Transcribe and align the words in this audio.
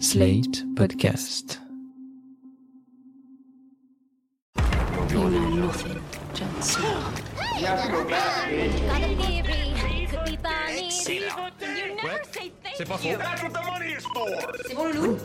Slate 0.00 0.64
Podcast. 0.74 1.58
You 5.10 5.28
know 5.28 5.50
nothing, 5.50 6.02
Jon 6.32 6.62
Snow. 6.62 7.12
Got 7.60 7.86
a 7.86 9.14
theory. 9.16 10.06
Could 10.06 10.24
be 10.24 10.36
Bonnie. 10.38 10.90
You 11.06 11.96
never 11.96 12.24
say 12.32 12.50
thank 12.62 12.76
C'est 12.76 12.88
pas 12.88 12.96
faux. 12.96 13.04
you. 13.04 13.18
That's 13.18 13.42
what 13.42 13.52
the 13.52 13.62
money 13.62 13.92
is 13.92 14.04
for. 14.06 14.26
C'est 14.66 14.74
bon, 14.74 14.90
Loulou? 14.94 15.18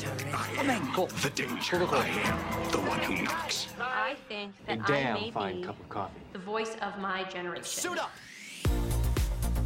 The 1.21 1.30
danger. 1.30 1.78
I 1.89 2.07
am 2.26 2.71
the 2.71 2.80
one 2.80 3.00
who 3.00 3.23
knocks. 3.23 3.68
I 3.80 4.16
think 4.28 4.52
that 4.68 4.80
I 4.89 5.14
may 5.14 5.32
be 5.32 5.68
the 6.34 6.39
voice 6.39 6.76
of 6.82 7.00
my 7.00 7.23
generation. 7.23 7.98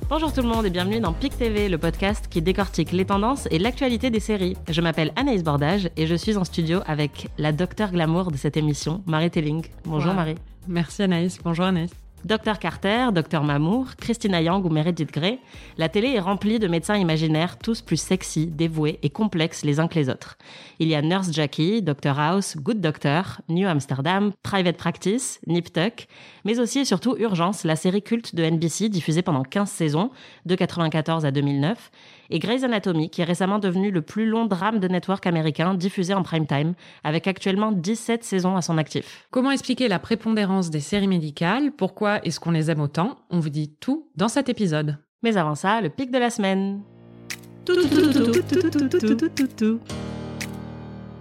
Bonjour 0.10 0.34
tout 0.34 0.42
le 0.42 0.48
monde 0.48 0.66
et 0.66 0.70
bienvenue 0.72 1.00
dans 1.00 1.14
PIC 1.14 1.38
TV, 1.38 1.70
le 1.70 1.78
podcast 1.78 2.28
qui 2.30 2.42
décortique 2.42 2.92
les 2.92 3.06
tendances 3.06 3.48
et 3.52 3.60
l'actualité 3.60 4.10
des 4.10 4.20
séries. 4.20 4.58
Je 4.68 4.82
m'appelle 4.82 5.12
Anaïs 5.16 5.44
Bordage 5.44 5.90
et 5.98 6.08
je 6.08 6.16
suis 6.16 6.36
en 6.36 6.44
studio 6.44 6.80
avec 6.88 7.28
la 7.38 7.52
docteur 7.52 7.92
glamour 7.92 8.32
de 8.32 8.38
cette 8.38 8.58
émission, 8.58 9.04
Marie 9.06 9.30
Telling. 9.30 9.64
Bonjour 9.86 10.10
Wow. 10.12 10.16
Marie. 10.16 10.36
Merci 10.68 11.04
Anaïs. 11.04 11.40
Bonjour 11.44 11.66
Anaïs. 11.66 11.92
Docteur 12.26 12.60
Carter, 12.60 13.08
Docteur 13.14 13.44
Mamour, 13.44 13.96
Christina 13.96 14.42
Yang 14.42 14.66
ou 14.66 14.70
Meredith 14.70 15.12
Grey, 15.12 15.40
la 15.78 15.88
télé 15.88 16.10
est 16.10 16.20
remplie 16.20 16.60
de 16.60 16.68
médecins 16.68 16.98
imaginaires, 16.98 17.58
tous 17.58 17.82
plus 17.82 17.96
sexy, 17.96 18.48
dévoués 18.48 19.00
et 19.04 19.10
complexes 19.10 19.64
les 19.64 19.80
uns 19.80 19.88
que 19.88 19.96
les 19.96 20.10
autres. 20.10 20.38
Il 20.80 20.90
y 20.90 20.96
a 20.96 21.02
Nurse 21.02 21.32
Jackie, 21.32 21.82
Dr 21.82 22.20
House, 22.20 22.58
Good 22.58 22.82
Doctor, 22.82 23.40
New 23.48 23.68
Amsterdam, 23.68 24.34
Private 24.44 24.76
Practice, 24.76 25.40
Nip 25.48 25.72
Tuck, 25.72 26.08
mais 26.44 26.60
aussi 26.60 26.80
et 26.80 26.86
surtout 26.86 27.16
Urgence, 27.18 27.64
la 27.64 27.78
série 27.78 28.02
culte 28.02 28.36
de 28.36 28.44
NBC 28.44 28.90
diffusée 28.90 29.22
pendant 29.22 29.44
15 29.44 29.70
saisons, 29.70 30.12
de 30.46 30.56
94 30.56 31.26
à 31.26 31.32
2009, 31.32 31.90
et 32.32 32.40
Grey's 32.40 32.64
Anatomy, 32.64 33.10
qui 33.10 33.22
est 33.22 33.26
récemment 33.26 33.60
devenu 33.60 33.92
le 33.92 34.02
plus 34.02 34.26
long 34.26 34.46
drame 34.46 34.80
de 34.80 34.88
network 34.88 35.26
américain 35.26 35.74
diffusé 35.74 36.14
en 36.14 36.22
prime 36.22 36.46
time, 36.46 36.74
avec 37.04 37.28
actuellement 37.28 37.72
17 37.72 38.24
saisons 38.24 38.56
à 38.56 38.62
son 38.62 38.78
actif. 38.78 39.26
Comment 39.32 39.52
expliquer 39.52 39.88
la 39.88 40.00
prépondérance 40.00 40.70
des 40.70 40.80
séries 40.80 41.08
médicales? 41.08 41.72
pourquoi 42.10 42.26
est-ce 42.26 42.40
qu'on 42.40 42.52
les 42.52 42.72
aime 42.72 42.82
autant, 42.82 43.20
on 43.30 43.40
vous 43.40 43.50
dit 43.50 43.76
tout 43.80 44.10
dans 44.16 44.30
cet 44.30 44.50
épisode. 44.50 44.98
Mais 45.22 45.38
avant 45.38 45.54
ça, 45.54 45.80
le 45.80 45.90
pic 45.90 46.10
de 46.10 46.18
la 46.18 46.32
semaine. 46.32 46.82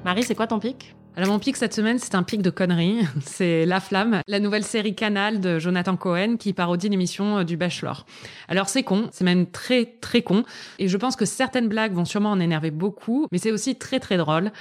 Marie, 0.04 0.22
c'est 0.22 0.34
quoi 0.34 0.46
ton 0.46 0.58
pic? 0.58 0.94
Alors 1.14 1.30
mon 1.30 1.38
pic 1.38 1.56
cette 1.56 1.74
semaine, 1.74 1.98
c'est 1.98 2.14
un 2.14 2.22
pic 2.22 2.40
de 2.40 2.48
conneries. 2.48 3.00
C'est 3.20 3.66
La 3.66 3.80
Flamme, 3.80 4.22
la 4.26 4.40
nouvelle 4.40 4.64
série 4.64 4.94
Canal 4.94 5.40
de 5.40 5.58
Jonathan 5.58 5.96
Cohen 5.96 6.36
qui 6.38 6.54
parodie 6.54 6.88
l'émission 6.88 7.38
euh, 7.38 7.44
du 7.44 7.58
Bachelor. 7.58 8.06
Alors 8.46 8.68
c'est 8.68 8.84
con, 8.84 9.08
c'est 9.12 9.24
même 9.24 9.46
très 9.50 9.84
très 10.00 10.22
con, 10.22 10.44
et 10.78 10.88
je 10.88 10.96
pense 10.96 11.16
que 11.16 11.24
certaines 11.26 11.68
blagues 11.68 11.92
vont 11.92 12.04
sûrement 12.04 12.30
en 12.30 12.40
énerver 12.40 12.70
beaucoup, 12.70 13.26
mais 13.32 13.38
c'est 13.38 13.50
aussi 13.50 13.76
très 13.76 13.98
très 13.98 14.16
drôle. 14.16 14.52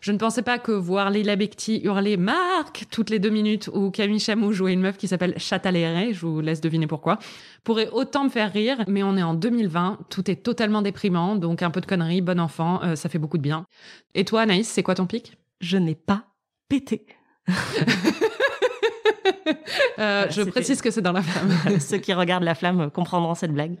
Je 0.00 0.12
ne 0.12 0.18
pensais 0.18 0.42
pas 0.42 0.58
que 0.58 0.72
voir 0.72 1.10
Lila 1.10 1.36
Bekti 1.36 1.80
hurler 1.84 2.16
Marc 2.16 2.86
toutes 2.90 3.10
les 3.10 3.18
deux 3.18 3.30
minutes 3.30 3.68
ou 3.72 3.90
Camille 3.90 4.20
Chamou 4.20 4.52
jouer 4.52 4.72
une 4.72 4.80
meuf 4.80 4.96
qui 4.96 5.08
s'appelle 5.08 5.34
Chataléré, 5.38 6.12
je 6.12 6.26
vous 6.26 6.40
laisse 6.40 6.60
deviner 6.60 6.86
pourquoi, 6.86 7.18
pourrait 7.64 7.88
autant 7.90 8.24
me 8.24 8.28
faire 8.28 8.52
rire, 8.52 8.84
mais 8.88 9.02
on 9.02 9.16
est 9.16 9.22
en 9.22 9.34
2020, 9.34 9.98
tout 10.10 10.30
est 10.30 10.36
totalement 10.36 10.82
déprimant, 10.82 11.36
donc 11.36 11.62
un 11.62 11.70
peu 11.70 11.80
de 11.80 11.86
conneries, 11.86 12.20
bon 12.20 12.40
enfant, 12.40 12.82
euh, 12.82 12.96
ça 12.96 13.08
fait 13.08 13.18
beaucoup 13.18 13.38
de 13.38 13.42
bien. 13.42 13.66
Et 14.14 14.24
toi 14.24 14.42
Anaïs, 14.42 14.68
c'est 14.68 14.82
quoi 14.82 14.94
ton 14.94 15.06
pic? 15.06 15.36
Je 15.60 15.76
n'ai 15.76 15.94
pas 15.94 16.26
pété. 16.68 17.06
Euh, 19.98 20.26
je 20.30 20.42
précise 20.42 20.82
que 20.82 20.90
c'est 20.90 21.00
dans 21.00 21.12
la 21.12 21.22
flamme. 21.22 21.80
Ceux 21.80 21.98
qui 21.98 22.12
regardent 22.12 22.44
la 22.44 22.54
flamme 22.54 22.90
comprendront 22.90 23.34
cette 23.34 23.52
blague. 23.52 23.76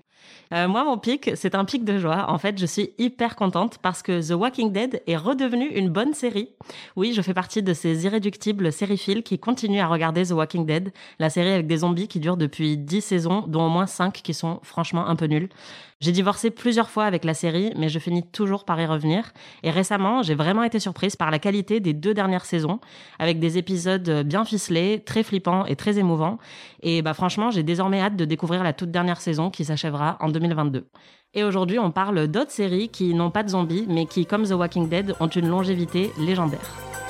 Euh, 0.52 0.68
moi, 0.68 0.84
mon 0.84 0.98
pic, 0.98 1.30
c'est 1.34 1.54
un 1.54 1.64
pic 1.64 1.84
de 1.84 1.98
joie. 1.98 2.30
En 2.30 2.38
fait, 2.38 2.58
je 2.58 2.66
suis 2.66 2.90
hyper 2.98 3.36
contente 3.36 3.78
parce 3.82 4.02
que 4.02 4.26
The 4.26 4.32
Walking 4.32 4.72
Dead 4.72 5.02
est 5.06 5.16
redevenu 5.16 5.66
une 5.66 5.88
bonne 5.88 6.14
série. 6.14 6.50
Oui, 6.94 7.12
je 7.12 7.22
fais 7.22 7.34
partie 7.34 7.62
de 7.62 7.72
ces 7.74 8.04
irréductibles 8.04 8.72
sériphiles 8.72 9.22
qui 9.22 9.38
continuent 9.38 9.80
à 9.80 9.86
regarder 9.86 10.24
The 10.24 10.32
Walking 10.32 10.66
Dead, 10.66 10.92
la 11.18 11.30
série 11.30 11.50
avec 11.50 11.66
des 11.66 11.78
zombies 11.78 12.08
qui 12.08 12.20
dure 12.20 12.36
depuis 12.36 12.76
10 12.76 13.00
saisons, 13.00 13.44
dont 13.46 13.66
au 13.66 13.68
moins 13.68 13.86
5 13.86 14.12
qui 14.12 14.34
sont 14.34 14.60
franchement 14.62 15.06
un 15.08 15.16
peu 15.16 15.26
nuls. 15.26 15.48
J'ai 16.00 16.12
divorcé 16.12 16.50
plusieurs 16.50 16.90
fois 16.90 17.04
avec 17.04 17.24
la 17.24 17.32
série, 17.32 17.72
mais 17.76 17.88
je 17.88 17.98
finis 17.98 18.22
toujours 18.22 18.64
par 18.64 18.78
y 18.78 18.84
revenir. 18.84 19.32
Et 19.62 19.70
récemment, 19.70 20.22
j'ai 20.22 20.34
vraiment 20.34 20.62
été 20.62 20.78
surprise 20.78 21.16
par 21.16 21.30
la 21.30 21.38
qualité 21.38 21.80
des 21.80 21.94
deux 21.94 22.12
dernières 22.12 22.44
saisons, 22.44 22.80
avec 23.18 23.40
des 23.40 23.56
épisodes 23.56 24.22
bien 24.22 24.44
ficelés, 24.44 25.02
très 25.04 25.22
flippants 25.22 25.64
et 25.64 25.74
très 25.74 25.98
émouvants. 25.98 26.05
Et 26.82 27.02
bah 27.02 27.14
franchement, 27.14 27.50
j'ai 27.50 27.62
désormais 27.62 28.00
hâte 28.00 28.16
de 28.16 28.24
découvrir 28.24 28.62
la 28.62 28.72
toute 28.72 28.90
dernière 28.90 29.20
saison 29.20 29.50
qui 29.50 29.64
s'achèvera 29.64 30.16
en 30.20 30.28
2022. 30.28 30.86
Et 31.34 31.44
aujourd'hui, 31.44 31.78
on 31.78 31.90
parle 31.90 32.28
d'autres 32.28 32.50
séries 32.50 32.88
qui 32.88 33.14
n'ont 33.14 33.30
pas 33.30 33.42
de 33.42 33.48
zombies, 33.50 33.86
mais 33.88 34.06
qui, 34.06 34.26
comme 34.26 34.44
The 34.44 34.52
Walking 34.52 34.88
Dead, 34.88 35.14
ont 35.20 35.28
une 35.28 35.48
longévité 35.48 36.10
légendaire. 36.18 37.05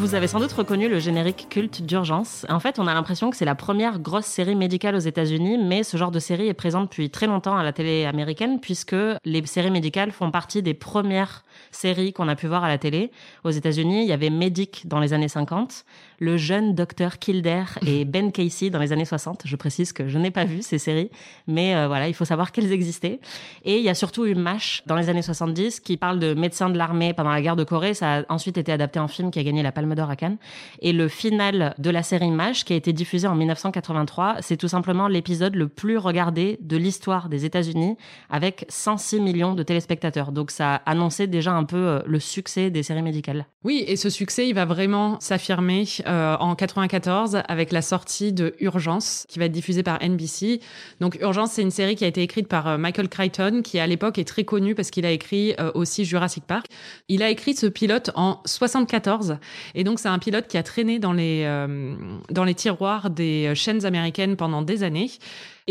Vous 0.00 0.14
avez 0.14 0.28
sans 0.28 0.40
doute 0.40 0.52
reconnu 0.52 0.88
le 0.88 0.98
générique 0.98 1.48
culte 1.50 1.82
d'urgence. 1.82 2.46
En 2.48 2.58
fait, 2.58 2.78
on 2.78 2.86
a 2.86 2.94
l'impression 2.94 3.28
que 3.28 3.36
c'est 3.36 3.44
la 3.44 3.54
première 3.54 3.98
grosse 3.98 4.24
série 4.24 4.54
médicale 4.54 4.94
aux 4.94 5.00
États-Unis, 5.00 5.58
mais 5.58 5.82
ce 5.82 5.98
genre 5.98 6.10
de 6.10 6.18
série 6.18 6.48
est 6.48 6.54
présent 6.54 6.80
depuis 6.80 7.10
très 7.10 7.26
longtemps 7.26 7.54
à 7.54 7.62
la 7.62 7.74
télé 7.74 8.06
américaine, 8.06 8.60
puisque 8.60 8.96
les 9.26 9.44
séries 9.44 9.70
médicales 9.70 10.10
font 10.10 10.30
partie 10.30 10.62
des 10.62 10.72
premières 10.72 11.44
séries 11.70 12.14
qu'on 12.14 12.28
a 12.28 12.34
pu 12.34 12.46
voir 12.46 12.64
à 12.64 12.68
la 12.68 12.78
télé. 12.78 13.10
Aux 13.44 13.50
États-Unis, 13.50 14.04
il 14.04 14.08
y 14.08 14.12
avait 14.12 14.30
Medic 14.30 14.88
dans 14.88 15.00
les 15.00 15.12
années 15.12 15.28
50, 15.28 15.84
le 16.18 16.38
jeune 16.38 16.74
docteur 16.74 17.18
Kildare 17.18 17.78
et 17.86 18.04
Ben 18.06 18.32
Casey 18.32 18.70
dans 18.70 18.78
les 18.78 18.94
années 18.94 19.04
60. 19.04 19.42
Je 19.44 19.56
précise 19.56 19.92
que 19.92 20.08
je 20.08 20.18
n'ai 20.18 20.30
pas 20.30 20.46
vu 20.46 20.62
ces 20.62 20.78
séries, 20.78 21.10
mais 21.46 21.76
euh, 21.76 21.88
voilà, 21.88 22.08
il 22.08 22.14
faut 22.14 22.24
savoir 22.24 22.52
qu'elles 22.52 22.72
existaient. 22.72 23.20
Et 23.66 23.76
il 23.76 23.84
y 23.84 23.90
a 23.90 23.94
surtout 23.94 24.24
eu 24.24 24.34
MASH 24.34 24.82
dans 24.86 24.96
les 24.96 25.10
années 25.10 25.20
70 25.20 25.80
qui 25.80 25.98
parle 25.98 26.18
de 26.18 26.32
médecins 26.32 26.70
de 26.70 26.78
l'armée 26.78 27.12
pendant 27.12 27.32
la 27.32 27.42
guerre 27.42 27.56
de 27.56 27.64
Corée. 27.64 27.92
Ça 27.92 28.20
a 28.20 28.22
ensuite 28.30 28.56
été 28.56 28.72
adapté 28.72 28.98
en 28.98 29.06
film 29.06 29.30
qui 29.30 29.38
a 29.38 29.42
gagné 29.42 29.62
la 29.62 29.72
Palme 29.72 29.89
d'Or 29.94 30.10
à 30.10 30.16
Cannes. 30.16 30.38
Et 30.80 30.92
le 30.92 31.08
final 31.08 31.74
de 31.78 31.90
la 31.90 32.02
série 32.02 32.30
MASH 32.30 32.64
qui 32.64 32.72
a 32.72 32.76
été 32.76 32.92
diffusé 32.92 33.26
en 33.26 33.34
1983, 33.34 34.36
c'est 34.40 34.56
tout 34.56 34.68
simplement 34.68 35.08
l'épisode 35.08 35.54
le 35.54 35.68
plus 35.68 35.98
regardé 35.98 36.58
de 36.60 36.76
l'histoire 36.76 37.28
des 37.28 37.44
États-Unis 37.44 37.96
avec 38.28 38.64
106 38.68 39.20
millions 39.20 39.54
de 39.54 39.62
téléspectateurs. 39.62 40.32
Donc 40.32 40.50
ça 40.50 40.76
annonçait 40.86 41.26
déjà 41.26 41.52
un 41.52 41.64
peu 41.64 41.76
euh, 41.76 42.00
le 42.06 42.20
succès 42.20 42.70
des 42.70 42.82
séries 42.82 43.02
médicales. 43.02 43.46
Oui, 43.64 43.84
et 43.86 43.96
ce 43.96 44.08
succès, 44.10 44.48
il 44.48 44.54
va 44.54 44.64
vraiment 44.64 45.18
s'affirmer 45.20 45.84
euh, 46.06 46.36
en 46.38 46.54
94 46.54 47.42
avec 47.46 47.72
la 47.72 47.82
sortie 47.82 48.32
de 48.32 48.54
Urgence, 48.60 49.26
qui 49.28 49.38
va 49.38 49.46
être 49.46 49.52
diffusée 49.52 49.82
par 49.82 49.98
NBC. 50.02 50.60
Donc 51.00 51.18
Urgence, 51.20 51.52
c'est 51.52 51.62
une 51.62 51.70
série 51.70 51.96
qui 51.96 52.04
a 52.04 52.08
été 52.08 52.22
écrite 52.22 52.48
par 52.48 52.66
euh, 52.66 52.78
Michael 52.78 53.08
Crichton, 53.08 53.60
qui 53.62 53.78
à 53.78 53.86
l'époque 53.86 54.18
est 54.18 54.24
très 54.24 54.44
connu 54.44 54.74
parce 54.74 54.90
qu'il 54.90 55.04
a 55.04 55.10
écrit 55.10 55.54
aussi 55.74 56.04
Jurassic 56.04 56.44
Park. 56.44 56.66
Il 57.08 57.22
a 57.22 57.28
écrit 57.30 57.54
ce 57.54 57.66
pilote 57.66 58.10
en 58.14 58.40
74, 58.46 59.38
et 59.74 59.79
donc 59.84 59.98
c'est 59.98 60.08
un 60.08 60.18
pilote 60.18 60.46
qui 60.48 60.58
a 60.58 60.62
traîné 60.62 60.98
dans 60.98 61.12
les 61.12 61.42
euh, 61.44 61.94
dans 62.30 62.44
les 62.44 62.54
tiroirs 62.54 63.10
des 63.10 63.46
euh, 63.46 63.54
chaînes 63.54 63.84
américaines 63.84 64.36
pendant 64.36 64.62
des 64.62 64.82
années. 64.82 65.10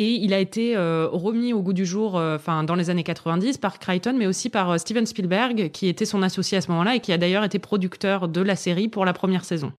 Et 0.01 0.13
il 0.13 0.33
a 0.33 0.39
été 0.39 0.77
euh, 0.77 1.09
remis 1.11 1.51
au 1.51 1.61
goût 1.61 1.73
du 1.73 1.85
jour, 1.85 2.17
euh, 2.17 2.37
enfin 2.37 2.63
dans 2.63 2.75
les 2.75 2.89
années 2.89 3.03
90 3.03 3.57
par 3.57 3.79
Crichton, 3.79 4.15
mais 4.17 4.27
aussi 4.27 4.47
par 4.47 4.71
euh, 4.71 4.77
Steven 4.77 5.05
Spielberg, 5.05 5.71
qui 5.71 5.89
était 5.89 6.05
son 6.05 6.23
associé 6.23 6.57
à 6.57 6.61
ce 6.61 6.71
moment-là 6.71 6.95
et 6.95 7.01
qui 7.01 7.11
a 7.11 7.17
d'ailleurs 7.17 7.43
été 7.43 7.59
producteur 7.59 8.29
de 8.29 8.39
la 8.39 8.55
série 8.55 8.87
pour 8.87 9.03
la 9.03 9.11
première 9.11 9.43
saison 9.43 9.73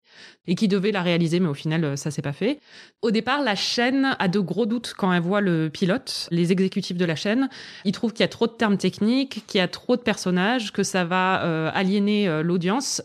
et 0.47 0.57
qui 0.57 0.69
devait 0.69 0.93
la 0.93 1.01
réaliser, 1.01 1.41
mais 1.41 1.49
au 1.49 1.55
final 1.55 1.97
ça 1.97 2.11
s'est 2.11 2.21
pas 2.21 2.35
fait. 2.35 2.61
Au 3.01 3.11
départ, 3.11 3.41
la 3.41 3.55
chaîne 3.55 4.15
a 4.19 4.29
de 4.29 4.41
gros 4.41 4.67
doutes 4.67 4.93
quand 4.95 5.11
elle 5.11 5.23
voit 5.23 5.41
le 5.41 5.71
pilote. 5.71 6.29
Les 6.31 6.53
exécutifs 6.53 6.99
de 6.99 7.07
la 7.07 7.17
chaîne, 7.17 7.49
ils 7.87 7.93
trouvent 7.93 8.13
qu'il 8.13 8.21
y 8.21 8.25
a 8.25 8.29
trop 8.29 8.47
de 8.47 8.53
termes 8.53 8.77
techniques, 8.77 9.45
qu'il 9.47 9.57
y 9.57 9.63
a 9.63 9.69
trop 9.69 9.97
de 9.97 10.03
personnages, 10.03 10.71
que 10.71 10.83
ça 10.83 11.07
va 11.07 11.71
aliéner 11.71 12.43
l'audience. 12.43 13.01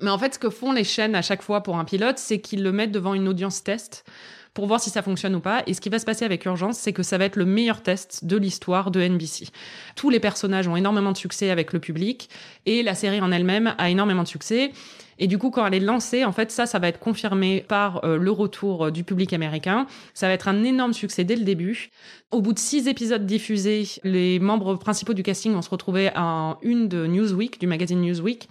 Mais 0.00 0.10
en 0.10 0.18
fait, 0.18 0.34
ce 0.34 0.38
que 0.38 0.50
font 0.50 0.70
les 0.70 0.84
chaînes 0.84 1.16
à 1.16 1.22
chaque 1.22 1.42
fois 1.42 1.64
pour 1.64 1.78
un 1.78 1.84
pilote, 1.84 2.18
c'est 2.18 2.40
qu'ils 2.40 2.62
le 2.62 2.70
mettent 2.70 2.92
devant 2.92 3.14
une 3.14 3.26
audience 3.26 3.64
test 3.64 4.04
pour 4.54 4.66
voir 4.66 4.80
si 4.80 4.90
ça 4.90 5.02
fonctionne 5.02 5.34
ou 5.34 5.40
pas. 5.40 5.62
Et 5.66 5.74
ce 5.74 5.80
qui 5.80 5.88
va 5.88 5.98
se 5.98 6.04
passer 6.04 6.24
avec 6.24 6.44
Urgence, 6.44 6.78
c'est 6.78 6.92
que 6.92 7.02
ça 7.02 7.18
va 7.18 7.24
être 7.24 7.36
le 7.36 7.46
meilleur 7.46 7.82
test 7.82 8.24
de 8.24 8.36
l'histoire 8.36 8.90
de 8.90 9.00
NBC. 9.00 9.48
Tous 9.96 10.10
les 10.10 10.20
personnages 10.20 10.68
ont 10.68 10.76
énormément 10.76 11.12
de 11.12 11.16
succès 11.16 11.50
avec 11.50 11.72
le 11.72 11.80
public 11.80 12.28
et 12.66 12.82
la 12.82 12.94
série 12.94 13.20
en 13.20 13.32
elle-même 13.32 13.74
a 13.78 13.90
énormément 13.90 14.22
de 14.22 14.28
succès. 14.28 14.72
Et 15.18 15.26
du 15.26 15.38
coup, 15.38 15.50
quand 15.50 15.64
elle 15.66 15.74
est 15.74 15.80
lancée, 15.80 16.24
en 16.24 16.32
fait, 16.32 16.50
ça, 16.50 16.66
ça 16.66 16.78
va 16.78 16.88
être 16.88 16.98
confirmé 16.98 17.64
par 17.66 18.04
euh, 18.04 18.16
le 18.16 18.30
retour 18.30 18.86
euh, 18.86 18.90
du 18.90 19.04
public 19.04 19.32
américain. 19.32 19.86
Ça 20.14 20.26
va 20.26 20.32
être 20.32 20.48
un 20.48 20.64
énorme 20.64 20.92
succès 20.92 21.22
dès 21.22 21.36
le 21.36 21.44
début. 21.44 21.90
Au 22.30 22.40
bout 22.40 22.52
de 22.52 22.58
six 22.58 22.88
épisodes 22.88 23.24
diffusés, 23.24 23.86
les 24.04 24.38
membres 24.38 24.74
principaux 24.76 25.14
du 25.14 25.22
casting 25.22 25.52
vont 25.52 25.62
se 25.62 25.70
retrouver 25.70 26.10
en 26.16 26.56
une 26.62 26.88
de 26.88 27.06
Newsweek, 27.06 27.60
du 27.60 27.66
magazine 27.66 28.00
Newsweek. 28.00 28.48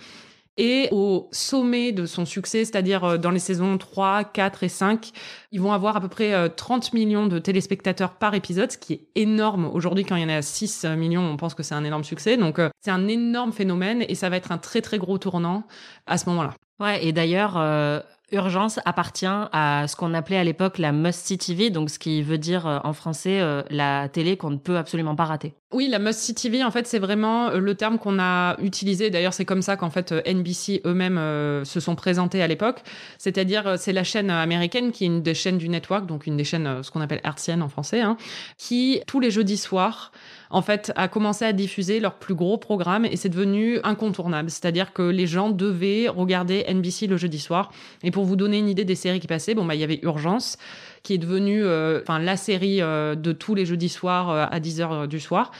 Et 0.57 0.89
au 0.91 1.29
sommet 1.31 1.91
de 1.91 2.05
son 2.05 2.25
succès, 2.25 2.65
c'est-à-dire 2.65 3.03
euh, 3.03 3.17
dans 3.17 3.31
les 3.31 3.39
saisons 3.39 3.77
3, 3.77 4.25
4 4.25 4.63
et 4.63 4.69
5, 4.69 5.11
ils 5.51 5.61
vont 5.61 5.71
avoir 5.71 5.95
à 5.95 6.01
peu 6.01 6.09
près 6.09 6.33
euh, 6.33 6.49
30 6.49 6.93
millions 6.93 7.27
de 7.27 7.39
téléspectateurs 7.39 8.15
par 8.15 8.33
épisode, 8.33 8.71
ce 8.71 8.77
qui 8.77 8.93
est 8.93 9.07
énorme. 9.15 9.65
Aujourd'hui, 9.73 10.03
quand 10.03 10.17
il 10.17 10.23
y 10.23 10.25
en 10.25 10.29
a 10.29 10.41
6 10.41 10.85
millions, 10.97 11.23
on 11.23 11.37
pense 11.37 11.53
que 11.53 11.63
c'est 11.63 11.75
un 11.75 11.83
énorme 11.83 12.03
succès. 12.03 12.35
Donc, 12.35 12.59
euh, 12.59 12.69
c'est 12.81 12.91
un 12.91 13.07
énorme 13.07 13.53
phénomène 13.53 14.03
et 14.07 14.15
ça 14.15 14.29
va 14.29 14.37
être 14.37 14.51
un 14.51 14.57
très, 14.57 14.81
très 14.81 14.97
gros 14.97 15.17
tournant 15.17 15.63
à 16.05 16.17
ce 16.17 16.27
moment-là. 16.29 16.53
Ouais, 16.81 17.05
et 17.05 17.11
d'ailleurs, 17.11 17.57
euh, 17.57 17.99
Urgence 18.31 18.79
appartient 18.85 19.25
à 19.25 19.85
ce 19.87 19.95
qu'on 19.95 20.13
appelait 20.13 20.37
à 20.37 20.43
l'époque 20.43 20.77
la 20.77 20.93
must-see 20.93 21.37
TV, 21.37 21.69
donc 21.69 21.89
ce 21.89 21.99
qui 21.99 22.21
veut 22.21 22.37
dire 22.37 22.65
euh, 22.65 22.79
en 22.83 22.93
français 22.93 23.41
euh, 23.41 23.61
la 23.69 24.07
télé 24.07 24.37
qu'on 24.37 24.51
ne 24.51 24.57
peut 24.57 24.77
absolument 24.77 25.15
pas 25.15 25.25
rater. 25.25 25.53
Oui, 25.73 25.89
la 25.89 25.99
must-see 25.99 26.33
TV, 26.33 26.63
en 26.63 26.71
fait, 26.71 26.87
c'est 26.87 26.99
vraiment 26.99 27.49
euh, 27.49 27.59
le 27.59 27.75
terme 27.75 27.97
qu'on 27.97 28.19
a 28.19 28.57
utilisé. 28.61 29.09
D'ailleurs, 29.09 29.33
c'est 29.33 29.45
comme 29.45 29.61
ça 29.61 29.75
qu'en 29.75 29.89
fait 29.89 30.13
NBC 30.25 30.81
eux-mêmes 30.85 31.19
se 31.65 31.79
sont 31.79 31.95
présentés 31.95 32.41
à 32.41 32.47
l'époque. 32.47 32.83
C'est-à-dire, 33.17 33.75
c'est 33.77 33.93
la 33.93 34.03
chaîne 34.03 34.29
américaine 34.29 34.91
qui 34.91 35.03
est 35.03 35.07
une 35.07 35.21
des 35.21 35.33
chaînes 35.33 35.57
du 35.57 35.67
network, 35.67 36.05
donc 36.05 36.25
une 36.25 36.37
des 36.37 36.43
chaînes, 36.43 36.83
ce 36.83 36.91
qu'on 36.91 37.01
appelle 37.01 37.21
hertziennes 37.23 37.61
en 37.61 37.69
français, 37.69 38.01
hein, 38.01 38.17
qui 38.57 39.01
tous 39.07 39.19
les 39.19 39.31
jeudis 39.31 39.57
soirs 39.57 40.11
en 40.51 40.61
fait, 40.61 40.91
a 40.95 41.07
commencé 41.07 41.45
à 41.45 41.53
diffuser 41.53 41.99
leur 41.99 42.15
plus 42.15 42.35
gros 42.35 42.57
programme 42.57 43.05
et 43.05 43.15
c'est 43.15 43.29
devenu 43.29 43.79
incontournable. 43.83 44.49
C'est-à-dire 44.49 44.91
que 44.91 45.01
les 45.01 45.25
gens 45.25 45.49
devaient 45.49 46.09
regarder 46.09 46.65
NBC 46.67 47.07
le 47.07 47.17
jeudi 47.17 47.39
soir. 47.39 47.71
Et 48.03 48.11
pour 48.11 48.25
vous 48.25 48.35
donner 48.35 48.59
une 48.59 48.67
idée 48.67 48.85
des 48.85 48.95
séries 48.95 49.21
qui 49.21 49.27
passaient, 49.27 49.55
bon, 49.55 49.65
bah, 49.65 49.75
il 49.75 49.81
y 49.81 49.83
avait 49.83 49.99
Urgence, 50.03 50.57
qui 51.03 51.13
est 51.13 51.17
devenue, 51.17 51.63
euh, 51.63 52.01
enfin, 52.01 52.19
la 52.19 52.35
série 52.35 52.81
euh, 52.81 53.15
de 53.15 53.31
tous 53.31 53.55
les 53.55 53.65
jeudis 53.65 53.89
soirs 53.89 54.29
euh, 54.29 54.45
à 54.51 54.59
10h 54.59 55.07
du 55.07 55.19
soir. 55.19 55.51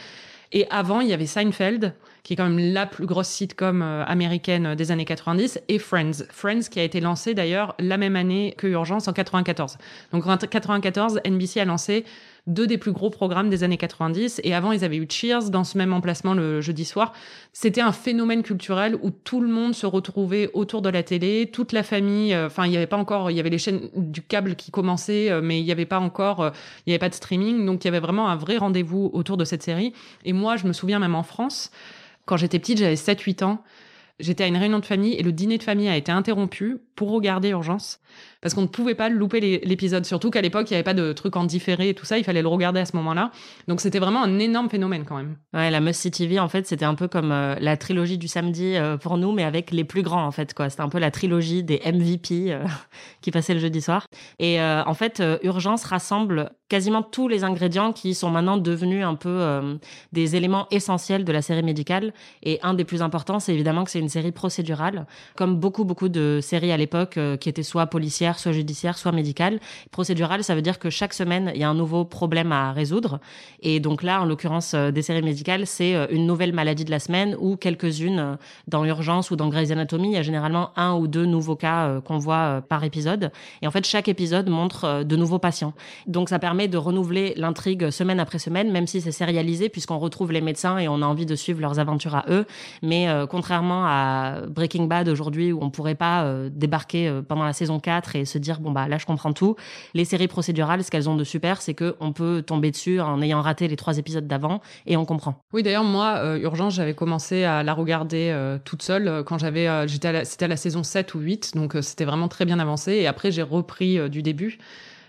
Et 0.52 0.66
avant, 0.68 1.00
il 1.00 1.08
y 1.08 1.14
avait 1.14 1.24
Seinfeld, 1.24 1.94
qui 2.22 2.34
est 2.34 2.36
quand 2.36 2.48
même 2.48 2.74
la 2.74 2.84
plus 2.84 3.06
grosse 3.06 3.28
sitcom 3.28 3.80
américaine 3.80 4.74
des 4.74 4.90
années 4.90 5.06
90, 5.06 5.58
et 5.68 5.78
Friends. 5.78 6.24
Friends 6.28 6.68
qui 6.70 6.78
a 6.78 6.82
été 6.82 7.00
lancé 7.00 7.32
d'ailleurs 7.32 7.74
la 7.78 7.96
même 7.96 8.16
année 8.16 8.54
que 8.58 8.66
Urgence 8.66 9.08
en 9.08 9.14
94. 9.14 9.78
Donc 10.12 10.26
en 10.26 10.36
94, 10.36 11.20
NBC 11.24 11.60
a 11.60 11.64
lancé 11.64 12.04
deux 12.46 12.66
des 12.66 12.78
plus 12.78 12.92
gros 12.92 13.10
programmes 13.10 13.50
des 13.50 13.62
années 13.62 13.76
90. 13.76 14.40
Et 14.42 14.54
avant, 14.54 14.72
ils 14.72 14.84
avaient 14.84 14.96
eu 14.96 15.06
Cheers 15.08 15.50
dans 15.50 15.64
ce 15.64 15.78
même 15.78 15.92
emplacement 15.92 16.34
le 16.34 16.60
jeudi 16.60 16.84
soir. 16.84 17.12
C'était 17.52 17.80
un 17.80 17.92
phénomène 17.92 18.42
culturel 18.42 18.96
où 19.00 19.10
tout 19.10 19.40
le 19.40 19.48
monde 19.48 19.74
se 19.74 19.86
retrouvait 19.86 20.50
autour 20.52 20.82
de 20.82 20.88
la 20.88 21.02
télé, 21.02 21.50
toute 21.52 21.72
la 21.72 21.82
famille. 21.82 22.34
Euh, 22.34 22.46
enfin, 22.46 22.66
il 22.66 22.70
n'y 22.70 22.76
avait 22.76 22.86
pas 22.86 22.96
encore, 22.96 23.30
il 23.30 23.36
y 23.36 23.40
avait 23.40 23.50
les 23.50 23.58
chaînes 23.58 23.88
du 23.94 24.22
câble 24.22 24.56
qui 24.56 24.70
commençaient, 24.70 25.30
euh, 25.30 25.40
mais 25.42 25.60
il 25.60 25.64
n'y 25.64 25.72
avait 25.72 25.86
pas 25.86 26.00
encore, 26.00 26.40
euh, 26.40 26.50
il 26.86 26.90
n'y 26.90 26.92
avait 26.94 26.98
pas 27.00 27.08
de 27.08 27.14
streaming. 27.14 27.64
Donc, 27.64 27.84
il 27.84 27.86
y 27.86 27.90
avait 27.90 28.00
vraiment 28.00 28.28
un 28.28 28.36
vrai 28.36 28.56
rendez-vous 28.56 29.10
autour 29.12 29.36
de 29.36 29.44
cette 29.44 29.62
série. 29.62 29.92
Et 30.24 30.32
moi, 30.32 30.56
je 30.56 30.66
me 30.66 30.72
souviens 30.72 30.98
même 30.98 31.14
en 31.14 31.22
France, 31.22 31.70
quand 32.24 32.36
j'étais 32.36 32.58
petite, 32.58 32.78
j'avais 32.78 32.96
7-8 32.96 33.44
ans. 33.44 33.62
J'étais 34.20 34.44
à 34.44 34.46
une 34.46 34.56
réunion 34.56 34.78
de 34.78 34.84
famille 34.84 35.14
et 35.14 35.22
le 35.22 35.32
dîner 35.32 35.58
de 35.58 35.62
famille 35.62 35.88
a 35.88 35.96
été 35.96 36.12
interrompu 36.12 36.78
pour 36.94 37.10
regarder 37.10 37.48
Urgence 37.48 37.98
parce 38.42 38.54
qu'on 38.54 38.62
ne 38.62 38.66
pouvait 38.66 38.96
pas 38.96 39.08
louper 39.08 39.60
l'épisode. 39.64 40.04
Surtout 40.04 40.30
qu'à 40.30 40.42
l'époque, 40.42 40.68
il 40.70 40.74
n'y 40.74 40.76
avait 40.76 40.82
pas 40.82 40.94
de 40.94 41.12
trucs 41.12 41.36
en 41.36 41.44
différé 41.44 41.90
et 41.90 41.94
tout 41.94 42.04
ça, 42.04 42.18
il 42.18 42.24
fallait 42.24 42.42
le 42.42 42.48
regarder 42.48 42.80
à 42.80 42.84
ce 42.84 42.96
moment-là. 42.96 43.30
Donc 43.68 43.80
c'était 43.80 44.00
vraiment 44.00 44.22
un 44.22 44.38
énorme 44.40 44.68
phénomène 44.68 45.04
quand 45.04 45.16
même. 45.16 45.36
Ouais, 45.54 45.70
la 45.70 45.80
Must 45.80 46.10
TV, 46.10 46.40
en 46.40 46.48
fait, 46.48 46.66
c'était 46.66 46.84
un 46.84 46.96
peu 46.96 47.06
comme 47.06 47.30
euh, 47.30 47.54
la 47.60 47.76
trilogie 47.76 48.18
du 48.18 48.26
samedi 48.26 48.74
euh, 48.76 48.96
pour 48.96 49.16
nous, 49.16 49.32
mais 49.32 49.44
avec 49.44 49.70
les 49.70 49.84
plus 49.84 50.02
grands, 50.02 50.26
en 50.26 50.32
fait. 50.32 50.54
quoi. 50.54 50.68
C'était 50.70 50.82
un 50.82 50.88
peu 50.88 50.98
la 50.98 51.12
trilogie 51.12 51.62
des 51.62 51.80
MVP 51.84 52.52
euh, 52.52 52.64
qui 53.20 53.30
passaient 53.30 53.54
le 53.54 53.60
jeudi 53.60 53.80
soir. 53.80 54.06
Et 54.40 54.60
en 54.60 54.94
fait, 54.94 55.22
Urgence 55.42 55.84
rassemble 55.84 56.50
quasiment 56.68 57.02
tous 57.02 57.28
les 57.28 57.44
ingrédients 57.44 57.92
qui 57.92 58.14
sont 58.14 58.30
maintenant 58.30 58.56
devenus 58.56 59.04
un 59.04 59.14
peu 59.14 59.78
des 60.12 60.36
éléments 60.36 60.66
essentiels 60.70 61.24
de 61.24 61.32
la 61.32 61.42
série 61.42 61.62
médicale. 61.62 62.12
Et 62.42 62.58
un 62.62 62.74
des 62.74 62.84
plus 62.84 63.02
importants, 63.02 63.38
c'est 63.38 63.54
évidemment 63.54 63.84
que 63.84 63.90
c'est 63.90 64.00
une 64.00 64.08
série 64.08 64.32
procédurale, 64.32 65.06
comme 65.36 65.56
beaucoup, 65.56 65.84
beaucoup 65.84 66.08
de 66.08 66.40
séries 66.42 66.72
à 66.72 66.76
l'époque 66.76 67.18
qui 67.40 67.48
étaient 67.48 67.62
soit 67.62 67.86
policières, 67.86 68.31
soit 68.38 68.52
judiciaire, 68.52 68.98
soit 68.98 69.12
médical. 69.12 69.60
Procédural, 69.90 70.44
ça 70.44 70.54
veut 70.54 70.62
dire 70.62 70.78
que 70.78 70.90
chaque 70.90 71.14
semaine, 71.14 71.52
il 71.54 71.60
y 71.60 71.64
a 71.64 71.68
un 71.68 71.74
nouveau 71.74 72.04
problème 72.04 72.52
à 72.52 72.72
résoudre. 72.72 73.20
Et 73.60 73.80
donc 73.80 74.02
là, 74.02 74.22
en 74.22 74.24
l'occurrence 74.24 74.74
euh, 74.74 74.90
des 74.90 75.02
séries 75.02 75.22
médicales, 75.22 75.66
c'est 75.66 75.94
euh, 75.94 76.06
une 76.10 76.26
nouvelle 76.26 76.52
maladie 76.52 76.84
de 76.84 76.90
la 76.90 76.98
semaine 76.98 77.36
ou 77.38 77.56
quelques-unes 77.56 78.18
euh, 78.18 78.36
dans 78.68 78.84
Urgence 78.84 79.30
ou 79.30 79.36
dans 79.36 79.48
Grey's 79.48 79.70
Anatomy. 79.70 80.08
Il 80.08 80.14
y 80.14 80.18
a 80.18 80.22
généralement 80.22 80.70
un 80.76 80.94
ou 80.94 81.06
deux 81.06 81.26
nouveaux 81.26 81.56
cas 81.56 82.00
qu'on 82.00 82.18
voit 82.18 82.62
par 82.68 82.84
épisode. 82.84 83.30
Et 83.62 83.66
en 83.66 83.70
fait, 83.70 83.84
chaque 83.86 84.08
épisode 84.08 84.48
montre 84.48 85.02
de 85.04 85.16
nouveaux 85.16 85.38
patients. 85.38 85.72
Donc 86.06 86.28
ça 86.28 86.38
permet 86.38 86.68
de 86.68 86.76
renouveler 86.76 87.34
l'intrigue 87.36 87.90
semaine 87.90 88.20
après 88.20 88.38
semaine, 88.38 88.70
même 88.70 88.86
si 88.86 89.00
c'est 89.00 89.12
sérialisé, 89.12 89.68
puisqu'on 89.68 89.98
retrouve 89.98 90.32
les 90.32 90.40
médecins 90.40 90.78
et 90.78 90.88
on 90.88 91.02
a 91.02 91.06
envie 91.06 91.26
de 91.26 91.34
suivre 91.34 91.60
leurs 91.60 91.78
aventures 91.78 92.14
à 92.14 92.24
eux. 92.28 92.46
Mais 92.82 93.08
contrairement 93.28 93.84
à 93.86 94.42
Breaking 94.48 94.84
Bad 94.84 95.08
aujourd'hui, 95.08 95.52
où 95.52 95.58
on 95.62 95.70
pourrait 95.70 95.94
pas 95.94 96.32
débarquer 96.50 97.20
pendant 97.28 97.44
la 97.44 97.52
saison 97.52 97.80
4 97.80 98.16
et 98.16 98.21
se 98.24 98.38
dire 98.38 98.60
bon 98.60 98.70
bah 98.70 98.88
là 98.88 98.98
je 98.98 99.06
comprends 99.06 99.32
tout. 99.32 99.56
Les 99.94 100.04
séries 100.04 100.28
procédurales, 100.28 100.84
ce 100.84 100.90
qu'elles 100.90 101.08
ont 101.08 101.16
de 101.16 101.24
super, 101.24 101.62
c'est 101.62 101.74
que 101.74 101.96
on 102.00 102.12
peut 102.12 102.42
tomber 102.42 102.70
dessus 102.70 103.00
en 103.00 103.20
ayant 103.22 103.40
raté 103.40 103.68
les 103.68 103.76
trois 103.76 103.98
épisodes 103.98 104.26
d'avant 104.26 104.60
et 104.86 104.96
on 104.96 105.04
comprend. 105.04 105.42
Oui 105.52 105.62
d'ailleurs 105.62 105.84
moi 105.84 106.16
euh, 106.18 106.38
Urgence 106.38 106.74
j'avais 106.74 106.94
commencé 106.94 107.44
à 107.44 107.62
la 107.62 107.74
regarder 107.74 108.30
euh, 108.30 108.58
toute 108.64 108.82
seule 108.82 109.08
euh, 109.08 109.22
quand 109.22 109.38
j'avais 109.38 109.88
j'étais 109.88 110.24
c'était 110.24 110.44
à 110.44 110.48
la 110.48 110.56
saison 110.56 110.82
7 110.82 111.14
ou 111.14 111.20
8 111.20 111.52
donc 111.56 111.76
c'était 111.82 112.04
vraiment 112.04 112.28
très 112.28 112.44
bien 112.44 112.58
avancé 112.58 112.92
et 112.92 113.06
après 113.06 113.30
j'ai 113.30 113.42
repris 113.42 114.10
du 114.10 114.22
début. 114.22 114.58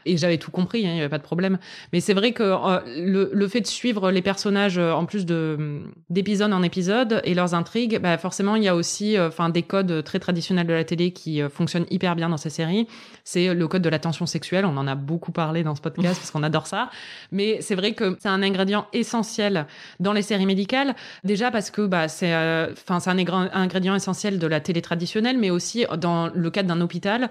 Et 0.05 0.17
j'avais 0.17 0.37
tout 0.37 0.51
compris, 0.51 0.85
hein, 0.85 0.89
il 0.89 0.93
n'y 0.95 0.99
avait 0.99 1.09
pas 1.09 1.17
de 1.17 1.23
problème. 1.23 1.57
Mais 1.91 1.99
c'est 1.99 2.13
vrai 2.13 2.33
que 2.33 2.43
euh, 2.43 2.79
le, 2.97 3.29
le, 3.33 3.47
fait 3.47 3.61
de 3.61 3.67
suivre 3.67 4.11
les 4.11 4.21
personnages 4.21 4.77
euh, 4.77 4.91
en 4.91 5.05
plus 5.05 5.25
de 5.25 5.81
d'épisode 6.09 6.53
en 6.53 6.63
épisode 6.63 7.21
et 7.23 7.33
leurs 7.33 7.53
intrigues, 7.53 7.99
bah 7.99 8.17
forcément 8.17 8.55
il 8.55 8.63
y 8.63 8.67
a 8.67 8.75
aussi 8.75 9.17
euh, 9.17 9.27
enfin 9.27 9.49
des 9.49 9.63
codes 9.63 10.03
très 10.03 10.19
traditionnels 10.19 10.67
de 10.67 10.73
la 10.73 10.83
télé 10.83 11.11
qui 11.11 11.41
fonctionnent 11.49 11.85
hyper 11.89 12.15
bien 12.15 12.29
dans 12.29 12.37
ces 12.37 12.49
séries. 12.49 12.87
C'est 13.23 13.53
le 13.53 13.67
code 13.67 13.81
de 13.81 13.89
la 13.89 13.99
tension 13.99 14.25
sexuelle, 14.25 14.65
on 14.65 14.77
en 14.77 14.87
a 14.87 14.95
beaucoup 14.95 15.31
parlé 15.31 15.63
dans 15.63 15.75
ce 15.75 15.81
podcast 15.81 16.19
parce 16.19 16.31
qu'on 16.31 16.43
adore 16.43 16.67
ça. 16.67 16.89
Mais 17.31 17.59
c'est 17.61 17.75
vrai 17.75 17.93
que 17.93 18.17
c'est 18.21 18.29
un 18.29 18.41
ingrédient 18.43 18.87
essentiel 18.93 19.67
dans 19.99 20.13
les 20.13 20.21
séries 20.21 20.45
médicales. 20.45 20.95
Déjà 21.23 21.51
parce 21.51 21.71
que 21.71 21.81
bah 21.81 22.07
c'est 22.07 22.33
enfin 22.71 22.99
c'est 22.99 23.09
un 23.09 23.17
ingrédient 23.53 23.95
essentiel 23.95 24.39
de 24.39 24.47
la 24.47 24.59
télé 24.59 24.81
traditionnelle, 24.81 25.37
mais 25.37 25.49
aussi 25.49 25.85
dans 25.97 26.29
le 26.33 26.49
cadre 26.49 26.67
d'un 26.67 26.81
hôpital 26.81 27.29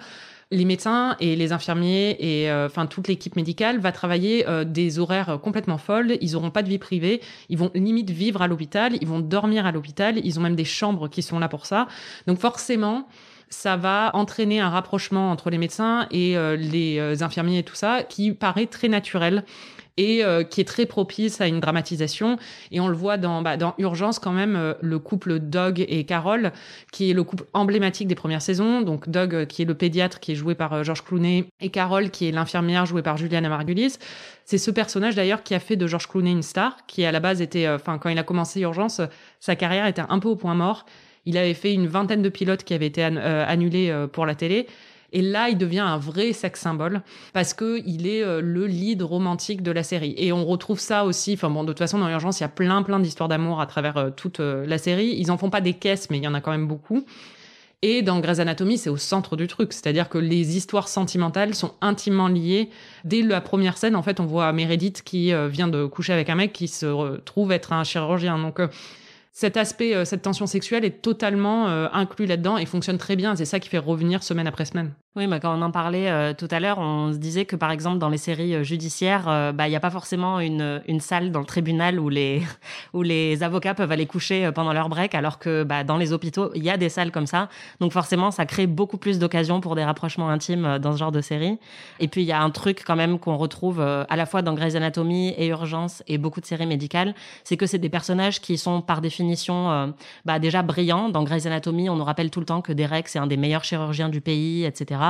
les 0.52 0.66
médecins 0.66 1.16
et 1.18 1.34
les 1.34 1.52
infirmiers 1.52 2.16
et 2.20 2.50
euh, 2.50 2.66
enfin 2.66 2.86
toute 2.86 3.08
l'équipe 3.08 3.36
médicale 3.36 3.80
va 3.80 3.90
travailler 3.90 4.46
euh, 4.46 4.64
des 4.64 4.98
horaires 4.98 5.38
complètement 5.42 5.78
folles. 5.78 6.18
Ils 6.20 6.36
auront 6.36 6.50
pas 6.50 6.62
de 6.62 6.68
vie 6.68 6.78
privée. 6.78 7.22
Ils 7.48 7.58
vont 7.58 7.70
limite 7.74 8.10
vivre 8.10 8.42
à 8.42 8.48
l'hôpital. 8.48 8.96
Ils 9.00 9.08
vont 9.08 9.18
dormir 9.18 9.66
à 9.66 9.72
l'hôpital. 9.72 10.20
Ils 10.22 10.38
ont 10.38 10.42
même 10.42 10.54
des 10.54 10.66
chambres 10.66 11.08
qui 11.08 11.22
sont 11.22 11.38
là 11.38 11.48
pour 11.48 11.64
ça. 11.64 11.88
Donc 12.26 12.38
forcément, 12.38 13.08
ça 13.48 13.76
va 13.76 14.10
entraîner 14.14 14.60
un 14.60 14.68
rapprochement 14.68 15.30
entre 15.30 15.48
les 15.48 15.58
médecins 15.58 16.06
et 16.10 16.36
euh, 16.36 16.54
les 16.54 17.22
infirmiers 17.22 17.58
et 17.58 17.64
tout 17.64 17.74
ça 17.74 18.02
qui 18.02 18.32
paraît 18.32 18.66
très 18.66 18.88
naturel 18.88 19.44
et 19.96 20.24
euh, 20.24 20.42
qui 20.42 20.60
est 20.60 20.64
très 20.64 20.86
propice 20.86 21.40
à 21.40 21.46
une 21.46 21.60
dramatisation. 21.60 22.38
Et 22.70 22.80
on 22.80 22.88
le 22.88 22.96
voit 22.96 23.18
dans, 23.18 23.42
bah, 23.42 23.56
dans 23.56 23.74
Urgence 23.78 24.18
quand 24.18 24.32
même, 24.32 24.56
euh, 24.56 24.74
le 24.80 24.98
couple 24.98 25.38
Doug 25.38 25.84
et 25.86 26.04
Carol, 26.04 26.52
qui 26.92 27.10
est 27.10 27.14
le 27.14 27.24
couple 27.24 27.44
emblématique 27.52 28.08
des 28.08 28.14
premières 28.14 28.42
saisons. 28.42 28.80
Donc 28.82 29.08
Doug, 29.08 29.34
euh, 29.34 29.44
qui 29.44 29.62
est 29.62 29.64
le 29.64 29.74
pédiatre, 29.74 30.20
qui 30.20 30.32
est 30.32 30.34
joué 30.34 30.54
par 30.54 30.82
George 30.84 31.04
Clooney, 31.04 31.46
et 31.60 31.68
Carol, 31.70 32.10
qui 32.10 32.28
est 32.28 32.32
l'infirmière, 32.32 32.86
jouée 32.86 33.02
par 33.02 33.16
Juliana 33.16 33.48
Margulies. 33.48 33.96
C'est 34.44 34.58
ce 34.58 34.70
personnage 34.70 35.14
d'ailleurs 35.14 35.42
qui 35.42 35.54
a 35.54 35.60
fait 35.60 35.76
de 35.76 35.86
George 35.86 36.08
Clooney 36.08 36.32
une 36.32 36.42
star, 36.42 36.76
qui 36.86 37.04
à 37.04 37.12
la 37.12 37.20
base 37.20 37.40
était, 37.40 37.68
enfin 37.68 37.98
quand 37.98 38.08
il 38.08 38.18
a 38.18 38.22
commencé 38.22 38.60
Urgence, 38.60 39.00
sa 39.40 39.56
carrière 39.56 39.86
était 39.86 40.02
un 40.08 40.18
peu 40.18 40.28
au 40.28 40.36
point 40.36 40.54
mort. 40.54 40.84
Il 41.24 41.38
avait 41.38 41.54
fait 41.54 41.72
une 41.72 41.86
vingtaine 41.86 42.22
de 42.22 42.28
pilotes 42.28 42.64
qui 42.64 42.74
avaient 42.74 42.86
été 42.86 43.04
annulés 43.04 43.94
pour 44.12 44.26
la 44.26 44.34
télé. 44.34 44.66
Et 45.12 45.20
là, 45.20 45.50
il 45.50 45.58
devient 45.58 45.80
un 45.80 45.98
vrai 45.98 46.32
sex 46.32 46.58
symbole 46.58 47.02
parce 47.34 47.52
que 47.54 47.82
il 47.86 48.06
est 48.06 48.22
euh, 48.22 48.40
le 48.40 48.66
lead 48.66 49.02
romantique 49.02 49.62
de 49.62 49.70
la 49.70 49.82
série. 49.82 50.14
Et 50.16 50.32
on 50.32 50.44
retrouve 50.44 50.80
ça 50.80 51.04
aussi. 51.04 51.34
Enfin 51.34 51.50
bon, 51.50 51.62
de 51.62 51.68
toute 51.68 51.78
façon, 51.78 51.98
dans 51.98 52.08
l'urgence, 52.08 52.40
il 52.40 52.44
y 52.44 52.46
a 52.46 52.48
plein, 52.48 52.82
plein 52.82 52.98
d'histoires 52.98 53.28
d'amour 53.28 53.60
à 53.60 53.66
travers 53.66 53.96
euh, 53.98 54.10
toute 54.10 54.40
euh, 54.40 54.66
la 54.66 54.78
série. 54.78 55.14
Ils 55.18 55.30
en 55.30 55.36
font 55.36 55.50
pas 55.50 55.60
des 55.60 55.74
caisses, 55.74 56.08
mais 56.10 56.16
il 56.16 56.24
y 56.24 56.28
en 56.28 56.34
a 56.34 56.40
quand 56.40 56.50
même 56.50 56.66
beaucoup. 56.66 57.04
Et 57.82 58.00
dans 58.00 58.20
Grey's 58.20 58.38
Anatomy, 58.38 58.78
c'est 58.78 58.90
au 58.90 58.96
centre 58.96 59.36
du 59.36 59.48
truc. 59.48 59.72
C'est-à-dire 59.72 60.08
que 60.08 60.18
les 60.18 60.56
histoires 60.56 60.88
sentimentales 60.88 61.54
sont 61.54 61.74
intimement 61.80 62.28
liées. 62.28 62.70
Dès 63.04 63.22
la 63.22 63.40
première 63.40 63.76
scène, 63.76 63.96
en 63.96 64.02
fait, 64.02 64.20
on 64.20 64.24
voit 64.24 64.52
Meredith 64.52 65.02
qui 65.02 65.32
vient 65.48 65.66
de 65.66 65.86
coucher 65.86 66.12
avec 66.12 66.30
un 66.30 66.36
mec 66.36 66.52
qui 66.52 66.68
se 66.68 67.16
trouve 67.22 67.50
être 67.50 67.72
un 67.72 67.82
chirurgien. 67.82 68.38
Donc, 68.38 68.60
cet 69.32 69.56
aspect, 69.56 70.04
cette 70.04 70.22
tension 70.22 70.46
sexuelle 70.46 70.84
est 70.84 71.02
totalement 71.02 71.66
inclus 71.92 72.26
là-dedans 72.26 72.56
et 72.56 72.66
fonctionne 72.66 72.98
très 72.98 73.16
bien. 73.16 73.34
C'est 73.34 73.46
ça 73.46 73.58
qui 73.58 73.68
fait 73.68 73.78
revenir 73.78 74.22
semaine 74.22 74.46
après 74.46 74.64
semaine. 74.64 74.92
Oui, 75.14 75.26
mais 75.26 75.40
quand 75.40 75.54
on 75.54 75.60
en 75.60 75.70
parlait 75.70 76.08
euh, 76.08 76.32
tout 76.32 76.48
à 76.50 76.58
l'heure, 76.58 76.78
on 76.78 77.12
se 77.12 77.18
disait 77.18 77.44
que 77.44 77.54
par 77.54 77.70
exemple 77.70 77.98
dans 77.98 78.08
les 78.08 78.16
séries 78.16 78.64
judiciaires, 78.64 79.52
bah 79.52 79.66
il 79.66 79.70
n'y 79.70 79.76
a 79.76 79.80
pas 79.80 79.90
forcément 79.90 80.40
une, 80.40 80.80
une 80.88 81.00
salle 81.00 81.30
dans 81.32 81.40
le 81.40 81.44
tribunal 81.44 82.00
où 82.00 82.08
les 82.08 82.42
où 82.94 83.02
les 83.02 83.42
avocats 83.42 83.74
peuvent 83.74 83.92
aller 83.92 84.06
coucher 84.06 84.50
pendant 84.54 84.72
leur 84.72 84.88
break, 84.88 85.14
alors 85.14 85.38
que 85.38 85.64
bah, 85.64 85.84
dans 85.84 85.98
les 85.98 86.14
hôpitaux 86.14 86.50
il 86.54 86.64
y 86.64 86.70
a 86.70 86.78
des 86.78 86.88
salles 86.88 87.10
comme 87.10 87.26
ça. 87.26 87.50
Donc 87.78 87.92
forcément, 87.92 88.30
ça 88.30 88.46
crée 88.46 88.66
beaucoup 88.66 88.96
plus 88.96 89.18
d'occasions 89.18 89.60
pour 89.60 89.74
des 89.74 89.84
rapprochements 89.84 90.30
intimes 90.30 90.78
dans 90.78 90.92
ce 90.92 90.96
genre 90.96 91.12
de 91.12 91.20
série. 91.20 91.58
Et 92.00 92.08
puis 92.08 92.22
il 92.22 92.26
y 92.26 92.32
a 92.32 92.40
un 92.40 92.48
truc 92.48 92.82
quand 92.82 92.96
même 92.96 93.18
qu'on 93.18 93.36
retrouve 93.36 93.82
à 93.82 94.16
la 94.16 94.24
fois 94.24 94.40
dans 94.40 94.54
Grey's 94.54 94.76
Anatomy 94.76 95.34
et 95.36 95.48
Urgence 95.48 96.02
et 96.08 96.16
beaucoup 96.16 96.40
de 96.40 96.46
séries 96.46 96.66
médicales, 96.66 97.14
c'est 97.44 97.58
que 97.58 97.66
c'est 97.66 97.78
des 97.78 97.90
personnages 97.90 98.40
qui 98.40 98.56
sont 98.56 98.80
par 98.80 99.02
définition 99.02 99.92
bah, 100.24 100.38
déjà 100.38 100.62
brillant. 100.62 101.10
Dans 101.10 101.22
Grey's 101.22 101.44
Anatomy, 101.44 101.90
on 101.90 101.96
nous 101.96 102.04
rappelle 102.04 102.30
tout 102.30 102.40
le 102.40 102.46
temps 102.46 102.62
que 102.62 102.72
Derek, 102.72 103.08
c'est 103.08 103.18
un 103.18 103.26
des 103.26 103.36
meilleurs 103.36 103.64
chirurgiens 103.64 104.08
du 104.08 104.22
pays, 104.22 104.64
etc. 104.64 105.01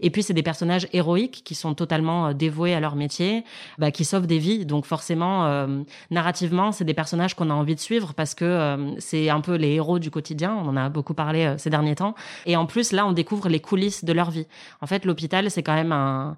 Et 0.00 0.10
puis, 0.10 0.22
c'est 0.22 0.34
des 0.34 0.42
personnages 0.42 0.88
héroïques 0.92 1.42
qui 1.44 1.54
sont 1.54 1.74
totalement 1.74 2.32
dévoués 2.32 2.74
à 2.74 2.80
leur 2.80 2.96
métier, 2.96 3.44
bah, 3.78 3.90
qui 3.90 4.04
sauvent 4.04 4.26
des 4.26 4.38
vies. 4.38 4.66
Donc 4.66 4.86
forcément, 4.86 5.66
narrativement, 6.10 6.72
c'est 6.72 6.84
des 6.84 6.94
personnages 6.94 7.34
qu'on 7.34 7.50
a 7.50 7.54
envie 7.54 7.74
de 7.74 7.80
suivre 7.80 8.14
parce 8.14 8.34
que 8.34 8.94
c'est 8.98 9.30
un 9.30 9.40
peu 9.40 9.54
les 9.54 9.72
héros 9.72 9.98
du 9.98 10.10
quotidien. 10.10 10.54
On 10.54 10.68
en 10.68 10.76
a 10.76 10.88
beaucoup 10.88 11.14
parlé 11.14 11.54
ces 11.58 11.70
derniers 11.70 11.94
temps. 11.94 12.14
Et 12.46 12.56
en 12.56 12.66
plus, 12.66 12.92
là, 12.92 13.06
on 13.06 13.12
découvre 13.12 13.48
les 13.48 13.60
coulisses 13.60 14.04
de 14.04 14.12
leur 14.12 14.30
vie. 14.30 14.46
En 14.80 14.86
fait, 14.86 15.04
l'hôpital, 15.04 15.50
c'est 15.50 15.62
quand 15.62 15.74
même 15.74 15.92
un 15.92 16.36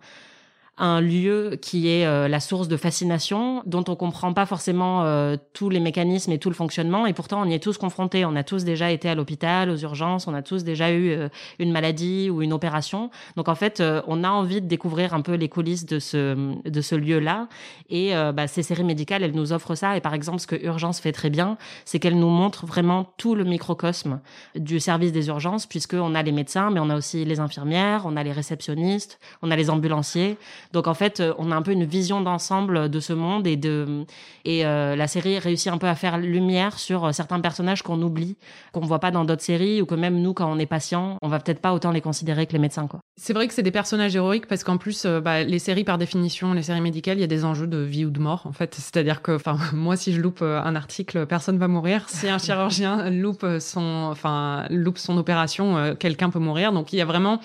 un 0.76 1.00
lieu 1.00 1.56
qui 1.60 1.88
est 1.88 2.04
euh, 2.04 2.26
la 2.26 2.40
source 2.40 2.66
de 2.66 2.76
fascination, 2.76 3.62
dont 3.64 3.84
on 3.86 3.94
comprend 3.94 4.32
pas 4.32 4.44
forcément 4.44 5.04
euh, 5.04 5.36
tous 5.52 5.70
les 5.70 5.78
mécanismes 5.78 6.32
et 6.32 6.38
tout 6.38 6.48
le 6.48 6.54
fonctionnement, 6.54 7.06
et 7.06 7.12
pourtant 7.12 7.42
on 7.42 7.44
y 7.44 7.54
est 7.54 7.62
tous 7.62 7.78
confrontés. 7.78 8.24
On 8.24 8.34
a 8.34 8.42
tous 8.42 8.64
déjà 8.64 8.90
été 8.90 9.08
à 9.08 9.14
l'hôpital, 9.14 9.70
aux 9.70 9.76
urgences, 9.76 10.26
on 10.26 10.34
a 10.34 10.42
tous 10.42 10.64
déjà 10.64 10.90
eu 10.90 11.10
euh, 11.10 11.28
une 11.60 11.70
maladie 11.70 12.28
ou 12.28 12.42
une 12.42 12.52
opération. 12.52 13.10
Donc 13.36 13.48
en 13.48 13.54
fait, 13.54 13.82
on 14.06 14.24
a 14.24 14.30
envie 14.30 14.60
de 14.60 14.66
découvrir 14.66 15.14
un 15.14 15.20
peu 15.20 15.34
les 15.34 15.48
coulisses 15.48 15.86
de 15.86 15.98
ce 15.98 16.34
de 16.68 16.80
ce 16.80 16.94
lieu-là. 16.94 17.48
Et 17.90 18.12
bah, 18.34 18.46
ces 18.46 18.62
séries 18.62 18.84
médicales, 18.84 19.22
elles 19.22 19.34
nous 19.34 19.52
offrent 19.52 19.74
ça. 19.74 19.96
Et 19.96 20.00
par 20.00 20.14
exemple, 20.14 20.40
ce 20.40 20.46
que 20.46 20.56
Urgence 20.56 21.00
fait 21.00 21.12
très 21.12 21.30
bien, 21.30 21.56
c'est 21.84 21.98
qu'elle 21.98 22.18
nous 22.18 22.28
montre 22.28 22.66
vraiment 22.66 23.12
tout 23.16 23.34
le 23.34 23.44
microcosme 23.44 24.20
du 24.54 24.80
service 24.80 25.12
des 25.12 25.28
urgences, 25.28 25.66
puisque 25.66 25.94
on 25.94 26.14
a 26.14 26.22
les 26.22 26.32
médecins, 26.32 26.70
mais 26.70 26.80
on 26.80 26.90
a 26.90 26.96
aussi 26.96 27.24
les 27.24 27.40
infirmières, 27.40 28.02
on 28.06 28.16
a 28.16 28.22
les 28.22 28.32
réceptionnistes, 28.32 29.18
on 29.42 29.50
a 29.50 29.56
les 29.56 29.70
ambulanciers. 29.70 30.36
Donc 30.74 30.88
en 30.88 30.94
fait, 30.94 31.20
euh, 31.20 31.32
on 31.38 31.52
a 31.52 31.56
un 31.56 31.62
peu 31.62 31.70
une 31.70 31.84
vision 31.84 32.20
d'ensemble 32.20 32.90
de 32.90 33.00
ce 33.00 33.12
monde 33.12 33.46
et 33.46 33.56
de 33.56 34.04
et 34.44 34.66
euh, 34.66 34.96
la 34.96 35.06
série 35.06 35.38
réussit 35.38 35.72
un 35.72 35.78
peu 35.78 35.86
à 35.86 35.94
faire 35.94 36.18
lumière 36.18 36.78
sur 36.80 37.04
euh, 37.04 37.12
certains 37.12 37.40
personnages 37.40 37.82
qu'on 37.82 38.02
oublie, 38.02 38.36
qu'on 38.72 38.80
voit 38.80 38.98
pas 38.98 39.12
dans 39.12 39.24
d'autres 39.24 39.42
séries 39.42 39.80
ou 39.80 39.86
que 39.86 39.94
même 39.94 40.20
nous 40.20 40.34
quand 40.34 40.52
on 40.52 40.58
est 40.58 40.66
patient, 40.66 41.16
on 41.22 41.28
va 41.28 41.38
peut-être 41.38 41.60
pas 41.60 41.72
autant 41.72 41.92
les 41.92 42.00
considérer 42.00 42.46
que 42.46 42.52
les 42.52 42.58
médecins 42.58 42.88
quoi. 42.88 43.00
C'est 43.16 43.32
vrai 43.32 43.46
que 43.46 43.54
c'est 43.54 43.62
des 43.62 43.70
personnages 43.70 44.16
héroïques 44.16 44.48
parce 44.48 44.64
qu'en 44.64 44.76
plus 44.76 45.06
bah, 45.06 45.44
les 45.44 45.60
séries 45.60 45.84
par 45.84 45.96
définition, 45.96 46.52
les 46.52 46.62
séries 46.62 46.80
médicales, 46.80 47.18
il 47.18 47.20
y 47.20 47.24
a 47.24 47.28
des 47.28 47.44
enjeux 47.44 47.68
de 47.68 47.78
vie 47.78 48.04
ou 48.04 48.10
de 48.10 48.18
mort 48.18 48.42
en 48.44 48.52
fait. 48.52 48.74
C'est-à-dire 48.74 49.22
que 49.22 49.36
enfin 49.36 49.56
moi 49.72 49.96
si 49.96 50.12
je 50.12 50.20
loupe 50.20 50.42
un 50.42 50.74
article, 50.74 51.24
personne 51.26 51.56
va 51.58 51.68
mourir. 51.68 52.08
Si 52.08 52.28
un 52.28 52.38
chirurgien 52.44 53.10
loupe 53.10 53.46
son 53.60 54.08
enfin 54.10 54.66
loupe 54.70 54.98
son 54.98 55.16
opération, 55.18 55.94
quelqu'un 55.94 56.30
peut 56.30 56.40
mourir. 56.40 56.72
Donc 56.72 56.92
il 56.92 56.96
y 56.96 57.00
a 57.00 57.04
vraiment 57.04 57.38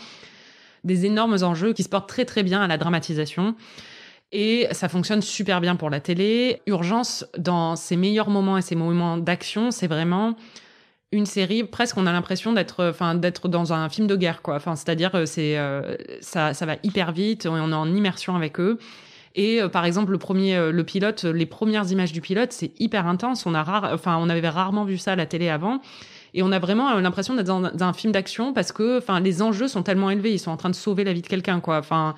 des 0.84 1.06
énormes 1.06 1.38
enjeux 1.42 1.74
qui 1.74 1.84
se 1.84 1.90
portent 1.90 2.10
très 2.10 2.26
très 2.26 2.44
bien 2.44 2.62
à 2.62 2.68
la 2.68 2.78
dramatisation. 2.78 3.56
Et 4.32 4.68
ça 4.72 4.90
fonctionne 4.90 5.22
super 5.22 5.60
bien 5.60 5.76
pour 5.76 5.90
la 5.90 6.00
télé. 6.00 6.62
Urgence, 6.68 7.26
dans 7.38 7.76
ses 7.76 7.96
meilleurs 7.96 8.30
moments 8.30 8.58
et 8.58 8.62
ses 8.62 8.76
moments 8.76 9.18
d'action, 9.18 9.72
c'est 9.72 9.88
vraiment 9.88 10.36
une 11.12 11.26
série 11.26 11.64
presque 11.64 11.98
on 11.98 12.06
a 12.06 12.12
l'impression 12.12 12.54
d'être 12.54 12.86
enfin 12.90 13.16
d'être 13.16 13.48
dans 13.48 13.74
un 13.74 13.90
film 13.90 14.08
de 14.08 14.16
guerre 14.16 14.42
quoi 14.42 14.56
enfin 14.56 14.76
c'est-à-dire 14.76 15.16
euh, 15.16 15.26
c'est 15.26 15.58
euh, 15.58 15.96
ça 16.22 16.54
ça 16.54 16.66
va 16.66 16.76
hyper 16.84 17.12
vite 17.12 17.48
on 17.48 17.58
est 17.58 17.76
en 17.76 17.96
immersion 17.96 18.36
avec 18.36 18.60
eux 18.60 18.78
et 19.34 19.62
euh, 19.62 19.70
par 19.70 19.86
exemple 19.86 20.12
le 20.12 20.20
premier 20.20 20.72
le 20.72 20.84
pilote 20.84 21.24
les 21.24 21.48
premières 21.48 21.92
images 21.92 22.12
du 22.12 22.22
pilote 22.22 22.52
c'est 22.52 22.80
hyper 22.80 23.08
intense 23.08 23.48
on 23.48 23.56
a 23.56 23.64
rare 23.64 23.90
enfin 23.92 24.18
on 24.20 24.30
avait 24.30 24.48
rarement 24.48 24.86
vu 24.86 25.00
ça 25.00 25.14
à 25.14 25.16
la 25.16 25.26
télé 25.26 25.50
avant 25.50 25.82
et 26.34 26.44
on 26.44 26.52
a 26.52 26.60
vraiment 26.60 26.92
euh, 26.92 27.02
l'impression 27.02 27.34
d'être 27.36 27.48
dans, 27.48 27.64
un 27.64 27.94
film 27.94 28.12
d'action 28.14 28.54
parce 28.54 28.72
que, 28.72 28.98
enfin, 28.98 29.20
les 29.20 29.42
enjeux 29.42 29.68
sont 29.68 29.84
tellement 29.84 30.10
élevés. 30.10 30.34
Ils 30.34 30.40
sont 30.40 30.52
en 30.52 30.58
train 30.58 30.70
de 30.70 30.76
sauver 30.76 31.04
la 31.04 31.14
vie 31.14 31.22
de 31.22 31.28
quelqu'un, 31.28 31.60
quoi. 31.60 31.78
Enfin, 31.78 32.16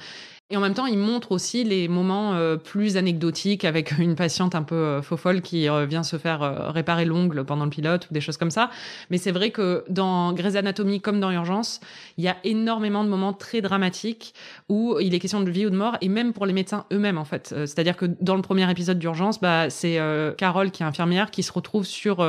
et 0.52 0.58
en 0.58 0.60
même 0.60 0.74
temps, 0.74 0.86
il 0.86 0.98
montre 0.98 1.32
aussi 1.32 1.64
les 1.64 1.88
moments 1.88 2.34
euh, 2.34 2.58
plus 2.58 2.98
anecdotiques 2.98 3.64
avec 3.64 3.92
une 4.00 4.16
patiente 4.16 4.54
un 4.54 4.64
peu 4.64 4.76
euh, 4.76 5.02
faux 5.02 5.16
folle 5.16 5.42
qui 5.42 5.70
euh, 5.70 5.86
vient 5.86 6.04
se 6.04 6.18
faire 6.18 6.42
réparer 6.74 7.06
l'ongle 7.06 7.46
pendant 7.46 7.64
le 7.64 7.70
pilote 7.70 8.08
ou 8.12 8.14
des 8.14 8.20
choses 8.20 8.36
comme 8.36 8.52
ça. 8.52 8.70
Mais 9.10 9.18
c'est 9.18 9.32
vrai 9.32 9.52
que 9.52 9.86
dans 9.88 10.34
Grey's 10.34 10.56
Anatomy 10.56 11.00
comme 11.00 11.22
dans 11.22 11.32
Urgence, 11.32 11.80
il 12.18 12.26
y 12.26 12.28
a 12.28 12.36
énormément 12.44 13.06
de 13.06 13.10
moments 13.10 13.32
très 13.32 13.62
dramatiques 13.62 14.34
où 14.68 14.98
il 15.00 15.16
est 15.16 15.20
question 15.20 15.40
de 15.40 15.50
vie 15.50 15.66
ou 15.66 15.70
de 15.70 15.78
mort 15.78 15.98
et 16.02 16.10
même 16.10 16.34
pour 16.34 16.46
les 16.46 16.54
médecins 16.54 16.86
eux-mêmes 16.92 17.18
en 17.18 17.26
fait. 17.26 17.56
C'est-à-dire 17.58 17.96
que 17.96 18.06
dans 18.20 18.36
le 18.36 18.42
premier 18.42 18.70
épisode 18.70 19.00
d'Urgence, 19.00 19.40
bah, 19.40 19.70
c'est 19.70 20.00
Carole 20.38 20.72
qui 20.72 20.84
est 20.84 20.86
infirmière 20.86 21.32
qui 21.32 21.44
se 21.44 21.52
retrouve 21.54 21.86
sur 21.86 22.26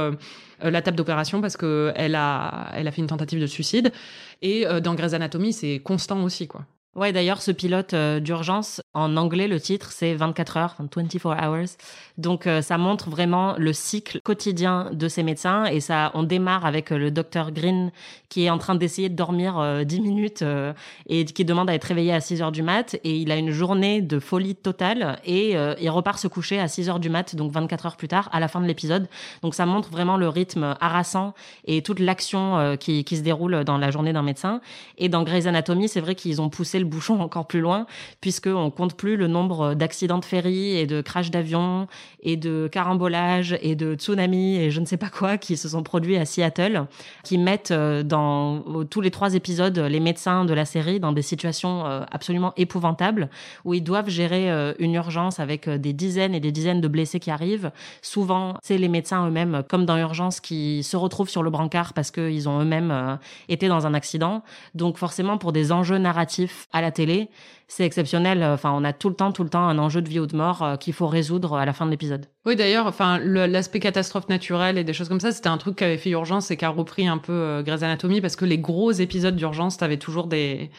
la 0.62 0.82
table 0.82 0.96
d'opération 0.96 1.40
parce 1.40 1.56
que 1.56 1.92
elle 1.96 2.14
a, 2.14 2.70
elle 2.74 2.88
a 2.88 2.90
fait 2.92 3.00
une 3.00 3.06
tentative 3.06 3.40
de 3.40 3.46
suicide. 3.46 3.92
Et 4.42 4.64
dans 4.82 4.94
Grey's 4.94 5.14
Anatomy, 5.14 5.52
c'est 5.52 5.80
constant 5.80 6.22
aussi, 6.24 6.48
quoi. 6.48 6.66
Ouais, 6.94 7.10
d'ailleurs, 7.10 7.40
ce 7.40 7.50
pilote 7.50 7.94
euh, 7.94 8.20
d'urgence, 8.20 8.82
en 8.92 9.16
anglais, 9.16 9.48
le 9.48 9.58
titre, 9.58 9.92
c'est 9.92 10.12
24 10.14 10.56
heures, 10.58 10.76
24 10.78 11.26
hours. 11.26 11.78
Donc, 12.18 12.46
euh, 12.46 12.60
ça 12.60 12.76
montre 12.76 13.08
vraiment 13.08 13.54
le 13.56 13.72
cycle 13.72 14.20
quotidien 14.22 14.90
de 14.92 15.08
ces 15.08 15.22
médecins. 15.22 15.64
Et 15.64 15.80
ça, 15.80 16.10
on 16.12 16.22
démarre 16.22 16.66
avec 16.66 16.92
euh, 16.92 16.98
le 16.98 17.10
docteur 17.10 17.50
Green, 17.50 17.92
qui 18.28 18.44
est 18.44 18.50
en 18.50 18.58
train 18.58 18.74
d'essayer 18.74 19.08
de 19.08 19.14
dormir 19.14 19.84
10 19.84 20.00
minutes 20.00 20.42
et 21.06 21.26
qui 21.26 21.44
demande 21.44 21.68
à 21.68 21.74
être 21.74 21.84
réveillé 21.84 22.14
à 22.14 22.20
6 22.20 22.40
heures 22.40 22.52
du 22.52 22.62
mat. 22.62 22.94
Et 23.04 23.18
il 23.18 23.30
a 23.30 23.36
une 23.36 23.50
journée 23.50 24.00
de 24.00 24.18
folie 24.18 24.54
totale 24.54 25.18
et 25.26 25.50
il 25.52 25.90
repart 25.90 26.18
se 26.18 26.28
coucher 26.28 26.58
à 26.58 26.66
6 26.66 26.88
heures 26.88 26.98
du 26.98 27.10
mat, 27.10 27.36
donc 27.36 27.52
24 27.52 27.84
heures 27.84 27.96
plus 27.98 28.08
tard, 28.08 28.30
à 28.32 28.40
la 28.40 28.48
fin 28.48 28.62
de 28.62 28.64
l'épisode. 28.64 29.06
Donc, 29.42 29.54
ça 29.54 29.66
montre 29.66 29.90
vraiment 29.90 30.16
le 30.16 30.30
rythme 30.30 30.76
harassant 30.80 31.34
et 31.66 31.82
toute 31.82 32.00
l'action 32.00 32.78
qui, 32.80 33.04
qui 33.04 33.18
se 33.18 33.22
déroule 33.22 33.64
dans 33.64 33.76
la 33.76 33.90
journée 33.90 34.14
d'un 34.14 34.22
médecin. 34.22 34.62
Et 34.96 35.10
dans 35.10 35.24
Grey's 35.24 35.44
Anatomy, 35.44 35.90
c'est 35.90 36.00
vrai 36.00 36.14
qu'ils 36.14 36.40
ont 36.40 36.48
poussé 36.48 36.78
le 36.82 36.88
bouchon 36.88 37.20
encore 37.20 37.46
plus 37.46 37.60
loin, 37.60 37.86
puisqu'on 38.20 38.70
compte 38.70 38.94
plus 38.94 39.16
le 39.16 39.26
nombre 39.26 39.74
d'accidents 39.74 40.18
de 40.18 40.24
ferry 40.24 40.76
et 40.76 40.86
de 40.86 41.00
crash 41.00 41.30
d'avion 41.30 41.86
et 42.22 42.36
de 42.36 42.68
carambolages 42.70 43.56
et 43.62 43.74
de 43.74 43.94
tsunamis 43.94 44.56
et 44.56 44.70
je 44.70 44.80
ne 44.80 44.86
sais 44.86 44.96
pas 44.96 45.10
quoi 45.10 45.38
qui 45.38 45.56
se 45.56 45.68
sont 45.68 45.82
produits 45.82 46.16
à 46.16 46.24
Seattle, 46.24 46.86
qui 47.24 47.38
mettent 47.38 47.70
euh, 47.70 48.02
dans 48.02 48.84
tous 48.84 49.00
les 49.00 49.10
trois 49.10 49.34
épisodes 49.34 49.78
les 49.78 50.00
médecins 50.00 50.44
de 50.44 50.54
la 50.54 50.64
série 50.64 51.00
dans 51.00 51.12
des 51.12 51.22
situations 51.22 51.86
euh, 51.86 52.04
absolument 52.10 52.52
épouvantables 52.56 53.28
où 53.64 53.74
ils 53.74 53.82
doivent 53.82 54.08
gérer 54.08 54.50
euh, 54.50 54.74
une 54.78 54.94
urgence 54.94 55.40
avec 55.40 55.68
des 55.68 55.92
dizaines 55.92 56.34
et 56.34 56.40
des 56.40 56.52
dizaines 56.52 56.80
de 56.80 56.88
blessés 56.88 57.20
qui 57.20 57.30
arrivent. 57.30 57.70
Souvent, 58.02 58.54
c'est 58.62 58.78
les 58.78 58.88
médecins 58.88 59.26
eux-mêmes, 59.26 59.62
comme 59.68 59.86
dans 59.86 59.96
Urgence, 59.96 60.40
qui 60.40 60.82
se 60.82 60.96
retrouvent 60.96 61.28
sur 61.28 61.42
le 61.42 61.50
brancard 61.50 61.92
parce 61.92 62.10
qu'ils 62.10 62.48
ont 62.48 62.60
eux-mêmes 62.60 63.18
été 63.48 63.68
dans 63.68 63.86
un 63.86 63.94
accident. 63.94 64.42
Donc 64.74 64.96
forcément, 64.96 65.38
pour 65.38 65.52
des 65.52 65.72
enjeux 65.72 65.98
narratifs 65.98 66.68
à 66.72 66.80
la 66.80 66.90
télé, 66.90 67.28
c'est 67.68 67.84
exceptionnel. 67.84 68.44
Enfin, 68.44 68.72
on 68.74 68.84
a 68.84 68.92
tout 68.92 69.08
le 69.08 69.14
temps, 69.14 69.32
tout 69.32 69.42
le 69.44 69.48
temps 69.48 69.66
un 69.66 69.78
enjeu 69.78 70.02
de 70.02 70.08
vie 70.08 70.20
ou 70.20 70.26
de 70.26 70.36
mort 70.36 70.62
euh, 70.62 70.76
qu'il 70.76 70.92
faut 70.92 71.06
résoudre 71.06 71.56
à 71.56 71.64
la 71.64 71.72
fin 71.72 71.86
de 71.86 71.90
l'épisode. 71.90 72.26
Oui, 72.44 72.54
d'ailleurs, 72.56 72.86
enfin, 72.86 73.18
l'aspect 73.18 73.80
catastrophe 73.80 74.28
naturelle 74.28 74.78
et 74.78 74.84
des 74.84 74.92
choses 74.92 75.08
comme 75.08 75.20
ça, 75.20 75.32
c'était 75.32 75.48
un 75.48 75.58
truc 75.58 75.76
qu'avait 75.76 75.96
fait 75.96 76.10
Urgence 76.10 76.50
et 76.50 76.56
qui 76.56 76.64
a 76.64 76.68
repris 76.68 77.08
un 77.08 77.18
peu 77.18 77.32
euh, 77.32 77.62
Grey's 77.62 77.82
Anatomy 77.82 78.20
parce 78.20 78.36
que 78.36 78.44
les 78.44 78.58
gros 78.58 78.92
épisodes 78.92 79.36
d'Urgence, 79.36 79.78
t'avais 79.78 79.96
toujours 79.96 80.26
des 80.26 80.70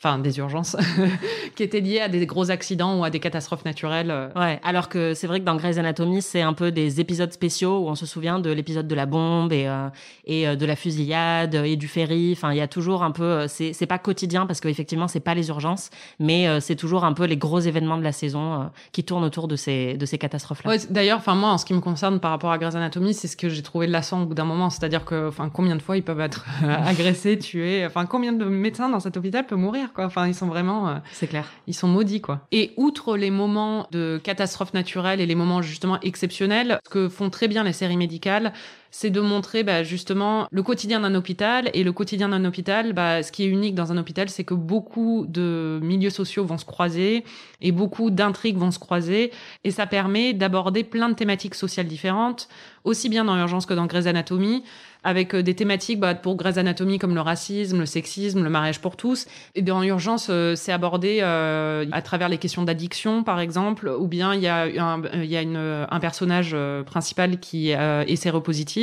enfin 0.00 0.20
des 0.20 0.38
urgences, 0.38 0.76
qui 1.56 1.64
étaient 1.64 1.80
liées 1.80 2.00
à 2.00 2.08
des 2.08 2.24
gros 2.24 2.52
accidents 2.52 3.00
ou 3.00 3.04
à 3.04 3.10
des 3.10 3.18
catastrophes 3.18 3.64
naturelles. 3.64 4.10
Euh. 4.10 4.28
Ouais, 4.36 4.60
alors 4.62 4.88
que 4.88 5.12
c'est 5.14 5.26
vrai 5.26 5.40
que 5.40 5.44
dans 5.44 5.56
Grey's 5.56 5.76
Anatomy, 5.76 6.22
c'est 6.22 6.40
un 6.40 6.52
peu 6.52 6.70
des 6.70 7.00
épisodes 7.00 7.32
spéciaux 7.32 7.78
où 7.78 7.88
on 7.88 7.96
se 7.96 8.06
souvient 8.06 8.38
de 8.38 8.50
l'épisode 8.50 8.86
de 8.86 8.94
la 8.94 9.06
bombe 9.06 9.52
et 9.52 9.66
euh, 9.66 9.88
et 10.24 10.46
euh, 10.46 10.54
de 10.54 10.66
la 10.66 10.76
fusillade 10.76 11.56
et 11.56 11.74
du 11.74 11.88
ferry. 11.88 12.32
Enfin, 12.32 12.52
il 12.52 12.58
y 12.58 12.60
a 12.60 12.68
toujours 12.68 13.02
un 13.02 13.10
peu, 13.10 13.46
c'est 13.48 13.72
c'est 13.72 13.86
pas 13.86 13.98
quotidien 13.98 14.46
parce 14.46 14.60
qu'effectivement 14.60 15.08
c'est 15.08 15.18
pas 15.20 15.34
les 15.34 15.48
urgences, 15.48 15.90
mais 16.20 16.60
c'est 16.60 16.76
toujours 16.76 17.04
un 17.04 17.12
peu 17.12 17.24
les 17.24 17.36
gros 17.36 17.58
événements 17.58 17.98
de 17.98 18.04
la 18.04 18.12
saison 18.12 18.70
qui 18.92 19.02
tournent 19.02 19.24
autour 19.24 19.48
de 19.48 19.56
ces 19.56 19.96
de 19.96 20.06
ces 20.06 20.18
catastrophes 20.18 20.62
là. 20.62 20.70
Ouais, 20.70 20.78
d'ailleurs, 20.90 21.18
enfin 21.18 21.34
moi 21.34 21.50
en 21.50 21.58
ce 21.58 21.64
qui 21.64 21.74
me 21.74 21.80
concerne 21.80 22.20
par 22.20 22.30
rapport 22.30 22.52
à 22.52 22.58
Grey's 22.58 22.76
Anatomy, 22.76 23.14
c'est 23.14 23.26
ce 23.26 23.36
que 23.36 23.48
j'ai 23.48 23.62
trouvé 23.62 23.88
lassant 23.88 24.22
au 24.22 24.26
bout 24.26 24.34
d'un 24.34 24.44
moment, 24.44 24.70
c'est-à-dire 24.70 25.04
que 25.04 25.28
enfin 25.28 25.50
combien 25.52 25.74
de 25.74 25.82
fois 25.82 25.96
ils 25.96 26.04
peuvent 26.04 26.20
être 26.20 26.46
agressés, 26.62 27.38
tués, 27.38 27.84
enfin 27.84 28.06
combien 28.06 28.32
de 28.32 28.44
médecins 28.44 28.88
dans 28.88 29.00
cet 29.00 29.16
hôpital 29.16 29.44
peuvent 29.44 29.58
mourir? 29.58 29.87
Enfin, 29.96 30.26
ils 30.26 30.34
sont 30.34 30.46
vraiment. 30.46 30.88
Euh, 30.88 30.94
c'est 31.12 31.26
clair. 31.26 31.48
Ils 31.66 31.74
sont 31.74 31.88
maudits, 31.88 32.20
quoi. 32.20 32.40
Et 32.52 32.72
outre 32.76 33.16
les 33.16 33.30
moments 33.30 33.86
de 33.90 34.20
catastrophe 34.22 34.74
naturelle 34.74 35.20
et 35.20 35.26
les 35.26 35.34
moments 35.34 35.62
justement 35.62 36.00
exceptionnels, 36.00 36.78
ce 36.84 36.90
que 36.90 37.08
font 37.08 37.30
très 37.30 37.48
bien 37.48 37.64
les 37.64 37.72
séries 37.72 37.96
médicales, 37.96 38.52
c'est 38.90 39.10
de 39.10 39.20
montrer 39.20 39.62
bah, 39.62 39.82
justement 39.82 40.48
le 40.50 40.62
quotidien 40.62 41.00
d'un 41.00 41.14
hôpital. 41.14 41.70
Et 41.74 41.84
le 41.84 41.92
quotidien 41.92 42.28
d'un 42.28 42.44
hôpital, 42.44 42.92
bah, 42.92 43.22
ce 43.22 43.32
qui 43.32 43.44
est 43.44 43.48
unique 43.48 43.74
dans 43.74 43.92
un 43.92 43.96
hôpital, 43.96 44.28
c'est 44.28 44.44
que 44.44 44.54
beaucoup 44.54 45.26
de 45.28 45.78
milieux 45.82 46.10
sociaux 46.10 46.44
vont 46.44 46.58
se 46.58 46.64
croiser 46.64 47.24
et 47.60 47.72
beaucoup 47.72 48.10
d'intrigues 48.10 48.58
vont 48.58 48.70
se 48.70 48.78
croiser. 48.78 49.32
Et 49.64 49.70
ça 49.70 49.86
permet 49.86 50.32
d'aborder 50.32 50.84
plein 50.84 51.08
de 51.08 51.14
thématiques 51.14 51.54
sociales 51.54 51.86
différentes, 51.86 52.48
aussi 52.84 53.08
bien 53.08 53.24
dans 53.24 53.36
l'urgence 53.36 53.66
que 53.66 53.74
dans 53.74 53.86
Grey's 53.86 54.06
Anatomy 54.06 54.62
avec 55.04 55.34
euh, 55.34 55.42
des 55.42 55.54
thématiques 55.54 56.00
bah, 56.00 56.14
pour 56.14 56.36
Grey's 56.36 56.58
Anatomy 56.58 56.98
comme 56.98 57.14
le 57.14 57.20
racisme, 57.20 57.78
le 57.78 57.86
sexisme, 57.86 58.42
le 58.42 58.50
mariage 58.50 58.80
pour 58.80 58.96
tous. 58.96 59.26
Et 59.54 59.62
dans 59.62 59.82
Urgence, 59.82 60.28
euh, 60.30 60.54
c'est 60.54 60.72
abordé 60.72 61.20
euh, 61.22 61.86
à 61.92 62.02
travers 62.02 62.28
les 62.28 62.38
questions 62.38 62.62
d'addiction, 62.62 63.22
par 63.22 63.40
exemple, 63.40 63.88
ou 63.88 64.06
bien 64.06 64.34
il 64.34 64.40
y 64.40 64.48
a 64.48 64.62
un, 64.62 65.02
y 65.24 65.36
a 65.36 65.42
une, 65.42 65.86
un 65.88 66.00
personnage 66.00 66.56
principal 66.86 67.38
qui 67.38 67.70
est 67.70 68.16
séropositif 68.16 68.77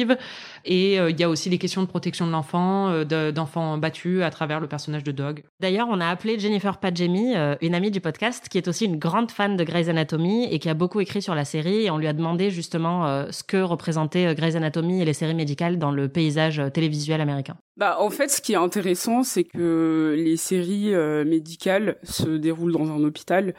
Et 0.65 0.95
il 0.95 1.19
y 1.19 1.23
a 1.23 1.29
aussi 1.29 1.49
les 1.49 1.57
questions 1.57 1.81
de 1.81 1.87
protection 1.87 2.25
de 2.27 2.31
l'enfant, 2.31 3.03
d'enfants 3.03 3.77
battus 3.77 4.23
à 4.23 4.29
travers 4.29 4.59
le 4.59 4.67
personnage 4.67 5.03
de 5.03 5.11
Dog. 5.11 5.43
D'ailleurs, 5.59 5.87
on 5.89 5.99
a 5.99 6.07
appelé 6.07 6.39
Jennifer 6.39 6.77
Padjemi, 6.77 7.35
une 7.61 7.75
amie 7.75 7.91
du 7.91 8.01
podcast, 8.01 8.49
qui 8.49 8.57
est 8.57 8.67
aussi 8.67 8.85
une 8.85 8.97
grande 8.97 9.31
fan 9.31 9.55
de 9.55 9.63
Grey's 9.63 9.89
Anatomy 9.89 10.47
et 10.51 10.59
qui 10.59 10.69
a 10.69 10.73
beaucoup 10.73 10.99
écrit 10.99 11.21
sur 11.21 11.35
la 11.35 11.45
série. 11.45 11.85
Et 11.85 11.91
on 11.91 11.97
lui 11.97 12.07
a 12.07 12.13
demandé 12.13 12.49
justement 12.49 13.25
ce 13.31 13.43
que 13.43 13.57
représentait 13.57 14.33
Grey's 14.35 14.55
Anatomy 14.55 15.01
et 15.01 15.05
les 15.05 15.13
séries 15.13 15.35
médicales 15.35 15.77
dans 15.77 15.91
le 15.91 16.07
paysage 16.09 16.61
télévisuel 16.73 17.21
américain. 17.21 17.55
Bah, 17.77 17.97
en 17.99 18.09
fait, 18.09 18.29
ce 18.29 18.41
qui 18.41 18.53
est 18.53 18.57
intéressant, 18.57 19.23
c'est 19.23 19.43
que 19.43 20.15
les 20.17 20.37
séries 20.37 20.93
médicales 21.25 21.97
se 22.03 22.29
déroulent 22.29 22.73
dans 22.73 22.91
un 22.91 23.03
hôpital 23.03 23.53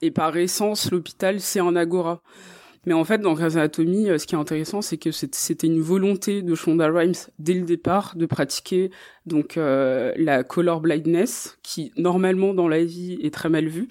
et 0.00 0.10
par 0.10 0.36
essence, 0.36 0.90
l'hôpital, 0.90 1.40
c'est 1.40 1.60
un 1.60 1.74
agora. 1.74 2.22
Mais 2.86 2.94
en 2.94 3.04
fait, 3.04 3.18
dans 3.18 3.34
Grey's 3.34 3.56
Anatomy, 3.56 4.08
euh, 4.08 4.18
ce 4.18 4.26
qui 4.26 4.34
est 4.34 4.38
intéressant, 4.38 4.82
c'est 4.82 4.96
que 4.96 5.10
c'était 5.10 5.66
une 5.66 5.80
volonté 5.80 6.42
de 6.42 6.54
Shonda 6.54 6.88
Rhimes 6.88 7.14
dès 7.38 7.54
le 7.54 7.62
départ 7.62 8.14
de 8.16 8.26
pratiquer 8.26 8.90
donc 9.26 9.56
euh, 9.56 10.12
la 10.16 10.42
color 10.42 10.80
blindness, 10.80 11.58
qui 11.62 11.92
normalement 11.96 12.54
dans 12.54 12.68
la 12.68 12.82
vie 12.84 13.18
est 13.22 13.32
très 13.32 13.48
mal 13.48 13.66
vue. 13.66 13.88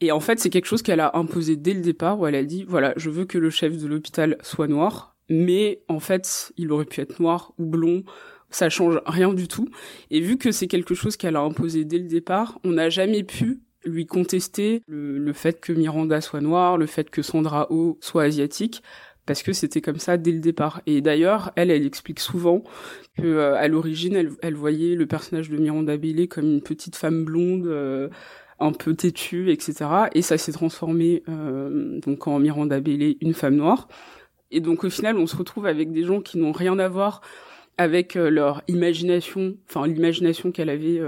Et 0.00 0.12
en 0.12 0.20
fait, 0.20 0.38
c'est 0.38 0.50
quelque 0.50 0.66
chose 0.66 0.82
qu'elle 0.82 1.00
a 1.00 1.16
imposé 1.16 1.56
dès 1.56 1.74
le 1.74 1.80
départ, 1.80 2.18
où 2.18 2.26
elle 2.26 2.34
a 2.34 2.44
dit 2.44 2.64
voilà, 2.66 2.94
je 2.96 3.10
veux 3.10 3.24
que 3.24 3.38
le 3.38 3.50
chef 3.50 3.76
de 3.76 3.86
l'hôpital 3.86 4.36
soit 4.42 4.68
noir, 4.68 5.16
mais 5.28 5.82
en 5.88 6.00
fait, 6.00 6.52
il 6.56 6.72
aurait 6.72 6.84
pu 6.84 7.00
être 7.00 7.20
noir 7.20 7.52
ou 7.58 7.66
blond. 7.66 8.02
Ça 8.50 8.70
change 8.70 8.98
rien 9.04 9.34
du 9.34 9.46
tout. 9.46 9.68
Et 10.10 10.20
vu 10.20 10.38
que 10.38 10.52
c'est 10.52 10.68
quelque 10.68 10.94
chose 10.94 11.18
qu'elle 11.18 11.36
a 11.36 11.40
imposé 11.40 11.84
dès 11.84 11.98
le 11.98 12.08
départ, 12.08 12.58
on 12.64 12.70
n'a 12.70 12.88
jamais 12.88 13.22
pu 13.22 13.60
lui 13.84 14.06
contester 14.06 14.82
le, 14.86 15.32
fait 15.32 15.60
que 15.60 15.72
Miranda 15.72 16.20
soit 16.20 16.40
noire, 16.40 16.76
le 16.76 16.86
fait 16.86 17.10
que 17.10 17.22
Sandra 17.22 17.66
Oh 17.70 17.98
soit 18.00 18.24
asiatique, 18.24 18.82
parce 19.28 19.42
que 19.42 19.52
c'était 19.52 19.82
comme 19.82 19.98
ça 19.98 20.16
dès 20.16 20.32
le 20.32 20.40
départ. 20.40 20.80
Et 20.86 21.02
d'ailleurs, 21.02 21.52
elle, 21.54 21.70
elle 21.70 21.84
explique 21.84 22.18
souvent 22.18 22.64
que 23.18 23.26
euh, 23.26 23.56
à 23.56 23.68
l'origine, 23.68 24.34
elle, 24.40 24.54
voyait 24.54 24.94
le 24.94 25.06
personnage 25.06 25.50
de 25.50 25.58
Miranda 25.58 25.98
Bailey 25.98 26.28
comme 26.28 26.46
une 26.46 26.62
petite 26.62 26.96
femme 26.96 27.24
blonde. 27.24 27.66
Euh, 27.66 28.08
un 28.60 28.72
peu 28.72 28.92
têtue, 28.92 29.52
etc. 29.52 30.08
Et 30.14 30.20
ça 30.20 30.36
s'est 30.36 30.50
transformé 30.50 31.22
euh, 31.28 32.00
donc 32.00 32.26
en 32.26 32.40
Miranda 32.40 32.80
Bailey, 32.80 33.16
une 33.20 33.32
femme 33.32 33.54
noire. 33.54 33.86
Et 34.50 34.58
donc 34.58 34.82
au 34.82 34.90
final, 34.90 35.16
on 35.16 35.28
se 35.28 35.36
retrouve 35.36 35.66
avec 35.66 35.92
des 35.92 36.02
gens 36.02 36.20
qui 36.20 36.38
n'ont 36.38 36.50
rien 36.50 36.76
à 36.80 36.88
voir 36.88 37.20
avec 37.76 38.14
leur 38.16 38.62
imagination, 38.66 39.54
enfin 39.68 39.86
l'imagination 39.86 40.50
qu'elle 40.50 40.70
avait 40.70 41.00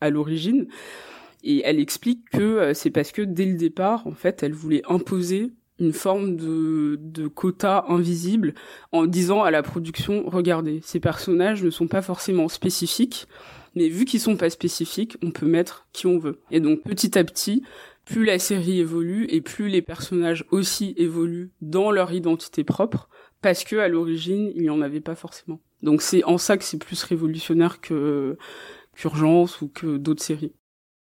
à 0.00 0.10
l'origine. 0.10 0.66
Et 1.42 1.62
elle 1.64 1.80
explique 1.80 2.28
que 2.30 2.42
euh, 2.42 2.74
c'est 2.74 2.90
parce 2.90 3.12
que 3.12 3.22
dès 3.22 3.46
le 3.46 3.56
départ, 3.56 4.06
en 4.06 4.12
fait, 4.12 4.42
elle 4.42 4.52
voulait 4.52 4.82
imposer 4.88 5.52
une 5.78 5.92
forme 5.92 6.36
de, 6.36 6.98
de 7.00 7.26
quota 7.26 7.86
invisible 7.88 8.54
en 8.92 9.06
disant 9.06 9.42
à 9.42 9.50
la 9.50 9.62
production, 9.62 10.24
regardez, 10.26 10.80
ces 10.82 11.00
personnages 11.00 11.64
ne 11.64 11.70
sont 11.70 11.88
pas 11.88 12.02
forcément 12.02 12.48
spécifiques, 12.48 13.26
mais 13.74 13.88
vu 13.88 14.04
qu'ils 14.04 14.20
sont 14.20 14.36
pas 14.36 14.50
spécifiques, 14.50 15.16
on 15.22 15.30
peut 15.30 15.46
mettre 15.46 15.86
qui 15.92 16.06
on 16.06 16.18
veut. 16.18 16.40
Et 16.50 16.60
donc 16.60 16.82
petit 16.82 17.18
à 17.18 17.24
petit, 17.24 17.62
plus 18.04 18.24
la 18.24 18.38
série 18.38 18.80
évolue 18.80 19.26
et 19.30 19.40
plus 19.40 19.68
les 19.68 19.82
personnages 19.82 20.44
aussi 20.50 20.94
évoluent 20.96 21.52
dans 21.62 21.90
leur 21.90 22.12
identité 22.12 22.64
propre, 22.64 23.08
parce 23.40 23.64
que 23.64 23.76
à 23.76 23.88
l'origine, 23.88 24.52
il 24.54 24.62
n'y 24.62 24.70
en 24.70 24.82
avait 24.82 25.00
pas 25.00 25.14
forcément. 25.14 25.60
Donc 25.82 26.02
c'est 26.02 26.24
en 26.24 26.36
ça 26.36 26.58
que 26.58 26.64
c'est 26.64 26.78
plus 26.78 27.02
révolutionnaire 27.04 27.80
que 27.80 28.36
qu'Urgence 28.96 29.62
ou 29.62 29.68
que 29.68 29.96
d'autres 29.96 30.22
séries. 30.22 30.52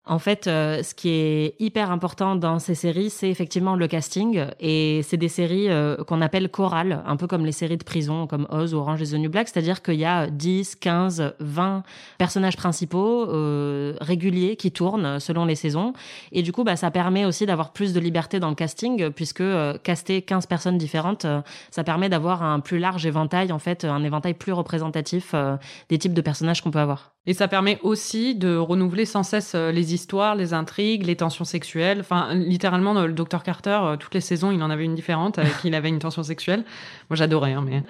En 0.09 0.21
fait, 0.21 0.47
euh, 0.47 0.85
ce 0.85 0.95
qui 0.95 1.09
est 1.09 1.57
hyper 1.59 1.91
important 1.91 2.37
dans 2.37 2.61
ces 2.61 2.77
séries, 2.77 3.11
c'est 3.11 3.29
effectivement 3.29 3.75
le 3.75 3.89
casting. 3.89 4.45
Et 4.61 5.01
c'est 5.03 5.17
des 5.17 5.27
séries 5.27 5.69
euh, 5.69 5.97
qu'on 6.05 6.21
appelle 6.21 6.49
chorales, 6.49 7.03
un 7.05 7.17
peu 7.17 7.27
comme 7.27 7.45
les 7.45 7.51
séries 7.51 7.77
de 7.77 7.83
prison, 7.83 8.29
comme 8.29 8.47
Oz 8.51 8.73
ou 8.73 8.79
Orange 8.79 9.03
is 9.03 9.11
the 9.11 9.15
New 9.15 9.31
Black. 9.31 9.49
C'est-à-dire 9.49 9.83
qu'il 9.83 9.97
y 9.97 10.05
a 10.05 10.29
10, 10.29 10.77
15, 10.77 11.35
20 11.41 11.83
personnages 12.19 12.57
principaux 12.57 13.29
euh, 13.29 13.95
réguliers 14.01 14.55
qui 14.55 14.71
tournent 14.71 15.19
selon 15.19 15.45
les 15.45 15.57
saisons. 15.57 15.93
Et 16.31 16.43
du 16.43 16.53
coup, 16.53 16.63
bah, 16.63 16.77
ça 16.77 16.93
permet 16.93 17.25
aussi 17.25 17.45
d'avoir 17.45 17.73
plus 17.73 17.93
de 17.93 17.99
liberté 17.99 18.39
dans 18.39 18.51
le 18.51 18.55
casting, 18.55 19.11
puisque 19.11 19.43
caster 19.83 20.23
15 20.23 20.47
personnes 20.47 20.79
différentes, 20.79 21.27
ça 21.73 21.83
permet 21.83 22.09
d'avoir 22.09 22.45
un 22.45 22.61
plus 22.61 22.79
large 22.79 23.07
éventail, 23.07 23.51
en 23.51 23.59
fait, 23.59 23.85
un 23.85 24.05
éventail 24.05 24.35
plus 24.35 24.53
représentatif 24.53 25.35
des 25.89 25.99
types 25.99 26.15
de 26.15 26.21
personnages 26.21 26.63
qu'on 26.63 26.71
peut 26.71 26.79
avoir. 26.79 27.13
Et 27.29 27.35
ça 27.35 27.49
permet 27.49 27.81
aussi 27.83 28.37
de 28.37 28.57
renouveler 28.57 29.05
sans 29.05 29.25
cesse 29.25 29.57
les 29.57 29.95
les 30.37 30.55
intrigues, 30.55 31.07
les 31.07 31.17
tensions 31.17 31.45
sexuelles. 31.45 32.00
Enfin, 32.00 32.35
littéralement, 32.35 32.95
le 32.95 33.12
Dr 33.12 33.43
Carter, 33.43 33.79
euh, 33.83 33.97
toutes 33.97 34.15
les 34.15 34.21
saisons, 34.21 34.50
il 34.50 34.62
en 34.62 34.71
avait 34.71 34.85
une 34.85 34.95
différente 34.95 35.38
avec 35.38 35.53
il 35.65 35.75
avait 35.75 35.88
une 35.88 35.99
tension 35.99 36.23
sexuelle. 36.23 36.65
Moi, 37.11 37.17
j'adorais, 37.17 37.53
hein, 37.53 37.65
mais 37.65 37.83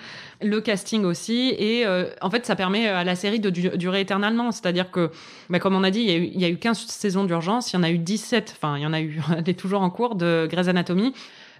le 0.43 0.61
casting 0.61 1.05
aussi. 1.05 1.55
Et 1.59 1.87
euh, 1.87 2.11
en 2.21 2.31
fait, 2.31 2.47
ça 2.47 2.57
permet 2.57 2.89
à 2.89 3.05
la 3.05 3.15
série 3.15 3.41
de 3.41 3.51
durer 3.51 4.01
éternellement. 4.01 4.53
C'est-à-dire 4.53 4.91
que, 4.91 5.11
bah, 5.51 5.59
comme 5.59 5.75
on 5.75 5.85
a 5.85 5.91
dit, 5.91 6.01
il 6.01 6.11
y, 6.11 6.13
a 6.13 6.17
eu, 6.17 6.31
il 6.35 6.41
y 6.41 6.45
a 6.45 6.49
eu 6.49 6.59
15 6.59 6.87
saisons 6.87 7.25
d'urgence, 7.25 7.73
il 7.73 7.77
y 7.77 7.79
en 7.79 7.83
a 7.83 7.91
eu 7.91 7.99
17. 7.99 8.55
Enfin, 8.57 8.77
il 8.77 8.83
y 8.83 8.87
en 8.87 8.93
a 8.93 9.01
eu, 9.01 9.21
elle 9.37 9.49
est 9.49 9.59
toujours 9.59 9.83
en 9.83 9.91
cours 9.91 10.15
de 10.15 10.49
Grey's 10.51 10.69
Anatomy. 10.69 11.13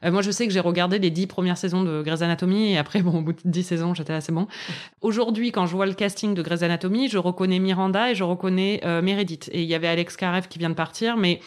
Euh, 0.05 0.11
moi, 0.11 0.23
je 0.23 0.31
sais 0.31 0.47
que 0.47 0.53
j'ai 0.53 0.61
regardé 0.61 0.99
les 0.99 1.11
dix 1.11 1.27
premières 1.27 1.59
saisons 1.59 1.83
de 1.83 2.03
Grey's 2.03 2.23
Anatomy 2.23 2.73
et 2.73 2.79
après, 2.79 3.03
bon, 3.03 3.19
au 3.19 3.23
bout 3.23 3.33
de 3.33 3.41
dix 3.45 3.63
saisons, 3.63 3.95
j'étais 3.95 4.13
assez 4.13 4.33
bon. 4.33 4.47
Aujourd'hui, 5.01 5.53
quand 5.53 5.67
je 5.67 5.75
vois 5.75 5.87
le 5.87 5.95
casting 5.95 6.35
de 6.35 6.43
Grey's 6.43 6.63
Anatomy, 6.63 7.09
je 7.09 7.19
reconnais 7.19 7.59
Miranda 7.59 8.11
et 8.11 8.15
je 8.15 8.25
reconnais 8.25 8.81
euh, 8.85 9.03
Meredith. 9.03 9.49
Et 9.53 9.63
il 9.63 9.69
y 9.69 9.75
avait 9.75 9.89
Alex 9.89 10.17
Karev 10.17 10.49
qui 10.49 10.59
vient 10.59 10.71
de 10.71 10.75
partir, 10.75 11.17
mais 11.17 11.41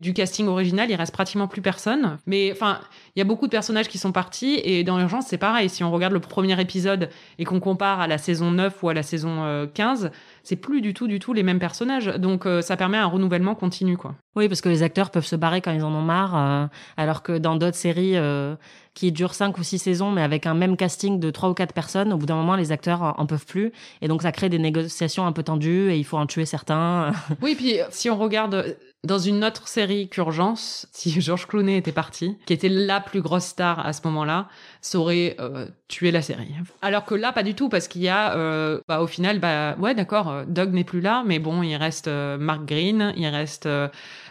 du 0.00 0.12
casting 0.12 0.48
original, 0.48 0.90
il 0.90 0.96
reste 0.96 1.12
pratiquement 1.12 1.48
plus 1.48 1.62
personne. 1.62 2.18
Mais 2.26 2.52
enfin, 2.52 2.80
il 3.16 3.20
y 3.20 3.22
a 3.22 3.24
beaucoup 3.24 3.46
de 3.46 3.52
personnages 3.52 3.88
qui 3.88 3.98
sont 3.98 4.10
partis 4.10 4.60
et 4.64 4.82
dans 4.82 4.98
Urgence, 4.98 5.26
c'est 5.28 5.38
pareil. 5.38 5.68
Si 5.68 5.84
on 5.84 5.92
regarde 5.92 6.12
le 6.12 6.20
premier 6.20 6.60
épisode 6.60 7.10
et 7.38 7.44
qu'on 7.44 7.60
compare 7.60 8.00
à 8.00 8.08
la 8.08 8.18
saison 8.18 8.50
9 8.50 8.82
ou 8.82 8.88
à 8.88 8.94
la 8.94 9.04
saison 9.04 9.68
15, 9.72 10.06
euh, 10.06 10.08
c'est 10.42 10.56
plus 10.56 10.80
du 10.80 10.94
tout, 10.94 11.06
du 11.06 11.20
tout 11.20 11.32
les 11.32 11.44
mêmes 11.44 11.60
personnages. 11.60 12.06
Donc, 12.06 12.44
euh, 12.44 12.60
ça 12.60 12.76
permet 12.76 12.98
un 12.98 13.06
renouvellement 13.06 13.54
continu, 13.54 13.96
quoi. 13.96 14.16
Oui, 14.34 14.48
parce 14.48 14.60
que 14.60 14.68
les 14.68 14.82
acteurs 14.82 15.10
peuvent 15.10 15.24
se 15.24 15.36
barrer 15.36 15.60
quand 15.60 15.70
ils 15.70 15.84
en 15.84 15.94
ont 15.94 16.02
marre, 16.02 16.36
euh, 16.36 16.66
alors 16.96 17.22
que 17.22 17.38
dans 17.38 17.54
d'autres 17.54 17.76
séries 17.76 18.16
qui 18.94 19.12
durent 19.12 19.34
5 19.34 19.56
ou 19.58 19.62
6 19.62 19.78
saisons, 19.78 20.10
mais 20.10 20.22
avec 20.22 20.46
un 20.46 20.54
même 20.54 20.76
casting 20.76 21.20
de 21.20 21.30
3 21.30 21.50
ou 21.50 21.54
4 21.54 21.72
personnes, 21.72 22.12
au 22.12 22.16
bout 22.16 22.26
d'un 22.26 22.34
moment, 22.34 22.56
les 22.56 22.72
acteurs 22.72 23.14
en 23.16 23.26
peuvent 23.26 23.46
plus. 23.46 23.72
Et 24.02 24.08
donc, 24.08 24.22
ça 24.22 24.32
crée 24.32 24.48
des 24.48 24.58
négociations 24.58 25.24
un 25.24 25.32
peu 25.32 25.44
tendues 25.44 25.92
et 25.92 25.96
il 25.96 26.04
faut 26.04 26.18
en 26.18 26.26
tuer 26.26 26.46
certains. 26.46 27.12
oui, 27.42 27.54
puis 27.54 27.78
si 27.90 28.10
on 28.10 28.18
regarde 28.18 28.76
dans 29.04 29.18
une 29.18 29.44
autre 29.44 29.68
série 29.68 30.08
qu'Urgence, 30.08 30.86
si 30.92 31.20
Georges 31.20 31.46
Clooney 31.46 31.76
était 31.76 31.92
parti, 31.92 32.36
qui 32.46 32.52
était 32.52 32.68
la 32.68 33.00
plus 33.04 33.22
grosse 33.22 33.46
star 33.46 33.84
à 33.84 33.92
ce 33.92 34.00
moment-là, 34.04 34.48
ça 34.84 34.98
aurait 34.98 35.34
euh, 35.40 35.66
tué 35.88 36.10
la 36.10 36.20
série. 36.20 36.54
Alors 36.82 37.06
que 37.06 37.14
là, 37.14 37.32
pas 37.32 37.42
du 37.42 37.54
tout, 37.54 37.70
parce 37.70 37.88
qu'il 37.88 38.02
y 38.02 38.08
a, 38.08 38.36
euh, 38.36 38.82
bah, 38.86 39.00
au 39.00 39.06
final, 39.06 39.38
bah, 39.38 39.76
ouais, 39.78 39.94
d'accord, 39.94 40.28
euh, 40.28 40.44
Doug 40.46 40.74
n'est 40.74 40.84
plus 40.84 41.00
là, 41.00 41.22
mais 41.24 41.38
bon, 41.38 41.62
il 41.62 41.74
reste 41.76 42.06
Mark 42.06 42.66
Green, 42.66 43.14
il 43.16 43.26
reste 43.28 43.66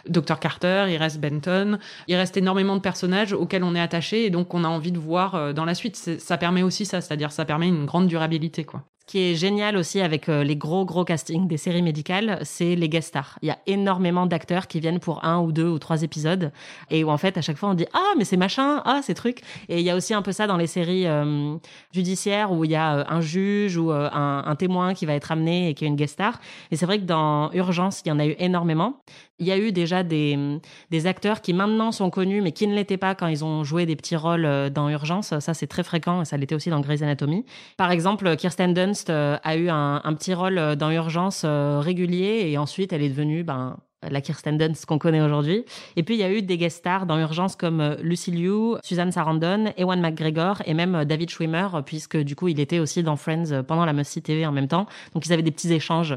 Dr. 0.08 0.38
Carter, 0.38 0.86
il 0.90 0.96
reste 0.96 1.18
Benton, 1.20 1.78
il 2.06 2.14
reste 2.14 2.36
énormément 2.36 2.76
de 2.76 2.80
personnages 2.80 3.32
auxquels 3.32 3.64
on 3.64 3.74
est 3.74 3.80
attaché 3.80 4.26
et 4.26 4.30
donc 4.30 4.54
on 4.54 4.62
a 4.62 4.68
envie 4.68 4.92
de 4.92 4.98
voir 5.00 5.52
dans 5.54 5.64
la 5.64 5.74
suite. 5.74 5.96
Ça 5.96 6.38
permet 6.38 6.62
aussi 6.62 6.86
ça, 6.86 7.00
c'est-à-dire 7.00 7.32
ça 7.32 7.44
permet 7.44 7.66
une 7.66 7.84
grande 7.84 8.06
durabilité, 8.06 8.62
quoi. 8.62 8.84
Ce 9.06 9.12
qui 9.12 9.18
est 9.18 9.34
génial 9.34 9.76
aussi 9.76 10.00
avec 10.00 10.30
euh, 10.30 10.42
les 10.44 10.56
gros 10.56 10.86
gros 10.86 11.04
castings 11.04 11.46
des 11.46 11.58
séries 11.58 11.82
médicales, 11.82 12.38
c'est 12.40 12.74
les 12.74 12.88
guest 12.88 13.08
stars. 13.08 13.38
Il 13.42 13.48
y 13.48 13.50
a 13.50 13.58
énormément 13.66 14.24
d'acteurs 14.24 14.66
qui 14.66 14.80
viennent 14.80 14.98
pour 14.98 15.26
un 15.26 15.40
ou 15.40 15.52
deux 15.52 15.68
ou 15.68 15.78
trois 15.78 16.02
épisodes 16.02 16.52
et 16.90 17.04
où 17.04 17.10
en 17.10 17.18
fait 17.18 17.36
à 17.36 17.42
chaque 17.42 17.58
fois 17.58 17.68
on 17.68 17.74
dit 17.74 17.84
ah 17.92 18.12
mais 18.16 18.24
c'est 18.24 18.38
machin, 18.38 18.80
ah 18.86 19.00
c'est 19.02 19.12
truc. 19.12 19.42
Et 19.68 19.80
il 19.80 19.84
y 19.84 19.90
a 19.90 19.94
aussi 19.94 20.14
un 20.14 20.22
peu 20.22 20.32
ça 20.32 20.43
dans 20.46 20.56
les 20.56 20.66
séries 20.66 21.06
euh, 21.06 21.56
judiciaires 21.92 22.52
où 22.52 22.64
il 22.64 22.70
y 22.70 22.76
a 22.76 22.98
euh, 22.98 23.04
un 23.08 23.20
juge 23.20 23.76
ou 23.76 23.90
un, 23.90 24.44
un, 24.46 24.56
témoin 24.56 24.94
qui 24.94 25.06
va 25.06 25.14
être 25.14 25.32
amené 25.32 25.68
et 25.68 25.74
qui 25.74 25.84
est 25.84 25.88
une 25.88 25.96
guest 25.96 26.14
star. 26.14 26.40
Et 26.70 26.76
c'est 26.76 26.86
vrai 26.86 26.98
que 26.98 27.04
dans 27.04 27.50
Urgence 27.52 28.02
il 28.04 28.08
y 28.08 28.12
en 28.12 28.18
a 28.18 28.26
eu 28.26 28.34
énormément. 28.38 29.00
Il 29.40 29.46
y 29.48 29.52
a 29.52 29.58
eu 29.58 29.72
déjà 29.72 30.04
des, 30.04 30.60
des 30.90 31.06
acteurs 31.06 31.40
qui 31.40 31.52
maintenant 31.52 31.90
sont 31.90 32.08
connus, 32.08 32.40
mais 32.40 32.52
qui 32.52 32.68
ne 32.68 32.74
l'étaient 32.74 32.96
pas 32.96 33.16
quand 33.16 33.26
ils 33.26 33.44
ont 33.44 33.64
joué 33.64 33.84
des 33.84 33.96
petits 33.96 34.14
rôles 34.14 34.44
euh, 34.44 34.70
dans 34.70 34.88
Urgence. 34.88 35.36
Ça, 35.40 35.54
c'est 35.54 35.66
très 35.66 35.82
fréquent 35.82 36.22
et 36.22 36.24
ça 36.24 36.36
l'était 36.36 36.54
aussi 36.54 36.70
dans 36.70 36.80
Grey's 36.80 37.02
Anatomy. 37.02 37.44
Par 37.76 37.90
exemple, 37.90 38.36
Kirsten 38.36 38.74
Dunst 38.74 39.10
euh, 39.10 39.36
a 39.42 39.56
eu 39.56 39.68
un, 39.70 40.00
un 40.04 40.14
petit 40.14 40.34
rôle 40.34 40.58
euh, 40.58 40.76
dans 40.76 40.90
Urgence 40.90 41.44
régulier 41.44 42.44
et 42.46 42.58
ensuite 42.58 42.92
elle 42.92 43.02
est 43.02 43.08
devenue 43.08 43.42
ben, 43.42 43.76
la 44.10 44.20
Kirsten 44.20 44.58
Dunst 44.58 44.86
qu'on 44.86 44.98
connaît 44.98 45.20
aujourd'hui. 45.20 45.64
Et 45.96 46.02
puis 46.02 46.14
il 46.14 46.20
y 46.20 46.24
a 46.24 46.30
eu 46.30 46.42
des 46.42 46.56
guest 46.56 46.78
stars 46.78 47.06
dans 47.06 47.18
Urgence 47.18 47.56
comme 47.56 47.80
euh, 47.80 47.96
Lucy 48.02 48.30
Liu, 48.30 48.76
Suzanne 48.82 49.12
Sarandon, 49.12 49.72
Ewan 49.76 50.00
McGregor 50.00 50.62
et 50.66 50.74
même 50.74 50.94
euh, 50.94 51.04
David 51.04 51.30
Schwimmer, 51.30 51.68
puisque 51.84 52.16
du 52.16 52.36
coup 52.36 52.48
il 52.48 52.60
était 52.60 52.78
aussi 52.78 53.02
dans 53.02 53.16
Friends 53.16 53.52
euh, 53.52 53.62
pendant 53.62 53.84
la 53.84 53.92
Must 53.92 54.22
TV 54.22 54.46
en 54.46 54.52
même 54.52 54.68
temps. 54.68 54.86
Donc 55.14 55.26
ils 55.26 55.32
avaient 55.32 55.42
des 55.42 55.50
petits 55.50 55.72
échanges 55.72 56.16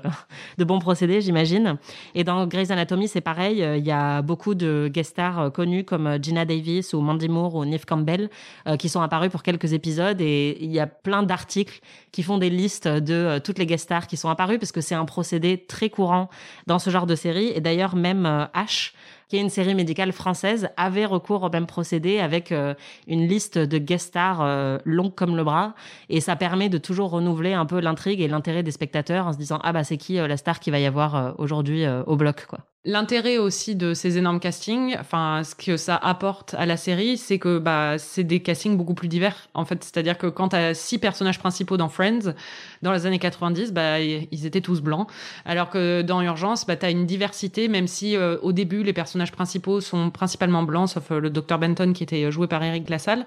de 0.58 0.64
bons 0.64 0.80
procédés, 0.80 1.22
j'imagine. 1.22 1.78
Et 2.16 2.24
dans 2.24 2.46
Grey's 2.48 2.72
Anatomy, 2.72 3.08
c'est 3.08 3.22
pareil. 3.22 3.66
Il 3.78 3.86
y 3.86 3.92
a 3.92 4.22
beaucoup 4.22 4.56
de 4.56 4.90
guest 4.92 5.12
stars 5.12 5.52
connus 5.52 5.84
comme 5.84 6.18
Gina 6.22 6.46
Davis 6.46 6.94
ou 6.94 7.02
Mandy 7.02 7.30
Moore 7.30 7.56
ou 7.56 7.66
Neve 7.66 7.86
Campbell 7.86 8.30
qui 8.80 8.90
sont 8.90 9.02
apparus 9.02 9.30
pour 9.30 9.44
quelques 9.44 9.74
épisodes. 9.74 10.20
Et 10.22 10.58
il 10.64 10.72
y 10.72 10.80
a 10.80 10.88
plein 10.88 11.24
d'articles 11.24 11.80
qui 12.12 12.24
font 12.24 12.38
des 12.38 12.50
listes 12.50 12.88
de 12.88 13.40
toutes 13.40 13.60
les 13.60 13.66
guest 13.66 13.86
stars 13.86 14.08
qui 14.08 14.18
sont 14.18 14.30
apparus 14.30 14.60
parce 14.60 14.72
que 14.72 14.82
c'est 14.82 14.96
un 14.96 15.06
procédé 15.06 15.66
très 15.68 15.90
courant 15.90 16.30
dans 16.66 16.80
ce 16.80 16.90
genre 16.90 17.06
de 17.06 17.16
série. 17.16 17.52
Et 17.56 17.62
d'ailleurs, 17.62 17.77
même 17.96 18.26
euh, 18.26 18.46
Ash, 18.54 18.94
qui 19.28 19.38
est 19.38 19.42
une 19.42 19.50
série 19.50 19.76
médicale 19.76 20.12
française, 20.12 20.70
avait 20.78 21.06
recours 21.06 21.44
au 21.44 21.50
même 21.50 21.68
procédé 21.68 22.20
avec 22.20 22.52
euh, 22.52 22.74
une 23.08 23.28
liste 23.28 23.58
de 23.58 23.78
guest 23.78 24.08
stars 24.10 24.42
euh, 24.42 24.78
longue 24.86 25.14
comme 25.14 25.36
le 25.36 25.44
bras. 25.44 25.76
Et 26.10 26.22
ça 26.22 26.36
permet 26.36 26.70
de 26.70 26.78
toujours 26.78 27.12
renouveler 27.12 27.54
un 27.54 27.66
peu 27.66 27.80
l'intrigue 27.80 28.22
et 28.22 28.28
l'intérêt 28.28 28.64
des 28.64 28.72
spectateurs 28.72 29.28
en 29.28 29.34
se 29.34 29.38
disant, 29.38 29.60
ah 29.64 29.74
bah 29.74 29.84
c'est 29.84 29.98
qui 29.98 30.16
la 30.16 30.38
star 30.38 30.60
qui 30.60 30.72
va 30.72 30.80
y 30.80 30.86
avoir 30.86 31.36
aujourd'hui 31.38 31.86
au 32.06 32.16
bloc. 32.16 32.48
L'intérêt 32.86 33.38
aussi 33.38 33.76
de 33.76 33.94
ces 33.94 34.18
énormes 34.18 34.40
castings, 34.40 34.96
enfin 34.98 35.42
ce 35.44 35.56
que 35.56 35.76
ça 35.76 35.98
apporte 35.98 36.54
à 36.54 36.66
la 36.66 36.78
série, 36.78 37.18
c'est 37.18 37.38
que 37.38 37.58
bah 37.58 37.98
c'est 37.98 38.24
des 38.24 38.40
castings 38.42 38.78
beaucoup 38.78 38.94
plus 38.94 39.10
divers 39.10 39.50
en 39.56 39.66
fait. 39.66 39.84
C'est-à-dire 39.84 40.18
que 40.18 40.28
quand 40.28 40.50
tu 40.50 40.56
as 40.56 40.74
six 40.74 40.98
personnages 40.98 41.38
principaux 41.38 41.76
dans 41.76 41.90
Friends, 41.90 42.34
dans 42.84 42.94
les 42.94 43.06
années 43.06 43.20
90, 43.20 43.74
bah 43.74 44.00
ils 44.00 44.46
étaient 44.46 44.62
tous 44.62 44.80
blancs, 44.80 45.10
alors 45.44 45.70
que 45.70 46.02
dans 46.02 46.22
Urgence, 46.22 46.66
bah 46.66 46.76
as 46.82 46.90
une 46.90 47.06
diversité, 47.06 47.68
même 47.68 47.88
si 47.88 48.16
euh, 48.16 48.38
au 48.42 48.54
début 48.54 48.84
les 48.84 48.94
personnages 48.94 49.34
principaux 49.34 49.82
sont 49.82 50.10
principalement 50.10 50.64
blancs, 50.64 50.90
sauf 50.90 51.12
euh, 51.12 51.20
le 51.20 51.30
docteur 51.30 51.60
Benton 51.60 51.92
qui 51.92 52.04
était 52.04 52.32
joué 52.32 52.48
par 52.48 52.64
Eric 52.64 52.90
Lassalle. 52.90 53.26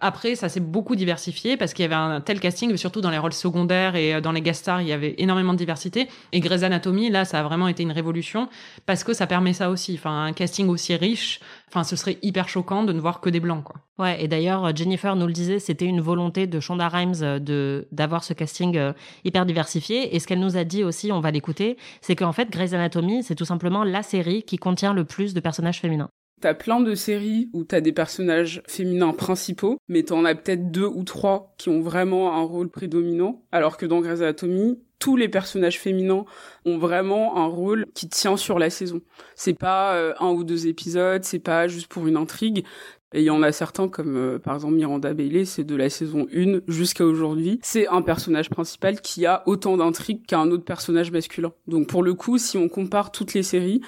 Après, 0.00 0.36
ça 0.36 0.48
s'est 0.48 0.60
beaucoup 0.60 0.94
diversifié 0.94 1.56
parce 1.56 1.74
qu'il 1.74 1.82
y 1.82 1.86
avait 1.86 1.94
un 1.94 2.20
tel 2.20 2.38
casting, 2.38 2.76
surtout 2.76 3.00
dans 3.00 3.10
les 3.10 3.18
rôles 3.18 3.32
secondaires 3.32 3.96
et 3.96 4.14
euh, 4.14 4.20
dans 4.20 4.32
les 4.32 4.40
guest 4.40 4.60
stars, 4.60 4.80
il 4.82 4.88
y 4.88 4.92
avait 4.92 5.16
énormément 5.18 5.52
de 5.52 5.58
diversité. 5.58 6.08
Et 6.32 6.40
Grey's 6.40 6.62
Anatomy, 6.62 7.10
là, 7.10 7.24
ça 7.24 7.40
a 7.40 7.42
vraiment 7.42 7.66
été 7.66 7.82
une 7.82 7.92
révolution 7.92 8.48
parce 8.86 9.02
que 9.02 9.12
ça 9.12 9.26
permet 9.26 9.52
ça 9.52 9.70
aussi. 9.70 9.94
Enfin, 9.94 10.24
un 10.24 10.32
casting 10.32 10.68
aussi 10.68 10.94
riche, 10.94 11.40
enfin, 11.68 11.82
ce 11.82 11.96
serait 11.96 12.18
hyper 12.22 12.48
choquant 12.48 12.84
de 12.84 12.92
ne 12.92 13.00
voir 13.00 13.20
que 13.20 13.28
des 13.30 13.40
blancs, 13.40 13.64
quoi. 13.64 13.76
Ouais, 13.98 14.22
et 14.22 14.28
d'ailleurs, 14.28 14.74
Jennifer 14.76 15.16
nous 15.16 15.26
le 15.26 15.32
disait, 15.32 15.58
c'était 15.58 15.84
une 15.84 16.00
volonté 16.00 16.46
de 16.46 16.60
Shonda 16.60 16.88
Rhimes 16.88 17.16
euh, 17.22 17.82
d'avoir 17.90 18.22
ce 18.22 18.32
casting 18.32 18.76
euh, 18.76 18.92
hyper 19.24 19.44
diversifié. 19.44 20.14
Et 20.14 20.20
ce 20.20 20.28
qu'elle 20.28 20.38
nous 20.38 20.56
a 20.56 20.62
dit 20.62 20.84
aussi, 20.84 21.10
on 21.10 21.18
va 21.18 21.32
l'écouter, 21.32 21.76
c'est 22.00 22.14
qu'en 22.14 22.32
fait, 22.32 22.48
Grey's 22.48 22.74
Anatomy, 22.74 23.24
c'est 23.24 23.34
tout 23.34 23.44
simplement 23.44 23.82
la 23.82 24.04
série 24.04 24.44
qui 24.44 24.56
contient 24.56 24.94
le 24.94 25.04
plus 25.04 25.34
de 25.34 25.40
personnages 25.40 25.80
féminins. 25.80 26.10
T'as 26.40 26.54
plein 26.54 26.80
de 26.80 26.94
séries 26.94 27.50
où 27.52 27.64
t'as 27.64 27.80
des 27.80 27.92
personnages 27.92 28.62
féminins 28.68 29.12
principaux, 29.12 29.78
mais 29.88 30.04
t'en 30.04 30.24
as 30.24 30.34
peut-être 30.34 30.70
deux 30.70 30.86
ou 30.86 31.02
trois 31.02 31.54
qui 31.58 31.68
ont 31.68 31.80
vraiment 31.80 32.34
un 32.34 32.42
rôle 32.42 32.70
prédominant, 32.70 33.42
alors 33.50 33.76
que 33.76 33.86
dans 33.86 34.00
Grey's 34.00 34.20
Anatomy, 34.20 34.78
tous 34.98 35.16
les 35.16 35.28
personnages 35.28 35.78
féminins 35.78 36.24
ont 36.64 36.78
vraiment 36.78 37.36
un 37.36 37.46
rôle 37.46 37.86
qui 37.94 38.08
tient 38.08 38.36
sur 38.36 38.58
la 38.58 38.70
saison. 38.70 39.00
C'est 39.34 39.58
pas 39.58 39.94
euh, 39.94 40.14
un 40.20 40.30
ou 40.30 40.44
deux 40.44 40.66
épisodes, 40.66 41.24
c'est 41.24 41.38
pas 41.38 41.68
juste 41.68 41.88
pour 41.88 42.06
une 42.06 42.16
intrigue. 42.16 42.64
Et 43.14 43.20
il 43.20 43.24
y 43.24 43.30
en 43.30 43.42
a 43.42 43.52
certains 43.52 43.88
comme 43.88 44.16
euh, 44.16 44.38
par 44.38 44.54
exemple 44.54 44.74
Miranda 44.74 45.14
Bailey, 45.14 45.46
c'est 45.46 45.64
de 45.64 45.74
la 45.74 45.88
saison 45.88 46.26
1 46.34 46.60
jusqu'à 46.68 47.06
aujourd'hui. 47.06 47.58
C'est 47.62 47.88
un 47.88 48.02
personnage 48.02 48.50
principal 48.50 49.00
qui 49.00 49.24
a 49.24 49.42
autant 49.46 49.78
d'intrigues 49.78 50.26
qu'un 50.26 50.50
autre 50.50 50.64
personnage 50.64 51.10
masculin. 51.10 51.52
Donc 51.66 51.86
pour 51.86 52.02
le 52.02 52.12
coup, 52.12 52.36
si 52.36 52.58
on 52.58 52.68
compare 52.68 53.10
toutes 53.10 53.32
les 53.32 53.42
séries, 53.42 53.80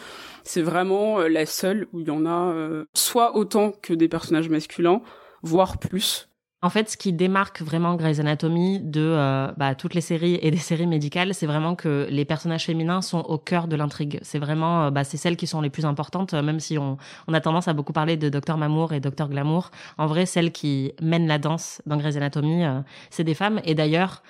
c'est 0.43 0.63
vraiment 0.63 1.21
euh, 1.21 1.29
la 1.29 1.45
seule 1.45 1.87
où 1.93 2.01
il 2.01 2.07
y 2.07 2.11
en 2.11 2.25
a 2.25 2.53
euh, 2.53 2.85
soit 2.95 3.37
autant 3.37 3.73
que 3.73 3.93
des 3.93 4.09
personnages 4.09 4.49
masculins, 4.49 5.03
voire 5.43 5.79
plus. 5.79 6.30
En 6.63 6.69
fait, 6.69 6.91
ce 6.91 6.99
qui 6.99 7.15
démarque 7.15 7.63
vraiment 7.63 7.95
Grey's 7.95 8.21
Anatomy 8.21 8.81
de 8.81 9.01
euh, 9.01 9.51
bah, 9.57 9.75
toutes 9.75 9.95
les 9.95 10.03
séries 10.03 10.39
et 10.43 10.51
des 10.51 10.59
séries 10.59 10.87
médicales, 10.87 11.33
c'est 11.33 11.47
vraiment 11.47 11.75
que 11.75 12.07
les 12.11 12.27
personnages 12.27 12.67
féminins 12.67 13.01
sont 13.01 13.21
au 13.21 13.39
cœur 13.39 13.67
de 13.67 13.77
l'intrigue. 13.77 14.19
C'est 14.21 14.39
vraiment, 14.39 14.91
bah, 14.91 15.03
c'est 15.05 15.17
celles 15.17 15.39
qui 15.39 15.47
sont 15.47 15.63
les 15.63 15.71
plus 15.71 15.87
importantes, 15.87 16.35
même 16.35 16.61
si 16.61 16.77
on, 16.77 16.99
on 17.29 17.33
a 17.33 17.41
tendance 17.41 17.67
à 17.67 17.73
beaucoup 17.73 17.95
parler 17.95 18.19
de 18.19 18.29
Docteur 18.29 18.59
Mamour 18.59 18.93
et 18.93 19.01
Docteur 19.01 19.31
Glamour. 19.31 19.71
En 19.97 20.07
vrai, 20.07 20.27
celles 20.27 20.53
qui 20.53 20.93
mènent 21.01 21.27
la 21.27 21.39
danse 21.39 21.81
dans 21.87 21.97
Grey's 21.97 22.17
Anatomy, 22.17 22.65
c'est 23.09 23.25
des 23.25 23.35
femmes. 23.35 23.63
Et 23.65 23.75
d'ailleurs, 23.75 24.23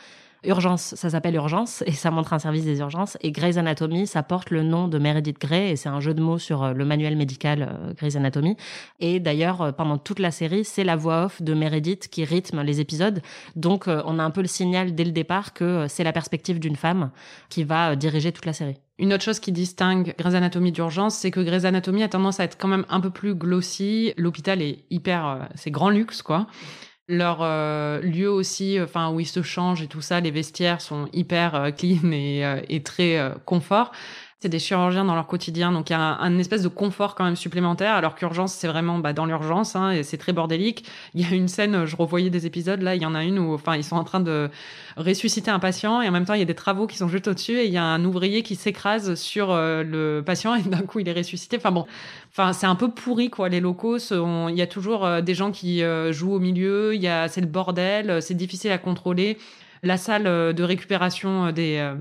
Urgence, 0.44 0.94
ça 0.94 1.10
s'appelle 1.10 1.34
Urgence 1.34 1.82
et 1.86 1.92
ça 1.92 2.10
montre 2.10 2.32
un 2.32 2.38
service 2.38 2.64
des 2.64 2.78
urgences. 2.78 3.18
Et 3.20 3.30
Grey's 3.30 3.58
Anatomy, 3.58 4.06
ça 4.06 4.22
porte 4.22 4.50
le 4.50 4.62
nom 4.62 4.88
de 4.88 4.98
Meredith 4.98 5.38
Grey 5.38 5.70
et 5.70 5.76
c'est 5.76 5.90
un 5.90 6.00
jeu 6.00 6.14
de 6.14 6.22
mots 6.22 6.38
sur 6.38 6.62
euh, 6.62 6.72
le 6.72 6.86
manuel 6.86 7.14
médical 7.14 7.68
euh, 7.70 7.92
Grey's 7.92 8.16
Anatomy. 8.16 8.56
Et 9.00 9.20
d'ailleurs, 9.20 9.60
euh, 9.60 9.72
pendant 9.72 9.98
toute 9.98 10.18
la 10.18 10.30
série, 10.30 10.64
c'est 10.64 10.84
la 10.84 10.96
voix 10.96 11.26
off 11.26 11.42
de 11.42 11.52
Meredith 11.52 12.08
qui 12.08 12.24
rythme 12.24 12.62
les 12.62 12.80
épisodes. 12.80 13.20
Donc, 13.54 13.86
on 13.86 14.18
a 14.18 14.22
un 14.22 14.30
peu 14.30 14.40
le 14.40 14.46
signal 14.46 14.94
dès 14.94 15.04
le 15.04 15.12
départ 15.12 15.52
que 15.52 15.86
c'est 15.88 16.04
la 16.04 16.12
perspective 16.12 16.58
d'une 16.58 16.76
femme 16.76 17.10
qui 17.48 17.64
va 17.64 17.96
diriger 17.96 18.32
toute 18.32 18.46
la 18.46 18.52
série. 18.52 18.76
Une 18.98 19.12
autre 19.12 19.24
chose 19.24 19.40
qui 19.40 19.52
distingue 19.52 20.14
Grey's 20.18 20.34
Anatomy 20.34 20.72
d'urgence, 20.72 21.16
c'est 21.16 21.30
que 21.30 21.40
Grey's 21.40 21.64
Anatomy 21.64 22.02
a 22.02 22.08
tendance 22.08 22.40
à 22.40 22.44
être 22.44 22.56
quand 22.58 22.68
même 22.68 22.86
un 22.88 23.00
peu 23.00 23.10
plus 23.10 23.34
glossy. 23.34 24.14
L'hôpital 24.16 24.62
est 24.62 24.84
hyper, 24.90 25.48
c'est 25.54 25.70
grand 25.70 25.90
luxe, 25.90 26.22
quoi 26.22 26.46
leur 27.10 27.38
euh, 27.42 28.00
lieu 28.00 28.30
aussi, 28.30 28.78
enfin 28.80 29.10
où 29.10 29.20
ils 29.20 29.26
se 29.26 29.42
changent 29.42 29.82
et 29.82 29.88
tout 29.88 30.00
ça, 30.00 30.20
les 30.20 30.30
vestiaires 30.30 30.80
sont 30.80 31.08
hyper 31.12 31.54
euh, 31.54 31.70
clean 31.70 32.12
et, 32.12 32.44
euh, 32.44 32.60
et 32.68 32.82
très 32.82 33.34
confort 33.44 33.90
c'est 34.42 34.48
des 34.48 34.58
chirurgiens 34.58 35.04
dans 35.04 35.14
leur 35.14 35.26
quotidien, 35.26 35.70
donc 35.70 35.90
il 35.90 35.92
y 35.92 35.96
a 35.96 36.00
un, 36.00 36.38
espèce 36.38 36.62
de 36.62 36.68
confort 36.68 37.14
quand 37.14 37.24
même 37.24 37.36
supplémentaire, 37.36 37.92
alors 37.92 38.14
qu'urgence, 38.14 38.54
c'est 38.54 38.68
vraiment 38.68 38.98
bah, 38.98 39.12
dans 39.12 39.26
l'urgence, 39.26 39.76
hein, 39.76 39.90
et 39.90 40.02
c'est 40.02 40.16
très 40.16 40.32
bordélique. 40.32 40.86
Il 41.12 41.20
y 41.20 41.30
a 41.30 41.36
une 41.36 41.46
scène, 41.46 41.84
je 41.84 41.94
revoyais 41.94 42.30
des 42.30 42.46
épisodes, 42.46 42.80
là, 42.80 42.94
il 42.94 43.02
y 43.02 43.06
en 43.06 43.14
a 43.14 43.22
une 43.22 43.38
où 43.38 43.52
enfin, 43.52 43.76
ils 43.76 43.84
sont 43.84 43.96
en 43.96 44.04
train 44.04 44.20
de 44.20 44.48
ressusciter 44.96 45.50
un 45.50 45.58
patient, 45.58 46.00
et 46.00 46.08
en 46.08 46.10
même 46.10 46.24
temps, 46.24 46.32
il 46.32 46.40
y 46.40 46.42
a 46.42 46.46
des 46.46 46.54
travaux 46.54 46.86
qui 46.86 46.96
sont 46.96 47.08
juste 47.08 47.28
au-dessus, 47.28 47.58
et 47.58 47.66
il 47.66 47.72
y 47.72 47.76
a 47.76 47.84
un 47.84 48.02
ouvrier 48.02 48.42
qui 48.42 48.56
s'écrase 48.56 49.14
sur 49.14 49.50
euh, 49.50 49.82
le 49.84 50.22
patient, 50.24 50.54
et 50.54 50.62
d'un 50.62 50.80
coup, 50.80 51.00
il 51.00 51.08
est 51.10 51.12
ressuscité. 51.12 51.58
Enfin 51.58 51.70
bon, 51.70 51.84
enfin, 52.30 52.54
c'est 52.54 52.66
un 52.66 52.76
peu 52.76 52.90
pourri, 52.90 53.28
quoi, 53.28 53.50
les 53.50 53.60
locaux. 53.60 53.98
Il 53.98 54.56
y 54.56 54.62
a 54.62 54.66
toujours 54.66 55.04
euh, 55.04 55.20
des 55.20 55.34
gens 55.34 55.50
qui 55.50 55.82
euh, 55.82 56.14
jouent 56.14 56.32
au 56.32 56.40
milieu, 56.40 56.94
il 56.94 57.02
y 57.02 57.08
a, 57.08 57.28
c'est 57.28 57.42
le 57.42 57.46
bordel, 57.46 58.22
c'est 58.22 58.32
difficile 58.32 58.70
à 58.70 58.78
contrôler 58.78 59.36
la 59.82 59.96
salle 59.96 60.26
euh, 60.26 60.52
de 60.52 60.62
récupération 60.62 61.46
euh, 61.46 61.52
des 61.52 61.76
euh, 61.78 61.94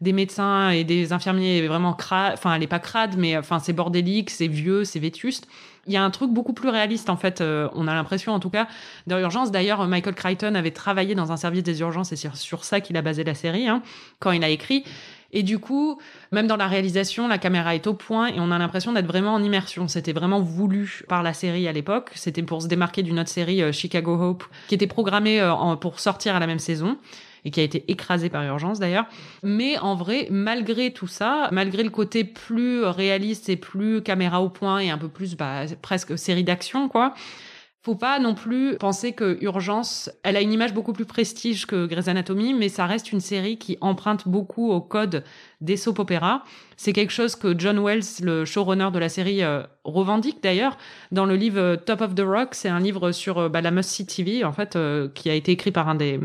des 0.00 0.12
médecins 0.12 0.70
et 0.70 0.84
des 0.84 1.12
infirmiers 1.12 1.58
est 1.58 1.66
vraiment 1.66 1.92
crade, 1.92 2.34
enfin 2.34 2.54
elle 2.54 2.62
est 2.62 2.68
pas 2.68 2.78
crade, 2.78 3.14
mais 3.16 3.36
enfin 3.36 3.58
c'est 3.58 3.72
bordélique, 3.72 4.30
c'est 4.30 4.48
vieux, 4.48 4.84
c'est 4.84 4.98
vétuste. 4.98 5.46
Il 5.86 5.92
y 5.92 5.96
a 5.96 6.04
un 6.04 6.10
truc 6.10 6.30
beaucoup 6.30 6.52
plus 6.52 6.68
réaliste 6.68 7.10
en 7.10 7.16
fait, 7.16 7.42
on 7.42 7.88
a 7.88 7.94
l'impression 7.94 8.32
en 8.32 8.38
tout 8.38 8.50
cas 8.50 8.68
dans 9.08 9.18
l'urgence. 9.18 9.50
D'ailleurs, 9.50 9.84
Michael 9.88 10.14
Crichton 10.14 10.54
avait 10.54 10.70
travaillé 10.70 11.16
dans 11.16 11.32
un 11.32 11.36
service 11.36 11.64
des 11.64 11.80
urgences 11.80 12.12
et 12.12 12.16
c'est 12.16 12.32
sur 12.36 12.64
ça 12.64 12.80
qu'il 12.80 12.96
a 12.96 13.02
basé 13.02 13.24
la 13.24 13.34
série 13.34 13.66
hein, 13.66 13.82
quand 14.20 14.30
il 14.30 14.44
a 14.44 14.48
écrit. 14.48 14.84
Et 15.32 15.42
du 15.42 15.58
coup, 15.58 15.98
même 16.30 16.46
dans 16.46 16.56
la 16.56 16.66
réalisation, 16.66 17.26
la 17.26 17.38
caméra 17.38 17.74
est 17.74 17.86
au 17.86 17.94
point 17.94 18.28
et 18.28 18.38
on 18.38 18.50
a 18.50 18.58
l'impression 18.58 18.92
d'être 18.92 19.06
vraiment 19.06 19.34
en 19.34 19.42
immersion. 19.42 19.88
C'était 19.88 20.12
vraiment 20.12 20.40
voulu 20.40 21.04
par 21.08 21.22
la 21.22 21.32
série 21.32 21.66
à 21.68 21.72
l'époque. 21.72 22.10
C'était 22.14 22.42
pour 22.42 22.62
se 22.62 22.68
démarquer 22.68 23.02
d'une 23.02 23.18
autre 23.18 23.30
série, 23.30 23.62
euh, 23.62 23.72
Chicago 23.72 24.14
Hope, 24.20 24.44
qui 24.68 24.74
était 24.74 24.86
programmée 24.86 25.40
euh, 25.40 25.76
pour 25.76 26.00
sortir 26.00 26.36
à 26.36 26.38
la 26.38 26.46
même 26.46 26.58
saison 26.58 26.98
et 27.44 27.50
qui 27.50 27.60
a 27.60 27.62
été 27.62 27.84
écrasée 27.88 28.28
par 28.28 28.44
urgence 28.44 28.78
d'ailleurs. 28.78 29.06
Mais 29.42 29.78
en 29.78 29.94
vrai, 29.94 30.28
malgré 30.30 30.92
tout 30.92 31.06
ça, 31.06 31.48
malgré 31.50 31.82
le 31.82 31.90
côté 31.90 32.24
plus 32.24 32.84
réaliste 32.84 33.48
et 33.48 33.56
plus 33.56 34.02
caméra 34.02 34.42
au 34.42 34.48
point 34.48 34.78
et 34.78 34.90
un 34.90 34.98
peu 34.98 35.08
plus 35.08 35.36
bah, 35.36 35.64
presque 35.80 36.16
série 36.18 36.44
d'action, 36.44 36.88
quoi, 36.88 37.14
faut 37.84 37.96
pas 37.96 38.20
non 38.20 38.34
plus 38.34 38.76
penser 38.76 39.12
que 39.12 39.42
Urgence, 39.42 40.08
elle 40.22 40.36
a 40.36 40.40
une 40.40 40.52
image 40.52 40.72
beaucoup 40.72 40.92
plus 40.92 41.04
prestige 41.04 41.66
que 41.66 41.86
Grey's 41.86 42.06
Anatomy, 42.06 42.54
mais 42.54 42.68
ça 42.68 42.86
reste 42.86 43.10
une 43.10 43.20
série 43.20 43.58
qui 43.58 43.76
emprunte 43.80 44.28
beaucoup 44.28 44.70
au 44.70 44.80
code 44.80 45.24
des 45.60 45.76
soap 45.76 45.98
opéras. 45.98 46.44
C'est 46.84 46.92
quelque 46.92 47.12
chose 47.12 47.36
que 47.36 47.56
John 47.56 47.78
Wells, 47.78 48.24
le 48.24 48.44
showrunner 48.44 48.90
de 48.92 48.98
la 48.98 49.08
série, 49.08 49.44
euh, 49.44 49.62
revendique 49.84 50.42
d'ailleurs 50.42 50.76
dans 51.12 51.26
le 51.26 51.36
livre 51.36 51.60
euh, 51.60 51.76
Top 51.76 52.00
of 52.00 52.16
the 52.16 52.24
Rock. 52.26 52.56
C'est 52.56 52.68
un 52.68 52.80
livre 52.80 53.12
sur 53.12 53.38
euh, 53.38 53.48
bah, 53.48 53.60
la 53.60 53.70
Must 53.70 53.88
See 53.88 54.04
TV, 54.04 54.42
en 54.42 54.50
fait, 54.50 54.76
qui 55.14 55.30
a 55.30 55.34
été 55.34 55.52
écrit 55.52 55.70
par 55.70 55.88
un 55.88 55.94
des, 55.94 56.18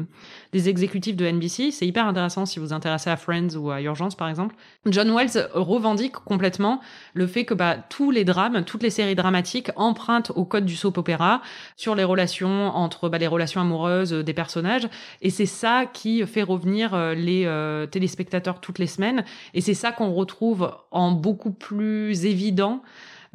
des 0.54 0.68
exécutifs 0.68 1.16
de 1.16 1.30
NBC. 1.30 1.70
C'est 1.70 1.86
hyper 1.86 2.08
intéressant 2.08 2.48
si 2.48 2.58
vous 2.58 2.66
vous 2.66 2.74
intéressez 2.74 3.12
à 3.12 3.18
Friends 3.18 3.56
ou 3.56 3.70
à 3.70 3.82
Urgence, 3.82 4.16
par 4.16 4.30
exemple. 4.30 4.56
John 4.88 5.12
Wells 5.12 5.48
revendique 5.54 6.14
complètement 6.14 6.82
le 7.14 7.28
fait 7.28 7.46
que 7.46 7.54
bah, 7.54 7.78
tous 7.78 8.10
les 8.10 8.26
drames, 8.26 8.64
toutes 8.66 8.82
les 8.82 8.90
séries 8.90 9.14
dramatiques 9.14 9.70
empruntent 9.76 10.32
au 10.34 10.44
code 10.44 10.66
du 10.66 10.76
soap 10.76 10.98
opéra 10.98 11.44
sur 11.76 11.94
les 11.94 12.04
relations 12.04 12.76
entre 12.76 13.10
bah, 13.10 13.20
les 13.20 13.28
relations 13.28 13.62
amoureuses 13.62 14.12
des 14.12 14.34
personnages. 14.34 14.90
Et 15.22 15.30
c'est 15.30 15.46
ça 15.46 15.86
qui 15.86 16.26
fait 16.26 16.42
revenir 16.42 16.98
les 17.14 17.48
téléspectateurs 17.92 18.60
toutes 18.60 18.80
les 18.80 18.88
semaines 18.88 19.24
et 19.54 19.62
c'est 19.62 19.76
ça 19.76 19.92
qu'on 19.92 20.12
retrouve 20.14 20.47
en 20.92 21.12
beaucoup 21.12 21.52
plus 21.52 22.26
évident 22.26 22.82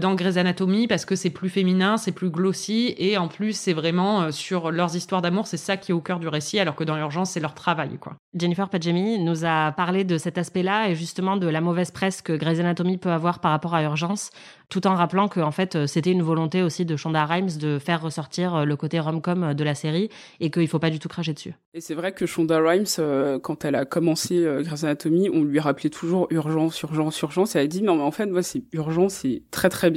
dans 0.02 0.16
Grey's 0.16 0.36
Anatomy 0.36 0.88
parce 0.88 1.04
que 1.04 1.14
c'est 1.14 1.30
plus 1.30 1.48
féminin, 1.48 1.96
c'est 1.96 2.10
plus 2.10 2.28
glossy 2.28 2.92
et 2.98 3.16
en 3.16 3.28
plus 3.28 3.52
c'est 3.56 3.72
vraiment 3.72 4.22
euh, 4.22 4.30
sur 4.32 4.72
leurs 4.72 4.96
histoires 4.96 5.22
d'amour, 5.22 5.46
c'est 5.46 5.56
ça 5.56 5.76
qui 5.76 5.92
est 5.92 5.94
au 5.94 6.00
cœur 6.00 6.18
du 6.18 6.26
récit 6.26 6.58
alors 6.58 6.74
que 6.74 6.82
dans 6.82 6.96
l'urgence 6.96 7.30
c'est 7.30 7.40
leur 7.40 7.54
travail 7.54 7.98
quoi. 7.98 8.16
Jennifer 8.34 8.68
Padjemi 8.68 9.20
nous 9.20 9.44
a 9.44 9.70
parlé 9.70 10.02
de 10.02 10.18
cet 10.18 10.38
aspect-là 10.38 10.88
et 10.88 10.96
justement 10.96 11.36
de 11.36 11.46
la 11.46 11.60
mauvaise 11.60 11.92
presse 11.92 12.20
que 12.20 12.32
Grey's 12.32 12.58
Anatomy 12.58 12.98
peut 12.98 13.12
avoir 13.12 13.38
par 13.38 13.52
rapport 13.52 13.74
à 13.74 13.82
Urgence 13.84 14.30
tout 14.70 14.86
en 14.88 14.94
rappelant 14.96 15.28
que 15.28 15.38
en 15.38 15.52
fait 15.52 15.76
euh, 15.76 15.86
c'était 15.86 16.10
une 16.10 16.22
volonté 16.22 16.62
aussi 16.62 16.84
de 16.84 16.96
Shonda 16.96 17.24
Rhimes 17.24 17.56
de 17.60 17.78
faire 17.78 18.02
ressortir 18.02 18.56
euh, 18.56 18.64
le 18.64 18.74
côté 18.74 18.98
rom-com 18.98 19.54
de 19.54 19.64
la 19.64 19.76
série 19.76 20.08
et 20.40 20.50
qu'il 20.50 20.66
faut 20.66 20.80
pas 20.80 20.90
du 20.90 20.98
tout 20.98 21.08
cracher 21.08 21.32
dessus. 21.32 21.54
Et 21.74 21.80
c'est 21.80 21.94
vrai 21.94 22.10
que 22.10 22.26
Shonda 22.26 22.58
Rhimes 22.58 23.40
quand 23.40 23.64
elle 23.64 23.76
a 23.76 23.84
commencé 23.84 24.44
Grey's 24.62 24.82
Anatomy, 24.82 25.30
on 25.32 25.44
lui 25.44 25.60
rappelait 25.60 25.90
toujours 25.90 26.26
urgence, 26.30 26.80
urgence, 26.82 27.20
urgence 27.20 27.54
et 27.54 27.60
elle 27.60 27.66
a 27.66 27.68
dit 27.68 27.82
non 27.82 27.94
mais 27.94 28.02
en 28.02 28.10
fait 28.10 28.26
moi 28.26 28.42
c'est 28.42 28.64
urgence, 28.72 29.14
c'est 29.14 29.42
très 29.52 29.68
très 29.68 29.91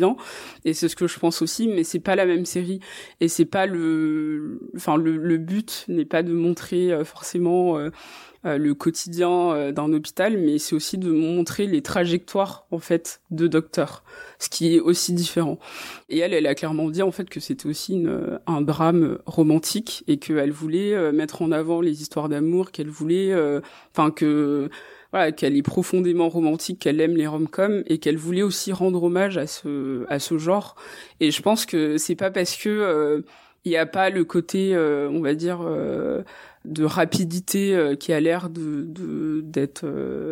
et 0.64 0.74
c'est 0.74 0.90
ce 0.90 0.96
que 0.96 1.08
je 1.08 1.20
pense 1.20 1.42
aussi 1.42 1.68
mais 1.68 1.84
c'est 1.84 2.00
pas 2.00 2.16
la 2.16 2.26
même 2.26 2.46
série. 2.46 2.80
Et 3.20 3.28
c'est 3.28 3.46
pas 3.46 3.66
le 3.66 4.60
enfin 4.76 4.98
le, 4.98 5.38
but 5.38 5.86
n'est 5.88 6.06
pas 6.06 6.24
de 6.24 6.34
montrer 6.34 6.92
euh, 6.92 7.04
forcément 7.04 7.78
euh, 7.78 7.90
euh, 8.46 8.58
le 8.58 8.74
quotidien 8.74 9.72
d'un 9.72 9.92
hôpital 9.94 10.38
mais 10.38 10.60
c'est 10.60 10.76
aussi 10.76 10.98
de 10.98 11.12
montrer 11.12 11.68
les 11.68 11.82
trajectoires 11.82 12.68
en 12.72 12.80
fait 12.80 13.22
de 13.32 13.48
docteurs 13.48 14.04
ce 14.40 14.50
qui 14.50 14.76
est 14.76 14.80
aussi 14.80 15.14
différent. 15.14 15.60
Et 16.10 16.20
elle 16.20 16.34
elle 16.34 16.48
a 16.48 16.56
clairement 16.56 16.90
dit 16.90 17.02
en 17.02 17.12
fait 17.12 17.30
que 17.30 17.40
c'était 17.40 17.68
aussi 17.68 18.06
un 18.48 18.62
drame 18.62 19.20
romantique 19.26 20.04
et 20.08 20.18
qu'elle 20.18 20.52
voulait 20.52 21.12
mettre 21.12 21.42
en 21.42 21.52
avant 21.52 21.82
les 21.82 22.02
histoires 22.02 22.30
d'amour 22.30 22.72
qu'elle 22.72 22.90
voulait 22.90 23.34
enfin 23.92 24.12
que 24.12 24.70
qu'elle 25.36 25.56
est 25.56 25.62
profondément 25.62 26.30
romantique, 26.30 26.80
qu'elle 26.80 27.00
aime 27.00 27.16
les 27.16 27.28
rom-coms 27.28 27.84
et 27.88 27.98
qu'elle 28.00 28.18
voulait 28.18 28.42
aussi 28.42 28.72
rendre 28.72 29.04
hommage 29.04 29.38
à 29.38 29.48
ce 29.48 30.38
genre. 30.38 30.76
Et 31.20 31.32
je 31.32 31.42
pense 31.42 31.66
que 31.66 31.98
c'est 31.98 32.16
pas 32.16 32.32
parce 32.32 32.56
que 32.56 32.70
euh, 32.70 33.22
il 33.64 33.70
n'y 33.70 33.78
a 33.78 33.86
pas 33.86 34.10
le 34.10 34.24
côté, 34.24 34.76
euh, 34.76 35.10
on 35.10 35.22
va 35.22 35.34
dire, 35.34 35.62
euh, 35.62 36.24
de 36.66 36.84
rapidité 36.84 37.96
qui 38.00 38.12
a 38.12 38.20
l'air 38.20 38.50
d'être 38.50 39.86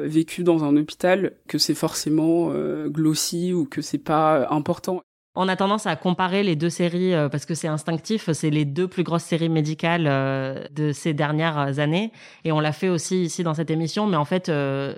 vécu 0.05 0.43
dans 0.43 0.63
un 0.63 0.75
hôpital 0.75 1.33
que 1.47 1.57
c'est 1.59 1.75
forcément 1.75 2.51
glossy 2.87 3.53
ou 3.53 3.65
que 3.65 3.81
c'est 3.81 3.99
pas 3.99 4.47
important. 4.49 5.03
On 5.35 5.47
a 5.47 5.55
tendance 5.55 5.87
à 5.87 5.95
comparer 5.95 6.43
les 6.43 6.55
deux 6.55 6.69
séries 6.69 7.13
euh, 7.13 7.27
parce 7.27 7.45
que 7.45 7.55
c'est 7.55 7.67
instinctif, 7.67 8.31
c'est 8.33 8.51
les 8.51 8.65
deux 8.65 8.87
plus 8.87 9.03
grosses 9.03 9.23
séries 9.23 9.49
médicales 9.49 10.05
euh, 10.07 10.63
de 10.71 10.91
ces 10.91 11.13
dernières 11.13 11.79
années 11.79 12.11
et 12.43 12.51
on 12.51 12.59
l'a 12.59 12.71
fait 12.71 12.89
aussi 12.89 13.23
ici 13.23 13.41
dans 13.41 13.55
cette 13.55 13.71
émission 13.71 14.05
mais 14.05 14.17
en 14.17 14.25
fait 14.25 14.49
euh, 14.49 14.93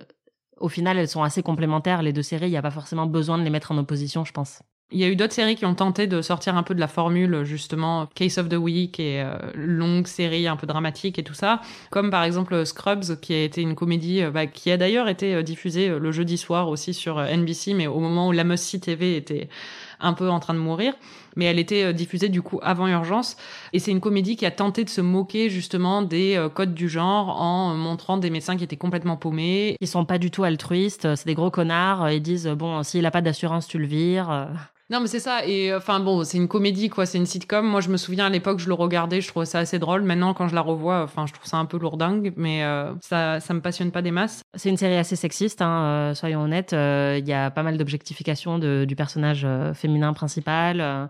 au 0.60 0.68
final 0.68 0.98
elles 0.98 1.08
sont 1.08 1.24
assez 1.24 1.42
complémentaires 1.42 2.02
les 2.02 2.12
deux 2.12 2.22
séries, 2.22 2.48
il 2.48 2.52
n'y 2.52 2.58
a 2.58 2.62
pas 2.62 2.72
forcément 2.72 3.06
besoin 3.06 3.38
de 3.38 3.44
les 3.44 3.50
mettre 3.50 3.72
en 3.72 3.78
opposition, 3.78 4.26
je 4.26 4.34
pense. 4.34 4.62
Il 4.92 5.00
y 5.00 5.04
a 5.04 5.08
eu 5.08 5.16
d'autres 5.16 5.34
séries 5.34 5.56
qui 5.56 5.66
ont 5.66 5.74
tenté 5.74 6.06
de 6.06 6.22
sortir 6.22 6.56
un 6.58 6.62
peu 6.62 6.76
de 6.76 6.80
la 6.80 6.88
formule, 6.88 7.44
justement, 7.44 8.06
Case 8.14 8.38
of 8.38 8.50
the 8.50 8.54
Week 8.54 9.00
et 9.00 9.26
longue 9.56 10.06
série 10.06 10.48
un 10.48 10.56
peu 10.58 10.68
dramatique 10.68 11.18
et 11.18 11.24
tout 11.24 11.34
ça. 11.34 11.60
Comme 11.90 12.12
par 12.12 12.24
exemple 12.24 12.64
Scrubs, 12.68 13.20
qui 13.20 13.34
a 13.34 13.44
été 13.44 13.62
une 13.62 13.74
comédie 13.74 14.22
bah, 14.32 14.46
qui 14.46 14.70
a 14.70 14.78
d'ailleurs 14.78 15.10
été 15.10 15.42
diffusée 15.42 15.90
le 15.90 16.12
jeudi 16.12 16.38
soir 16.38 16.70
aussi 16.70 16.94
sur 16.94 17.20
NBC, 17.20 17.74
mais 17.74 17.88
au 17.88 18.00
moment 18.00 18.28
où 18.28 18.32
la 18.32 18.44
Must 18.44 18.80
TV 18.80 19.18
était 19.18 19.50
un 20.00 20.14
peu 20.14 20.30
en 20.30 20.40
train 20.40 20.54
de 20.54 20.60
mourir, 20.60 20.94
mais 21.36 21.46
elle 21.46 21.60
était 21.60 21.84
euh, 21.84 21.94
diffusée 21.94 22.30
du 22.30 22.42
coup 22.42 22.60
avant 22.64 22.88
Urgence. 22.88 23.38
Et 23.74 23.80
c'est 23.80 23.92
une 23.92 24.02
comédie 24.02 24.36
qui 24.36 24.46
a 24.46 24.52
tenté 24.52 24.84
de 24.84 24.90
se 24.90 25.02
moquer 25.02 25.50
justement 25.50 26.02
des 26.02 26.36
euh, 26.36 26.50
codes 26.50 26.74
du 26.74 26.90
genre 26.90 27.42
en 27.42 27.76
montrant 27.76 28.18
des 28.18 28.30
médecins 28.30 28.58
qui 28.58 28.64
étaient 28.64 28.78
complètement 28.78 29.18
paumés. 29.18 29.78
Ils 29.80 29.88
sont 29.88 30.06
pas 30.06 30.18
du 30.18 30.32
tout 30.32 30.44
altruistes, 30.44 31.16
c'est 31.16 31.26
des 31.26 31.36
gros 31.36 31.52
connards. 31.52 32.10
Ils 32.12 32.22
disent 32.22 32.48
bon, 32.48 32.84
s'il 32.84 33.06
a 33.06 33.12
pas 33.12 33.22
d'assurance, 33.22 33.68
tu 33.68 33.78
le 33.78 33.88
vires. 33.88 34.48
Non, 34.92 35.00
mais 35.00 35.08
c'est 35.08 35.20
ça. 35.20 35.46
Et 35.48 35.72
euh, 35.72 35.78
enfin, 35.78 36.00
bon, 36.00 36.24
c'est 36.24 36.38
une 36.38 36.48
comédie, 36.48 36.90
quoi. 36.90 37.08
C'est 37.08 37.18
une 37.18 37.26
sitcom. 37.26 37.66
Moi, 37.66 37.82
je 37.82 37.90
me 37.90 37.98
souviens 37.98 38.28
à 38.28 38.30
l'époque, 38.30 38.60
je 38.60 38.68
le 38.68 38.76
regardais, 38.76 39.20
je 39.20 39.28
trouvais 39.28 39.48
ça 39.48 39.60
assez 39.60 39.80
drôle. 39.80 40.04
Maintenant, 40.04 40.36
quand 40.36 40.48
je 40.48 40.54
la 40.54 40.62
revois, 40.62 41.02
enfin, 41.02 41.26
je 41.26 41.34
trouve 41.34 41.48
ça 41.48 41.58
un 41.58 41.66
peu 41.66 41.80
lourdingue, 41.80 42.34
mais 42.38 42.64
euh, 42.64 42.94
ça, 43.02 43.40
ça 43.40 43.56
me 43.56 43.62
passionne 43.62 43.92
pas 43.92 44.04
des 44.04 44.12
masses. 44.12 44.44
C'est 44.54 44.70
une 44.70 44.78
série 44.78 44.96
assez 44.96 45.16
sexiste, 45.16 45.64
hein, 45.64 45.86
euh, 45.86 46.14
soyons 46.14 46.42
honnêtes. 46.42 46.74
Il 46.74 47.28
y 47.28 47.34
a 47.34 47.50
pas 47.50 47.64
mal 47.64 47.78
d'objectification 47.80 48.60
du 48.60 48.96
personnage 48.96 49.48
féminin 49.74 50.14
principal. 50.14 51.10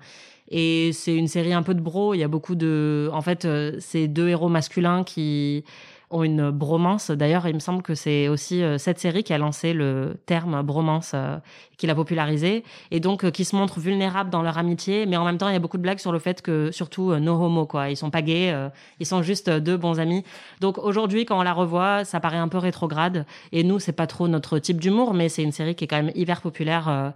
et 0.50 0.92
c'est 0.94 1.16
une 1.16 1.28
série 1.28 1.54
un 1.54 1.64
peu 1.64 1.74
de 1.74 1.82
bro. 1.82 2.14
Il 2.14 2.20
y 2.20 2.24
a 2.24 2.30
beaucoup 2.30 2.56
de. 2.56 3.10
En 3.12 3.22
fait, 3.22 3.46
c'est 3.80 4.08
deux 4.08 4.30
héros 4.30 4.48
masculins 4.48 5.04
qui 5.04 5.66
ont 6.10 6.24
une 6.24 6.52
bromance. 6.52 7.12
D'ailleurs, 7.12 7.48
il 7.48 7.56
me 7.56 7.60
semble 7.60 7.82
que 7.82 7.96
c'est 7.96 8.28
aussi 8.28 8.64
euh, 8.64 8.78
cette 8.78 9.00
série 9.00 9.24
qui 9.24 9.34
a 9.34 9.38
lancé 9.38 9.74
le 9.74 10.18
terme 10.26 10.62
bromance, 10.62 11.12
euh, 11.14 11.38
qui 11.78 11.88
l'a 11.88 11.96
popularisé, 11.96 12.64
et 12.92 13.00
donc 13.00 13.24
euh, 13.24 13.32
qui 13.32 13.46
se 13.46 13.56
montrent 13.56 13.80
vulnérables 13.80 14.30
dans 14.30 14.42
leur 14.42 14.58
amitié, 14.58 15.06
mais 15.06 15.18
en 15.18 15.26
même 15.26 15.38
temps, 15.38 15.50
il 15.50 15.54
y 15.54 15.58
a 15.58 15.60
beaucoup 15.60 15.78
de 15.78 15.82
blagues 15.82 16.00
sur 16.00 16.12
le 16.12 16.20
fait 16.20 16.42
que, 16.42 16.72
surtout, 16.72 17.16
no 17.16 17.34
homo, 17.34 17.66
quoi. 17.66 17.90
Ils 17.90 17.98
sont 17.98 18.10
pas 18.10 18.22
gays, 18.22 18.54
ils 19.00 19.06
sont 19.06 19.22
juste 19.22 19.50
deux 19.50 19.78
bons 19.78 20.00
amis. 20.00 20.24
Donc 20.62 20.78
aujourd'hui, 20.78 21.26
quand 21.26 21.40
on 21.40 21.44
la 21.44 21.54
revoit, 21.54 22.06
ça 22.06 22.20
paraît 22.20 22.38
un 22.38 22.48
peu 22.48 22.58
rétrograde, 22.58 23.26
et 23.52 23.64
nous, 23.64 23.80
c'est 23.80 23.92
pas 23.92 24.08
trop 24.08 24.28
notre 24.28 24.60
type 24.60 24.80
d'humour, 24.80 25.14
mais 25.14 25.30
c'est 25.30 25.44
une 25.44 25.52
série 25.52 25.76
qui 25.76 25.84
est 25.86 25.88
quand 25.88 26.02
même 26.02 26.12
hyper 26.16 26.42
populaire 26.42 27.14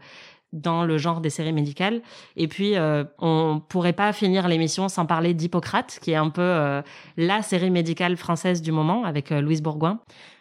dans 0.54 0.84
le 0.84 0.98
genre 0.98 1.22
des 1.22 1.30
séries 1.30 1.54
médicales. 1.54 2.02
Et 2.36 2.48
puis, 2.48 2.76
euh, 2.76 3.04
on 3.20 3.62
pourrait 3.68 3.94
pas 3.94 4.12
finir 4.14 4.48
l'émission 4.48 4.90
sans 4.90 5.06
parler 5.06 5.34
d'Hippocrate, 5.34 6.00
qui 6.02 6.12
est 6.12 6.16
un 6.16 6.30
peu 6.30 6.42
euh, 6.42 6.82
la 7.18 7.42
série 7.42 7.70
médicale 7.70 8.18
française 8.18 8.62
du 8.62 8.72
moment, 8.72 9.04
avec 9.04 9.32
euh, 9.32 9.42
Louise 9.42 9.62
Bourgoin. 9.62 10.00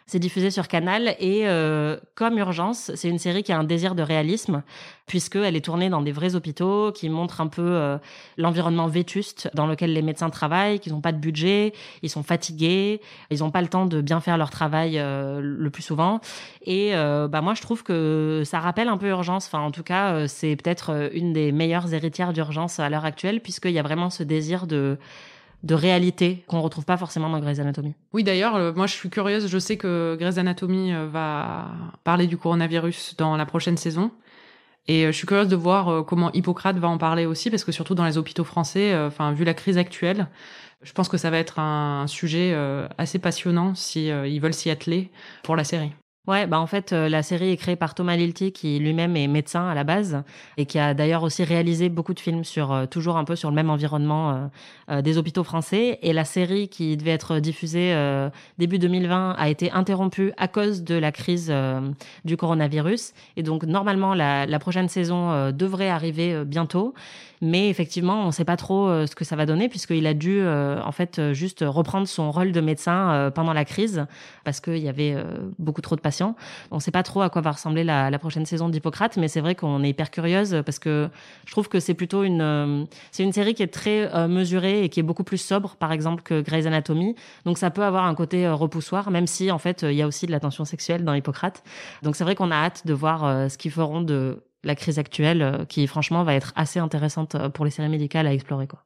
C'est 0.09 0.17
diffusé 0.17 0.49
sur 0.49 0.67
Canal 0.67 1.15
et 1.19 1.41
euh, 1.43 1.95
comme 2.15 2.39
Urgence, 2.39 2.89
c'est 2.95 3.09
une 3.09 3.19
série 3.19 3.43
qui 3.43 3.51
a 3.51 3.59
un 3.59 3.63
désir 3.63 3.93
de 3.93 4.01
réalisme 4.01 4.63
puisqu'elle 5.05 5.55
est 5.55 5.63
tournée 5.63 5.87
dans 5.87 6.01
des 6.01 6.11
vrais 6.11 6.33
hôpitaux 6.33 6.91
qui 6.91 7.09
montrent 7.09 7.41
un 7.41 7.47
peu 7.47 7.61
euh, 7.61 7.99
l'environnement 8.35 8.87
vétuste 8.87 9.51
dans 9.53 9.67
lequel 9.67 9.93
les 9.93 10.01
médecins 10.01 10.31
travaillent, 10.31 10.79
qu'ils 10.79 10.93
n'ont 10.93 11.01
pas 11.01 11.11
de 11.11 11.19
budget, 11.19 11.73
ils 12.01 12.09
sont 12.09 12.23
fatigués, 12.23 13.01
ils 13.29 13.41
n'ont 13.41 13.51
pas 13.51 13.61
le 13.61 13.67
temps 13.67 13.85
de 13.85 14.01
bien 14.01 14.19
faire 14.19 14.39
leur 14.39 14.49
travail 14.49 14.97
euh, 14.97 15.41
le 15.43 15.69
plus 15.69 15.83
souvent. 15.83 16.21
Et 16.65 16.91
bah 16.91 17.41
moi, 17.41 17.53
je 17.53 17.61
trouve 17.61 17.83
que 17.83 18.41
ça 18.45 18.59
rappelle 18.59 18.87
un 18.87 18.97
peu 18.97 19.09
Urgence. 19.09 19.45
Enfin, 19.45 19.59
en 19.59 19.71
tout 19.71 19.83
cas, 19.83 20.27
c'est 20.27 20.55
peut-être 20.55 21.11
une 21.13 21.33
des 21.33 21.51
meilleures 21.51 21.93
héritières 21.93 22.33
d'Urgence 22.33 22.79
à 22.79 22.89
l'heure 22.89 23.05
actuelle 23.05 23.41
puisqu'il 23.41 23.71
y 23.71 23.79
a 23.79 23.83
vraiment 23.83 24.09
ce 24.09 24.23
désir 24.23 24.65
de 24.65 24.97
de 25.63 25.75
réalité 25.75 26.43
qu'on 26.47 26.61
retrouve 26.61 26.85
pas 26.85 26.97
forcément 26.97 27.29
dans 27.29 27.39
Grey's 27.39 27.59
Anatomy. 27.59 27.93
Oui, 28.13 28.23
d'ailleurs, 28.23 28.55
euh, 28.55 28.73
moi 28.73 28.87
je 28.87 28.93
suis 28.93 29.09
curieuse, 29.09 29.47
je 29.47 29.59
sais 29.59 29.77
que 29.77 30.15
Grey's 30.19 30.37
Anatomy 30.37 30.93
euh, 30.93 31.07
va 31.07 31.67
parler 32.03 32.27
du 32.27 32.37
coronavirus 32.37 33.15
dans 33.17 33.35
la 33.35 33.45
prochaine 33.45 33.77
saison. 33.77 34.11
Et 34.87 35.05
euh, 35.05 35.11
je 35.11 35.17
suis 35.17 35.27
curieuse 35.27 35.49
de 35.49 35.55
voir 35.55 36.05
comment 36.05 36.31
Hippocrate 36.31 36.77
va 36.77 36.87
en 36.87 36.97
parler 36.97 37.25
aussi, 37.25 37.49
parce 37.49 37.63
que 37.63 37.71
surtout 37.71 37.95
dans 37.95 38.05
les 38.05 38.17
hôpitaux 38.17 38.45
français, 38.45 38.97
enfin 38.97 39.33
vu 39.33 39.43
la 39.43 39.53
crise 39.53 39.77
actuelle, 39.77 40.27
je 40.81 40.93
pense 40.93 41.09
que 41.09 41.17
ça 41.17 41.29
va 41.29 41.37
être 41.37 41.59
un 41.59 42.07
sujet 42.07 42.55
assez 42.97 43.19
passionnant 43.19 43.75
si 43.75 44.07
ils 44.07 44.39
veulent 44.39 44.53
s'y 44.53 44.69
atteler 44.69 45.11
pour 45.43 45.57
la 45.57 45.65
série. 45.65 45.91
Ouais, 46.27 46.45
bah 46.45 46.59
en 46.59 46.67
fait, 46.67 46.93
euh, 46.93 47.09
la 47.09 47.23
série 47.23 47.49
est 47.49 47.57
créée 47.57 47.75
par 47.75 47.95
Thomas 47.95 48.15
Lilti, 48.15 48.51
qui 48.51 48.77
lui-même 48.77 49.15
est 49.15 49.27
médecin 49.27 49.67
à 49.67 49.73
la 49.73 49.83
base 49.83 50.21
et 50.57 50.67
qui 50.67 50.77
a 50.77 50.93
d'ailleurs 50.93 51.23
aussi 51.23 51.43
réalisé 51.43 51.89
beaucoup 51.89 52.13
de 52.13 52.19
films 52.19 52.43
sur 52.43 52.71
euh, 52.71 52.85
toujours 52.85 53.17
un 53.17 53.23
peu 53.23 53.35
sur 53.35 53.49
le 53.49 53.55
même 53.55 53.71
environnement 53.71 54.51
euh, 54.91 55.01
des 55.01 55.17
hôpitaux 55.17 55.43
français. 55.43 55.97
Et 56.03 56.13
la 56.13 56.25
série 56.25 56.67
qui 56.67 56.95
devait 56.97 57.11
être 57.11 57.39
diffusée 57.39 57.95
début 58.59 58.77
2020 58.77 59.35
a 59.39 59.49
été 59.49 59.71
interrompue 59.71 60.31
à 60.37 60.47
cause 60.47 60.83
de 60.83 60.95
la 60.95 61.11
crise 61.11 61.51
du 62.25 62.37
coronavirus. 62.37 63.13
Et 63.37 63.43
donc 63.43 63.63
normalement, 63.63 64.13
la, 64.13 64.45
la 64.45 64.59
prochaine 64.59 64.89
saison 64.89 65.51
devrait 65.51 65.89
arriver 65.89 66.43
bientôt. 66.45 66.93
Mais 67.41 67.69
effectivement, 67.69 68.23
on 68.23 68.27
ne 68.27 68.31
sait 68.31 68.45
pas 68.45 68.57
trop 68.57 69.05
ce 69.05 69.15
que 69.15 69.23
ça 69.23 69.35
va 69.35 69.45
donner 69.45 69.69
puisqu'il 69.69 70.05
a 70.07 70.13
dû 70.13 70.45
en 70.45 70.91
fait 70.91 71.33
juste 71.33 71.63
reprendre 71.65 72.07
son 72.07 72.31
rôle 72.31 72.51
de 72.51 72.61
médecin 72.61 73.31
pendant 73.33 73.53
la 73.53 73.65
crise 73.65 74.05
parce 74.43 74.59
qu'il 74.59 74.79
y 74.79 74.89
avait 74.89 75.15
beaucoup 75.57 75.81
trop 75.81 75.95
de 75.95 76.01
patients 76.01 76.08
on 76.71 76.75
ne 76.75 76.79
sait 76.79 76.91
pas 76.91 77.03
trop 77.03 77.21
à 77.21 77.29
quoi 77.29 77.41
va 77.41 77.51
ressembler 77.51 77.83
la, 77.83 78.19
prochaine 78.19 78.45
saison 78.45 78.67
d'Hippocrate, 78.69 79.17
mais 79.17 79.27
c'est 79.27 79.39
vrai 79.39 79.55
qu'on 79.55 79.81
est 79.83 79.89
hyper 79.89 80.11
curieuse 80.11 80.61
parce 80.65 80.77
que 80.77 81.09
je 81.45 81.51
trouve 81.51 81.69
que 81.69 81.79
c'est 81.79 81.93
plutôt 81.93 82.23
une, 82.23 82.41
euh, 82.41 82.83
une 83.17 83.31
série 83.31 83.53
qui 83.53 83.63
est 83.63 83.73
très 83.73 84.13
euh, 84.13 84.27
mesurée 84.27 84.83
et 84.83 84.89
qui 84.89 84.99
est 84.99 85.03
beaucoup 85.03 85.23
plus 85.23 85.37
sobre, 85.37 85.75
par 85.77 85.91
exemple, 85.91 86.21
que 86.21 86.41
Grey's 86.41 86.65
Anatomy. 86.65 87.15
Donc 87.45 87.57
ça 87.57 87.69
peut 87.69 87.83
avoir 87.83 88.05
un 88.05 88.15
côté 88.15 88.45
euh, 88.45 88.55
repoussoir, 88.55 89.09
même 89.11 89.27
si 89.27 89.51
en 89.51 89.57
fait 89.57 89.83
il 89.83 89.93
y 89.93 90.01
a 90.01 90.07
aussi 90.07 90.25
de 90.25 90.31
la 90.31 90.39
tension 90.39 90.65
sexuelle 90.65 91.05
dans 91.05 91.13
Hippocrate. 91.13 91.63
Donc 92.03 92.15
c'est 92.15 92.23
vrai 92.23 92.35
qu'on 92.35 92.51
a 92.51 92.55
hâte 92.55 92.85
de 92.85 92.93
voir 92.93 93.49
ce 93.49 93.57
qu'ils 93.57 93.71
feront 93.71 94.01
de 94.01 94.43
la 94.65 94.75
crise 94.75 94.99
actuelle, 94.99 95.65
qui 95.69 95.87
franchement 95.87 96.23
va 96.23 96.33
être 96.33 96.51
assez 96.55 96.79
intéressante 96.79 97.37
pour 97.49 97.63
les 97.63 97.71
séries 97.71 97.89
médicales 97.89 98.27
à 98.27 98.33
explorer. 98.33 98.67
Quoi. 98.67 98.83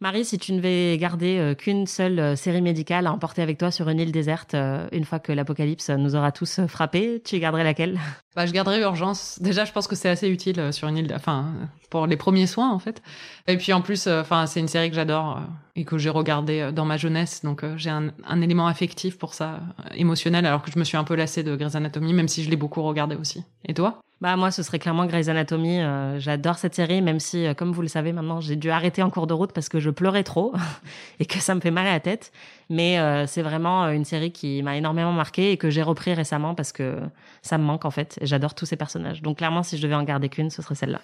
Marie, 0.00 0.24
si 0.24 0.38
tu 0.38 0.52
ne 0.52 0.60
vais 0.60 0.98
garder 0.98 1.38
euh, 1.38 1.54
qu'une 1.54 1.86
seule 1.86 2.18
euh, 2.18 2.36
série 2.36 2.60
médicale 2.60 3.06
à 3.06 3.12
emporter 3.12 3.42
avec 3.42 3.58
toi 3.58 3.70
sur 3.70 3.88
une 3.88 4.00
île 4.00 4.10
déserte, 4.10 4.54
euh, 4.54 4.88
une 4.90 5.04
fois 5.04 5.20
que 5.20 5.30
l'apocalypse 5.30 5.88
nous 5.90 6.16
aura 6.16 6.32
tous 6.32 6.60
frappés, 6.66 7.22
tu 7.24 7.38
garderais 7.38 7.62
laquelle? 7.62 7.98
Bah, 8.34 8.44
Je 8.44 8.52
garderais 8.52 8.80
Urgence. 8.80 9.38
Déjà, 9.40 9.64
je 9.64 9.70
pense 9.70 9.86
que 9.86 9.94
c'est 9.94 10.08
assez 10.08 10.28
utile 10.28 10.72
sur 10.72 10.88
une 10.88 10.96
île, 10.96 11.12
enfin, 11.14 11.52
pour 11.88 12.08
les 12.08 12.16
premiers 12.16 12.48
soins, 12.48 12.72
en 12.72 12.80
fait. 12.80 13.00
Et 13.46 13.56
puis, 13.56 13.72
en 13.72 13.80
plus, 13.80 14.08
enfin, 14.08 14.46
c'est 14.46 14.58
une 14.58 14.66
série 14.66 14.90
que 14.90 14.96
j'adore 14.96 15.40
et 15.76 15.84
que 15.84 15.98
j'ai 15.98 16.10
regardée 16.10 16.72
dans 16.72 16.84
ma 16.84 16.96
jeunesse, 16.96 17.42
donc 17.44 17.64
j'ai 17.76 17.90
un, 17.90 18.08
un, 18.26 18.40
élément 18.40 18.66
affectif 18.66 19.18
pour 19.18 19.34
ça, 19.34 19.60
émotionnel, 19.94 20.46
alors 20.46 20.62
que 20.62 20.72
je 20.72 20.78
me 20.80 20.84
suis 20.84 20.96
un 20.96 21.04
peu 21.04 21.14
lassée 21.14 21.44
de 21.44 21.54
Grey's 21.54 21.76
Anatomy, 21.76 22.12
même 22.12 22.26
si 22.26 22.42
je 22.42 22.50
l'ai 22.50 22.56
beaucoup 22.56 22.82
regardée 22.82 23.14
aussi. 23.14 23.44
Et 23.68 23.74
toi? 23.74 24.00
Bah 24.24 24.36
moi, 24.36 24.50
ce 24.50 24.62
serait 24.62 24.78
clairement 24.78 25.04
Grey's 25.04 25.28
Anatomy. 25.28 25.82
Euh, 25.82 26.18
j'adore 26.18 26.56
cette 26.56 26.74
série, 26.74 27.02
même 27.02 27.20
si, 27.20 27.44
euh, 27.44 27.52
comme 27.52 27.72
vous 27.72 27.82
le 27.82 27.88
savez 27.88 28.14
maintenant, 28.14 28.40
j'ai 28.40 28.56
dû 28.56 28.70
arrêter 28.70 29.02
en 29.02 29.10
cours 29.10 29.26
de 29.26 29.34
route 29.34 29.52
parce 29.52 29.68
que 29.68 29.80
je 29.80 29.90
pleurais 29.90 30.22
trop 30.22 30.54
et 31.20 31.26
que 31.26 31.40
ça 31.40 31.54
me 31.54 31.60
fait 31.60 31.70
mal 31.70 31.86
à 31.86 31.92
la 31.92 32.00
tête. 32.00 32.32
Mais 32.70 32.98
euh, 32.98 33.26
c'est 33.26 33.42
vraiment 33.42 33.86
une 33.90 34.06
série 34.06 34.32
qui 34.32 34.62
m'a 34.62 34.78
énormément 34.78 35.12
marqué 35.12 35.52
et 35.52 35.58
que 35.58 35.68
j'ai 35.68 35.82
repris 35.82 36.14
récemment 36.14 36.54
parce 36.54 36.72
que 36.72 37.00
ça 37.42 37.58
me 37.58 37.64
manque 37.64 37.84
en 37.84 37.90
fait. 37.90 38.18
J'adore 38.22 38.54
tous 38.54 38.64
ces 38.64 38.76
personnages. 38.76 39.20
Donc 39.20 39.36
clairement, 39.36 39.62
si 39.62 39.76
je 39.76 39.82
devais 39.82 39.94
en 39.94 40.04
garder 40.04 40.30
qu'une, 40.30 40.48
ce 40.48 40.62
serait 40.62 40.74
celle-là. 40.74 41.02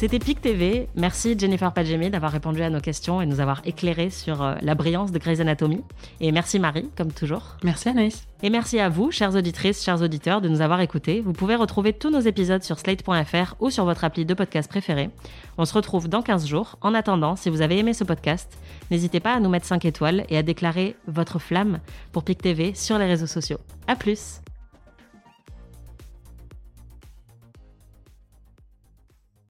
C'était 0.00 0.18
PIC 0.18 0.40
TV. 0.40 0.88
Merci 0.96 1.38
Jennifer 1.38 1.74
Padjemi 1.74 2.08
d'avoir 2.08 2.32
répondu 2.32 2.62
à 2.62 2.70
nos 2.70 2.80
questions 2.80 3.20
et 3.20 3.26
nous 3.26 3.38
avoir 3.38 3.60
éclairé 3.66 4.08
sur 4.08 4.40
euh, 4.40 4.54
la 4.62 4.74
brillance 4.74 5.12
de 5.12 5.18
Grey's 5.18 5.40
Anatomy. 5.40 5.82
Et 6.22 6.32
merci 6.32 6.58
Marie, 6.58 6.88
comme 6.96 7.12
toujours. 7.12 7.58
Merci 7.64 7.90
Anaïs. 7.90 8.26
Et 8.42 8.48
merci 8.48 8.80
à 8.80 8.88
vous, 8.88 9.10
chères 9.10 9.34
auditrices, 9.34 9.84
chers 9.84 10.00
auditeurs, 10.00 10.40
de 10.40 10.48
nous 10.48 10.62
avoir 10.62 10.80
écoutés. 10.80 11.20
Vous 11.20 11.34
pouvez 11.34 11.54
retrouver 11.54 11.92
tous 11.92 12.08
nos 12.08 12.20
épisodes 12.20 12.62
sur 12.62 12.78
slate.fr 12.78 13.56
ou 13.60 13.68
sur 13.68 13.84
votre 13.84 14.04
appli 14.04 14.24
de 14.24 14.32
podcast 14.32 14.70
préféré. 14.70 15.10
On 15.58 15.66
se 15.66 15.74
retrouve 15.74 16.08
dans 16.08 16.22
15 16.22 16.46
jours. 16.46 16.78
En 16.80 16.94
attendant, 16.94 17.36
si 17.36 17.50
vous 17.50 17.60
avez 17.60 17.76
aimé 17.76 17.92
ce 17.92 18.04
podcast, 18.04 18.56
n'hésitez 18.90 19.20
pas 19.20 19.34
à 19.34 19.40
nous 19.40 19.50
mettre 19.50 19.66
5 19.66 19.84
étoiles 19.84 20.24
et 20.30 20.38
à 20.38 20.42
déclarer 20.42 20.96
votre 21.08 21.38
flamme 21.38 21.78
pour 22.12 22.24
PIC 22.24 22.40
TV 22.40 22.72
sur 22.74 22.96
les 22.96 23.04
réseaux 23.04 23.26
sociaux. 23.26 23.58
À 23.86 23.96
plus! 23.96 24.40